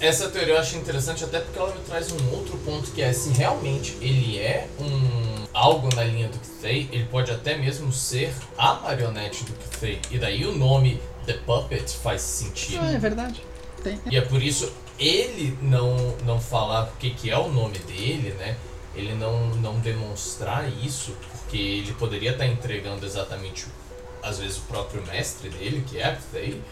essa 0.00 0.28
teoria 0.28 0.54
eu 0.54 0.58
acho 0.58 0.76
interessante 0.76 1.24
até 1.24 1.40
porque 1.40 1.58
ela 1.58 1.74
me 1.74 1.80
traz 1.86 2.12
um 2.12 2.34
outro 2.34 2.56
ponto 2.58 2.90
que 2.90 3.02
é 3.02 3.12
se 3.12 3.30
realmente 3.30 3.96
ele 4.00 4.38
é 4.38 4.68
um 4.80 5.44
algo 5.54 5.88
na 5.94 6.02
linha 6.02 6.28
do 6.28 6.38
Kthei, 6.38 6.88
ele 6.90 7.04
pode 7.04 7.30
até 7.30 7.56
mesmo 7.56 7.92
ser 7.92 8.34
a 8.58 8.74
marionete 8.74 9.44
do 9.44 9.52
Kthei. 9.52 10.00
E 10.10 10.18
daí 10.18 10.44
o 10.44 10.56
nome 10.56 11.00
The 11.26 11.34
Puppet 11.34 11.88
faz 12.02 12.20
sentido. 12.20 12.80
Ah, 12.82 12.90
é 12.90 12.98
verdade. 12.98 13.40
Tem. 13.84 14.00
E 14.10 14.16
é 14.16 14.20
por 14.22 14.42
isso 14.42 14.72
ele 14.98 15.56
não, 15.62 15.96
não 16.24 16.40
falar 16.40 16.84
o 16.84 16.96
que, 16.98 17.10
que 17.10 17.30
é 17.30 17.38
o 17.38 17.48
nome 17.52 17.78
dele, 17.80 18.30
né? 18.38 18.56
Ele 18.96 19.14
não, 19.14 19.48
não 19.56 19.78
demonstrar 19.80 20.68
isso, 20.84 21.14
porque 21.32 21.56
ele 21.58 21.92
poderia 21.94 22.30
estar 22.32 22.46
entregando 22.46 23.04
exatamente, 23.04 23.66
às 24.22 24.38
vezes, 24.38 24.58
o 24.58 24.62
próprio 24.62 25.04
mestre 25.06 25.48
dele, 25.50 25.84
que 25.86 25.98
é 25.98 26.04
a 26.04 26.16
Kthei, 26.16 26.62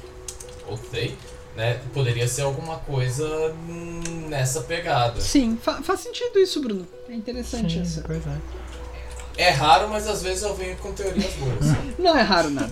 ou 0.68 0.78
Kthei, 0.78 1.16
né? 1.56 1.80
Poderia 1.92 2.26
ser 2.28 2.42
alguma 2.42 2.76
coisa 2.78 3.54
nessa 4.28 4.62
pegada. 4.62 5.20
Sim, 5.20 5.58
fa- 5.60 5.82
faz 5.82 6.00
sentido 6.00 6.38
isso, 6.38 6.60
Bruno. 6.60 6.86
É 7.08 7.12
interessante 7.14 7.74
Sim, 7.74 7.80
essa. 7.80 8.02
pois 8.02 8.24
é. 8.26 8.36
É 9.36 9.50
raro, 9.50 9.88
mas 9.88 10.06
às 10.06 10.22
vezes 10.22 10.42
eu 10.42 10.54
venho 10.54 10.76
com 10.76 10.92
teorias 10.92 11.32
boas. 11.34 11.66
Não 11.98 12.16
é 12.16 12.22
raro 12.22 12.50
nada. 12.50 12.68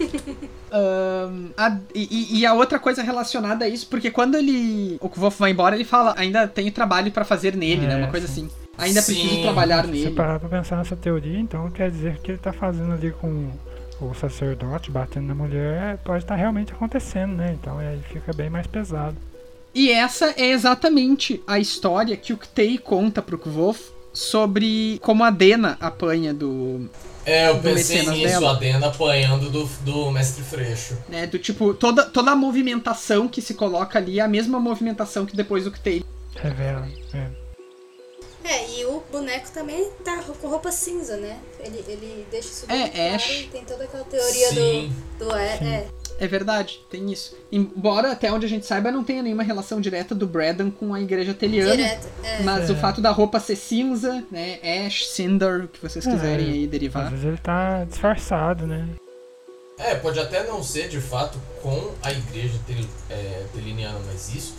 Ahn, 0.73 1.51
a- 1.57 1.79
e, 1.95 2.39
e 2.41 2.47
a 2.47 2.55
outra 2.55 2.79
coisa 2.79 3.03
relacionada 3.03 3.65
a 3.65 3.69
isso, 3.69 3.87
porque 3.89 4.11
quando 4.11 4.37
ele. 4.37 4.97
O 5.01 5.09
Kvolf 5.09 5.39
vai 5.39 5.51
embora, 5.51 5.75
ele 5.75 5.85
fala, 5.85 6.15
ainda 6.17 6.47
tenho 6.47 6.71
trabalho 6.71 7.11
pra 7.11 7.25
fazer 7.25 7.57
nele, 7.57 7.87
né? 7.87 7.95
É, 7.95 7.97
Uma 7.97 8.09
coisa 8.09 8.27
sim. 8.29 8.47
assim. 8.47 8.51
Ainda 8.79 9.03
Sim. 9.03 9.15
preciso 9.15 9.43
trabalhar 9.43 9.85
Se 9.85 9.91
nele. 9.91 10.11
parar 10.13 10.39
pra 10.41 10.49
pensar 10.49 10.77
nessa 10.77 10.97
teoria, 10.97 11.39
então 11.39 11.71
quer 11.71 11.91
dizer 11.91 12.19
que 12.23 12.31
ele 12.31 12.39
tá 12.39 12.53
fazendo 12.53 12.93
ali 12.93 13.11
com 13.11 13.51
o 14.01 14.15
sacerdote 14.15 14.91
batendo 14.91 15.27
na 15.27 15.35
mulher, 15.35 15.99
pode 15.99 16.25
estar 16.25 16.35
realmente 16.35 16.73
acontecendo, 16.73 17.35
né? 17.35 17.55
Então 17.61 17.79
aí 17.79 18.01
fica 18.11 18.33
bem 18.33 18.49
mais 18.49 18.67
pesado. 18.67 19.17
E 19.75 19.91
essa 19.91 20.33
é 20.37 20.47
exatamente 20.47 21.43
a 21.47 21.59
história 21.59 22.17
que 22.17 22.33
o 22.33 22.39
Ktei 22.39 22.79
conta 22.79 23.21
pro 23.21 23.39
Kvolf 23.39 23.91
sobre 24.13 24.99
como 25.03 25.25
a 25.25 25.31
Dena 25.31 25.77
apanha 25.81 26.33
do. 26.35 26.89
É, 27.25 27.49
eu 27.49 27.57
Do 27.57 27.63
pensei 27.63 28.07
nisso, 28.07 28.23
dela. 28.23 28.53
a 28.53 28.55
Dena 28.55 28.87
apanhando 28.89 29.51
do, 29.51 29.65
do 29.85 30.11
mestre 30.11 30.43
Freixo. 30.43 30.97
Né, 31.09 31.27
do 31.27 31.39
tipo, 31.39 31.75
toda, 31.75 32.05
toda 32.05 32.31
a 32.31 32.37
movimentação 32.37 33.29
que 33.29 33.43
se 33.43 33.55
coloca 33.55 33.99
ali 33.99 34.19
é 34.19 34.23
a 34.23 34.29
mesma 34.29 34.59
movimentação 34.59 35.27
que 35.27 35.37
depois 35.37 35.67
o 35.67 35.71
Ktei. 35.71 36.03
Revela. 36.35 36.89
É. 37.13 37.41
É, 38.43 38.71
e 38.71 38.85
o 38.87 39.03
boneco 39.13 39.51
também 39.53 39.91
tá 40.03 40.23
com 40.41 40.49
roupa 40.49 40.73
cinza, 40.73 41.17
né? 41.19 41.39
Ele, 41.61 41.85
ele 41.87 42.27
deixa 42.31 42.49
isso 42.49 42.67
bem 42.67 42.83
É, 42.85 42.89
claro 43.17 43.33
e 43.33 43.47
tem 43.49 43.65
toda 43.65 43.85
aquela 43.85 44.05
teoria 44.05 44.49
Sim. 44.49 44.93
do, 45.19 45.27
do 45.27 45.37
é, 45.37 45.59
Sim. 45.59 45.67
é. 45.67 45.87
É 46.21 46.29
verdade, 46.29 46.81
tem 46.91 47.11
isso. 47.11 47.35
Embora 47.51 48.13
até 48.13 48.31
onde 48.31 48.45
a 48.45 48.49
gente 48.49 48.67
saiba 48.67 48.93
não 48.93 49.03
tenha 49.03 49.23
nenhuma 49.23 49.43
relação 49.43 49.81
direta 49.81 50.15
do 50.15 50.27
Bradan 50.27 50.71
com 50.71 50.93
a 50.93 51.01
igreja 51.01 51.33
teliana. 51.33 51.75
Direto. 51.75 52.07
É. 52.23 52.43
Mas 52.43 52.69
É. 52.69 52.73
o 52.73 52.77
fato 52.77 53.01
da 53.01 53.11
roupa 53.11 53.41
ser 53.41 53.57
cinza, 53.57 54.23
né? 54.31 54.59
Ash, 54.87 55.09
Cinder, 55.09 55.65
o 55.65 55.69
que 55.69 55.81
vocês 55.81 56.07
É, 56.07 56.11
quiserem 56.13 56.47
aí 56.53 56.65
Às 56.65 56.71
derivar. 56.71 57.09
vezes 57.11 57.25
ele 57.25 57.39
tá 57.39 57.85
disfarçado, 57.85 58.67
né? 58.67 58.87
É, 59.79 59.95
pode 59.95 60.21
até 60.21 60.47
não 60.47 60.63
ser 60.63 60.89
de 60.91 61.01
fato 61.01 61.39
com 61.63 61.93
a 62.03 62.13
igreja 62.13 62.55
tel, 62.67 62.77
é, 63.09 63.45
teliniana, 63.55 63.99
mas 64.07 64.35
isso. 64.35 64.55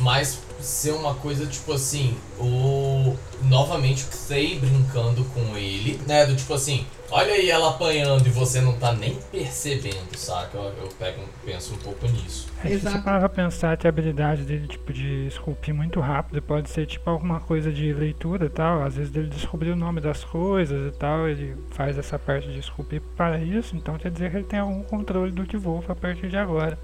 Mas 0.00 0.40
ser 0.60 0.90
uma 0.90 1.14
coisa 1.14 1.46
tipo 1.46 1.72
assim, 1.72 2.16
o. 2.40 3.14
Novamente 3.44 4.02
o 4.02 4.08
Thay 4.28 4.58
brincando 4.58 5.24
com 5.26 5.56
ele, 5.56 6.00
né? 6.08 6.26
Do 6.26 6.34
tipo 6.34 6.52
assim, 6.52 6.84
olha 7.14 7.32
aí 7.32 7.48
ela 7.48 7.70
apanhando 7.70 8.26
e 8.26 8.30
você 8.30 8.60
não 8.60 8.76
tá 8.76 8.92
nem 8.92 9.14
percebendo, 9.30 10.16
saca? 10.16 10.58
Eu, 10.58 10.64
eu 10.82 10.88
pego, 10.98 11.22
penso 11.44 11.74
um 11.74 11.78
pouco 11.78 12.06
nisso. 12.08 12.48
É 12.58 12.62
que 12.62 12.68
se 12.68 12.74
Exato. 12.74 12.96
você 12.96 13.02
parar 13.02 13.20
pra 13.20 13.28
pensar 13.28 13.76
que 13.76 13.86
a 13.86 13.90
habilidade 13.90 14.42
dele, 14.42 14.66
tipo, 14.66 14.92
de 14.92 15.28
esculpir 15.28 15.72
muito 15.72 16.00
rápido 16.00 16.42
pode 16.42 16.68
ser, 16.68 16.86
tipo, 16.86 17.08
alguma 17.08 17.38
coisa 17.38 17.72
de 17.72 17.92
leitura 17.92 18.46
e 18.46 18.50
tal. 18.50 18.82
Às 18.82 18.96
vezes 18.96 19.14
ele 19.14 19.28
descobriu 19.28 19.74
o 19.74 19.76
nome 19.76 20.00
das 20.00 20.24
coisas 20.24 20.92
e 20.92 20.98
tal, 20.98 21.28
ele 21.28 21.56
faz 21.70 21.96
essa 21.96 22.18
parte 22.18 22.48
de 22.48 22.58
esculpir 22.58 23.00
para 23.16 23.38
isso, 23.38 23.76
então 23.76 23.96
quer 23.96 24.10
dizer 24.10 24.30
que 24.30 24.36
ele 24.38 24.46
tem 24.46 24.58
algum 24.58 24.82
controle 24.82 25.30
do 25.30 25.44
Wolf 25.60 25.88
a 25.88 25.94
partir 25.94 26.28
de 26.28 26.36
agora. 26.36 26.76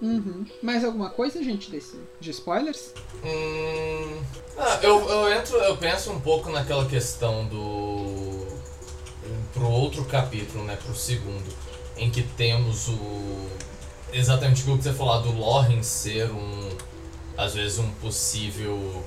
Uhum. 0.00 0.44
Mais 0.62 0.84
alguma 0.84 1.10
coisa, 1.10 1.42
gente, 1.42 1.70
desse, 1.70 1.98
de 2.20 2.30
spoilers? 2.30 2.92
Hum. 3.24 4.20
Ah, 4.56 4.78
eu, 4.82 5.08
eu 5.08 5.32
entro, 5.32 5.56
eu 5.56 5.76
penso 5.76 6.12
um 6.12 6.20
pouco 6.20 6.50
naquela 6.50 6.86
questão 6.86 7.46
do. 7.46 8.57
Pro 9.52 9.68
outro 9.68 10.04
capítulo, 10.04 10.64
né? 10.64 10.76
Pro 10.76 10.94
segundo. 10.94 11.54
Em 11.96 12.10
que 12.10 12.22
temos 12.22 12.88
o. 12.88 13.48
Exatamente 14.12 14.62
o 14.62 14.76
que 14.76 14.82
você 14.82 14.92
falou, 14.92 15.20
do 15.22 15.32
Loren 15.32 15.82
ser 15.82 16.30
um. 16.30 16.70
às 17.36 17.54
vezes 17.54 17.78
um 17.78 17.90
possível. 17.92 19.04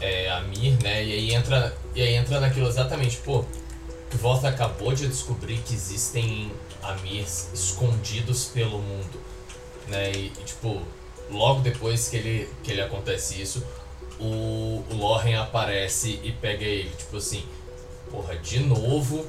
É, 0.00 0.30
Amir, 0.30 0.76
né? 0.82 1.04
E 1.04 1.12
aí 1.12 1.34
entra. 1.34 1.76
E 1.94 2.02
aí 2.02 2.14
entra 2.14 2.40
naquilo 2.40 2.68
exatamente, 2.68 3.16
pô. 3.18 3.44
Voth 4.16 4.44
acabou 4.44 4.92
de 4.92 5.08
descobrir 5.08 5.58
que 5.58 5.74
existem 5.74 6.52
Amirs 6.82 7.48
escondidos 7.52 8.46
pelo 8.46 8.78
mundo. 8.78 9.20
Né? 9.88 10.12
E, 10.12 10.26
e, 10.26 10.44
tipo, 10.44 10.82
logo 11.30 11.60
depois 11.60 12.08
que 12.08 12.16
ele, 12.16 12.48
que 12.62 12.72
ele 12.72 12.80
acontece 12.80 13.40
isso, 13.40 13.64
o, 14.18 14.84
o 14.90 14.94
Loren 14.94 15.36
aparece 15.36 16.20
e 16.22 16.32
pega 16.32 16.64
ele. 16.64 16.90
Tipo 16.96 17.16
assim, 17.16 17.44
porra, 18.10 18.36
de 18.36 18.60
novo, 18.60 19.26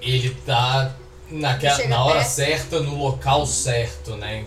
ele 0.00 0.34
tá 0.46 0.94
naquela, 1.30 1.86
na 1.86 2.04
hora 2.04 2.20
perto. 2.20 2.30
certa, 2.30 2.80
no 2.80 2.96
local 2.96 3.46
certo, 3.46 4.16
né? 4.16 4.44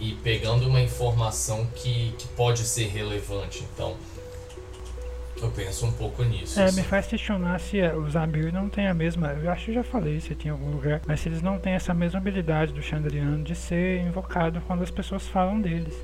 E 0.00 0.12
pegando 0.22 0.68
uma 0.68 0.80
informação 0.80 1.66
que, 1.74 2.14
que 2.18 2.28
pode 2.28 2.60
ser 2.60 2.86
relevante. 2.86 3.64
Então, 3.74 3.96
eu 5.42 5.50
penso 5.50 5.86
um 5.86 5.92
pouco 5.92 6.22
nisso. 6.22 6.60
É, 6.60 6.64
assim. 6.64 6.80
me 6.80 6.82
faz 6.82 7.06
questionar 7.06 7.58
se 7.60 7.80
os 7.82 8.14
Amir 8.16 8.52
não 8.52 8.68
têm 8.68 8.86
a 8.86 8.94
mesma. 8.94 9.32
Eu 9.32 9.50
acho 9.50 9.66
que 9.66 9.70
eu 9.72 9.76
já 9.76 9.84
falei 9.84 10.16
isso 10.16 10.32
aqui 10.32 10.48
em 10.48 10.50
algum 10.50 10.70
lugar. 10.70 11.00
Mas 11.06 11.20
se 11.20 11.28
eles 11.28 11.42
não 11.42 11.58
têm 11.58 11.72
essa 11.72 11.94
mesma 11.94 12.18
habilidade 12.18 12.72
do 12.72 12.82
Chandriano 12.82 13.42
de 13.42 13.54
ser 13.54 14.00
invocado 14.02 14.60
quando 14.66 14.82
as 14.82 14.90
pessoas 14.90 15.26
falam 15.26 15.60
deles. 15.60 15.94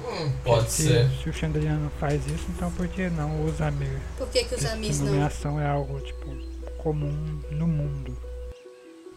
Hum, 0.00 0.32
pode 0.44 0.70
se, 0.70 0.84
ser. 0.84 1.10
Se 1.22 1.28
o 1.28 1.32
Chandriano 1.32 1.90
faz 1.98 2.26
isso, 2.26 2.46
então 2.50 2.70
por 2.72 2.86
que 2.88 3.08
não 3.10 3.44
os 3.44 3.60
Amir? 3.60 3.98
Por 4.16 4.28
que, 4.28 4.44
que 4.44 4.54
os 4.54 4.64
amis 4.64 5.00
não? 5.00 5.06
nomeação 5.06 5.60
é 5.60 5.66
algo, 5.66 6.00
tipo, 6.00 6.30
comum 6.78 7.40
no 7.50 7.66
mundo. 7.66 8.16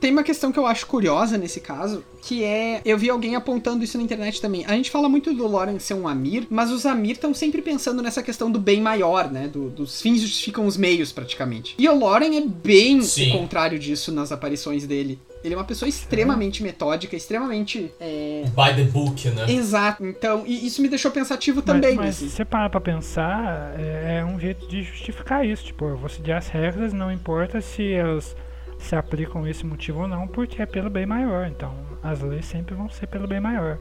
Tem 0.02 0.12
uma 0.12 0.24
questão 0.24 0.52
que 0.52 0.58
eu 0.58 0.66
acho 0.66 0.88
curiosa 0.88 1.38
nesse 1.38 1.62
caso, 1.62 2.04
que 2.24 2.44
é. 2.44 2.82
Eu 2.84 2.98
vi 2.98 3.08
alguém 3.08 3.36
apontando 3.36 3.84
isso 3.84 4.00
na 4.00 4.04
internet 4.04 4.42
também. 4.42 4.66
A 4.66 4.74
gente 4.74 4.90
fala 4.90 5.08
muito 5.08 5.32
do 5.32 5.46
Loren 5.48 5.78
ser 5.78 5.94
um 5.94 6.08
Amir, 6.08 6.48
mas 6.50 6.72
os 6.72 6.88
Amir 6.88 7.12
estão 7.12 7.36
sempre 7.36 7.62
pensando 7.62 8.02
nessa 8.02 8.24
questão 8.24 8.52
do 8.52 8.60
bem 8.60 8.82
maior, 8.82 9.32
né? 9.32 9.48
Do- 9.48 9.70
dos 9.70 10.02
fins 10.02 10.20
justificam 10.22 10.66
os 10.66 10.76
meios, 10.76 11.12
praticamente. 11.12 11.76
E 11.78 11.88
o 11.88 11.96
Loren 11.96 12.36
é 12.36 12.42
bem 12.42 13.00
Sim. 13.04 13.30
o 13.30 13.38
contrário 13.40 13.78
disso 13.78 14.12
nas 14.12 14.32
aparições 14.32 14.88
dele. 14.88 15.20
Ele 15.44 15.54
é 15.54 15.58
uma 15.58 15.64
pessoa 15.64 15.88
extremamente 15.88 16.64
metódica, 16.64 17.16
extremamente. 17.16 17.92
É... 18.00 18.44
By 18.56 18.76
the 18.76 18.84
book, 18.86 19.28
né? 19.30 19.52
Exato. 19.52 20.04
Então, 20.04 20.44
e 20.48 20.66
isso 20.66 20.82
me 20.82 20.88
deixou 20.90 21.12
pensativo 21.12 21.62
também. 21.62 21.96
Mas, 21.96 22.06
mas 22.06 22.16
assim. 22.18 22.30
se 22.30 22.36
você 22.38 22.46
parar 22.46 22.72
pra 22.72 22.82
pensar, 22.82 23.76
é, 23.80 24.20
é 24.20 24.26
um 24.26 24.40
jeito 24.40 24.68
de 24.68 24.82
justificar 24.82 25.46
isso. 25.46 25.64
Tipo, 25.66 25.86
eu 25.86 25.98
vou 25.98 26.10
seguir 26.10 26.32
as 26.32 26.48
regras, 26.48 26.92
não 26.92 27.12
importa 27.12 27.62
se 27.62 27.92
elas 27.92 28.36
se 28.82 28.96
aplicam 28.96 29.48
esse 29.48 29.66
motivo 29.66 30.02
ou 30.02 30.08
não, 30.08 30.28
porque 30.28 30.62
é 30.62 30.66
pelo 30.66 30.90
bem 30.90 31.06
maior. 31.06 31.48
Então, 31.48 31.74
as 32.04 32.22
leis 32.22 32.46
sempre 32.46 32.76
vão 32.76 32.90
ser 32.90 33.08
pelo 33.08 33.28
bem 33.28 33.40
maior. 33.40 33.78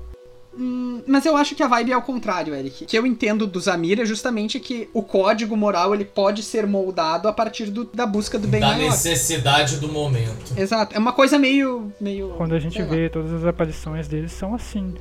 Hum, 0.52 1.00
mas 1.06 1.24
eu 1.24 1.36
acho 1.36 1.54
que 1.54 1.62
a 1.62 1.68
vibe 1.68 1.92
é 1.92 1.94
ao 1.94 2.02
contrário, 2.02 2.52
Eric. 2.54 2.82
O 2.82 2.86
que 2.88 2.98
eu 2.98 3.06
entendo 3.06 3.46
dos 3.46 3.68
Amir 3.68 4.00
é 4.00 4.04
justamente 4.04 4.58
que 4.58 4.88
o 4.92 5.00
código 5.00 5.56
moral 5.56 5.94
ele 5.94 6.04
pode 6.04 6.42
ser 6.42 6.66
moldado 6.66 7.28
a 7.28 7.32
partir 7.32 7.66
do- 7.66 7.84
da 7.84 8.04
busca 8.04 8.36
do 8.36 8.48
bem 8.48 8.60
da 8.60 8.66
maior. 8.72 8.90
necessidade 8.90 9.76
do 9.78 9.86
momento. 9.88 10.52
Exato. 10.56 10.94
É 10.96 10.98
uma 10.98 11.12
coisa 11.12 11.38
meio. 11.38 11.92
meio 12.00 12.30
Quando 12.36 12.56
a 12.56 12.58
gente 12.58 12.74
sei 12.74 12.82
lá. 12.84 12.90
vê 12.90 13.08
todas 13.08 13.32
as 13.32 13.44
aparições 13.44 14.08
deles 14.08 14.32
são 14.32 14.52
assim. 14.52 14.92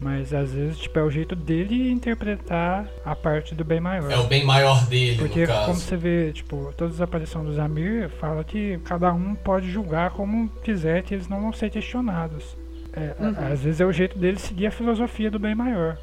Mas 0.00 0.32
às 0.32 0.52
vezes, 0.52 0.78
tipo, 0.78 0.96
é 0.98 1.02
o 1.02 1.10
jeito 1.10 1.34
dele 1.34 1.90
interpretar 1.90 2.88
a 3.04 3.16
parte 3.16 3.54
do 3.54 3.64
bem 3.64 3.80
maior. 3.80 4.10
É 4.10 4.16
o 4.16 4.24
bem 4.24 4.44
maior 4.44 4.86
dele, 4.86 5.18
Porque 5.18 5.44
no 5.44 5.52
como 5.64 5.74
você 5.74 5.96
vê, 5.96 6.32
tipo, 6.32 6.72
todas 6.76 6.94
as 6.94 7.00
aparições 7.00 7.46
dos 7.46 7.58
Amir 7.58 8.08
fala 8.08 8.44
que 8.44 8.78
cada 8.84 9.12
um 9.12 9.34
pode 9.34 9.68
julgar 9.70 10.10
como 10.10 10.48
quiser, 10.62 11.02
que 11.02 11.14
eles 11.14 11.26
não 11.26 11.40
vão 11.40 11.52
ser 11.52 11.70
questionados. 11.70 12.56
É, 12.92 13.14
Uhum. 13.18 13.52
Às 13.52 13.60
vezes 13.60 13.80
é 13.80 13.84
o 13.84 13.92
jeito 13.92 14.18
dele 14.18 14.38
seguir 14.38 14.66
a 14.66 14.70
filosofia 14.70 15.30
do 15.30 15.38
bem 15.38 15.54
maior. 15.54 15.98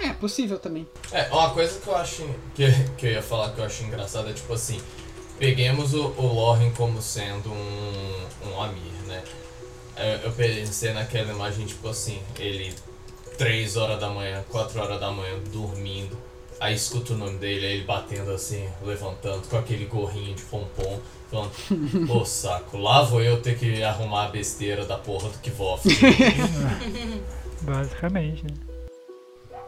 É, 0.00 0.10
possível 0.12 0.58
também. 0.58 0.86
É, 1.12 1.22
uma 1.30 1.50
coisa 1.50 1.78
que 1.80 1.86
eu 1.86 1.96
acho. 1.96 2.28
Que, 2.54 2.66
que 2.96 3.06
eu 3.06 3.10
ia 3.12 3.22
falar 3.22 3.52
que 3.52 3.60
eu 3.60 3.64
acho 3.64 3.84
engraçado 3.84 4.28
é 4.28 4.32
tipo 4.32 4.52
assim. 4.52 4.80
Peguemos 5.38 5.94
o, 5.94 6.08
o 6.16 6.26
Loren 6.34 6.70
como 6.72 7.00
sendo 7.02 7.50
um, 7.50 8.26
um 8.48 8.62
Amir, 8.62 8.92
né? 9.06 9.22
É, 9.96 10.20
Eu 10.24 10.32
pensei 10.32 10.92
naquela 10.92 11.32
imagem, 11.32 11.66
tipo 11.66 11.88
assim, 11.88 12.20
ele 12.38 12.74
3 13.36 13.76
horas 13.76 14.00
da 14.00 14.08
manhã, 14.08 14.44
4 14.50 14.80
horas 14.80 15.00
da 15.00 15.10
manhã, 15.10 15.38
dormindo. 15.52 16.16
Aí 16.60 16.74
escuta 16.74 17.12
o 17.12 17.16
nome 17.16 17.36
dele, 17.38 17.66
aí 17.66 17.72
ele 17.74 17.84
batendo 17.84 18.30
assim, 18.30 18.68
levantando 18.82 19.46
com 19.48 19.56
aquele 19.58 19.86
gorrinho 19.86 20.34
de 20.34 20.42
pompom, 20.44 21.00
falando, 21.30 21.50
pô 22.06 22.24
saco, 22.24 22.78
lá 22.78 23.02
vou 23.02 23.20
eu 23.20 23.40
ter 23.42 23.58
que 23.58 23.82
arrumar 23.82 24.26
a 24.26 24.28
besteira 24.28 24.84
da 24.84 24.96
porra 24.96 25.28
do 25.28 25.38
Kvof. 25.38 25.86
Basicamente, 27.60 28.44
né? 28.44 28.54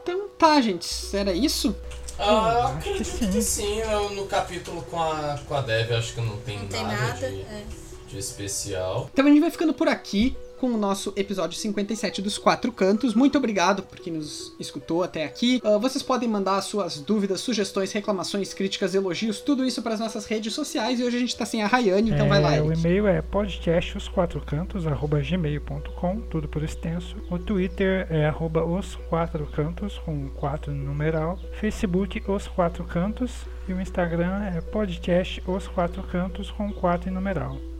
Então 0.02 0.28
tá, 0.38 0.60
gente. 0.60 0.88
Era 1.14 1.32
isso? 1.32 1.74
Ah, 2.18 2.24
eu 2.24 2.62
acho 2.62 2.78
que 2.78 2.88
acredito 2.90 3.18
sim. 3.18 3.30
que 3.30 3.42
sim. 3.42 3.78
Eu, 3.80 4.10
no 4.10 4.26
capítulo 4.26 4.82
com 4.82 5.02
a, 5.02 5.38
com 5.46 5.54
a 5.54 5.60
Dev, 5.60 5.92
acho 5.92 6.14
que 6.14 6.20
não 6.20 6.36
tem 6.38 6.58
Não 6.58 6.68
tem 6.68 6.82
nada, 6.82 6.96
nada. 6.96 7.30
de, 7.30 7.40
é. 7.42 7.64
de 8.08 8.18
especial. 8.18 9.10
Então 9.12 9.26
a 9.26 9.28
gente 9.28 9.40
vai 9.40 9.50
ficando 9.50 9.74
por 9.74 9.88
aqui 9.88 10.36
com 10.58 10.68
o 10.72 10.76
nosso 10.78 11.12
episódio 11.16 11.58
57 11.58 12.22
dos 12.22 12.38
Quatro 12.38 12.70
Cantos. 12.72 13.14
Muito 13.14 13.36
obrigado 13.38 13.82
por 13.82 13.98
quem 14.00 14.12
nos 14.14 14.54
escutou 14.58 15.02
até 15.02 15.24
aqui. 15.24 15.60
Ah, 15.64 15.76
vocês 15.78 16.02
podem 16.02 16.28
mandar 16.28 16.60
suas 16.62 16.98
dúvidas, 16.98 17.40
sugestões, 17.40 17.92
reclamações, 17.92 18.52
críticas, 18.54 18.94
elogios, 18.94 19.40
tudo 19.40 19.64
isso 19.64 19.82
para 19.82 19.94
as 19.94 20.00
nossas 20.00 20.26
redes 20.26 20.52
sociais. 20.54 20.98
E 21.00 21.04
hoje 21.04 21.16
a 21.16 21.20
gente 21.20 21.36
tá 21.36 21.44
sem 21.46 21.62
a 21.62 21.66
Rayane, 21.66 22.10
então 22.10 22.26
É, 22.26 22.28
vai 22.28 22.40
lá, 22.40 22.50
O 22.62 22.70
Eric. 22.72 22.80
e-mail 22.80 23.06
é 23.06 23.22
podcastosquatrocantos.gmail.com, 23.22 26.20
tudo 26.30 26.48
por 26.48 26.62
extenso. 26.62 27.16
O 27.30 27.38
Twitter 27.38 28.06
é 28.10 28.26
arroba 28.26 28.64
os 28.64 28.96
quatro 29.08 29.46
cantos, 29.46 29.98
com 29.98 30.28
quatro 30.30 30.72
no 30.72 30.84
numeral. 30.86 31.38
Facebook, 31.60 32.22
os 32.28 32.46
quatro 32.48 32.84
cantos. 32.84 33.32
E 33.68 33.72
o 33.72 33.80
Instagram 33.80 34.44
é 34.44 34.60
podcast 34.60 35.42
os 35.46 35.66
quatro 35.66 36.00
cantos, 36.04 36.50
com 36.52 36.72
quatro 36.72 37.10
em 37.10 37.12
numeral. 37.12 37.75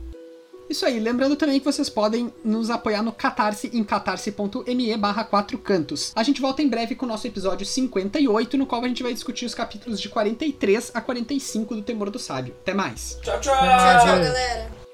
Isso 0.69 0.85
aí, 0.85 0.99
lembrando 0.99 1.35
também 1.35 1.59
que 1.59 1.65
vocês 1.65 1.89
podem 1.89 2.31
nos 2.43 2.69
apoiar 2.69 3.01
no 3.01 3.11
Catarse 3.11 3.69
em 3.73 3.83
catarse.me 3.83 4.97
barra 4.97 5.23
quatro 5.23 5.57
cantos. 5.57 6.11
A 6.15 6.23
gente 6.23 6.41
volta 6.41 6.61
em 6.61 6.67
breve 6.67 6.95
com 6.95 7.05
o 7.05 7.09
nosso 7.09 7.27
episódio 7.27 7.65
58, 7.65 8.57
no 8.57 8.65
qual 8.65 8.83
a 8.83 8.87
gente 8.87 9.03
vai 9.03 9.13
discutir 9.13 9.45
os 9.45 9.55
capítulos 9.55 9.99
de 9.99 10.09
43 10.09 10.91
a 10.93 11.01
45 11.01 11.75
do 11.75 11.81
Temor 11.81 12.09
do 12.09 12.19
Sábio. 12.19 12.55
Até 12.61 12.73
mais! 12.73 13.17
Tchau, 13.21 13.39
tchau! 13.39 13.55
Tchau, 13.55 14.05
tchau, 14.05 14.19
galera. 14.19 14.86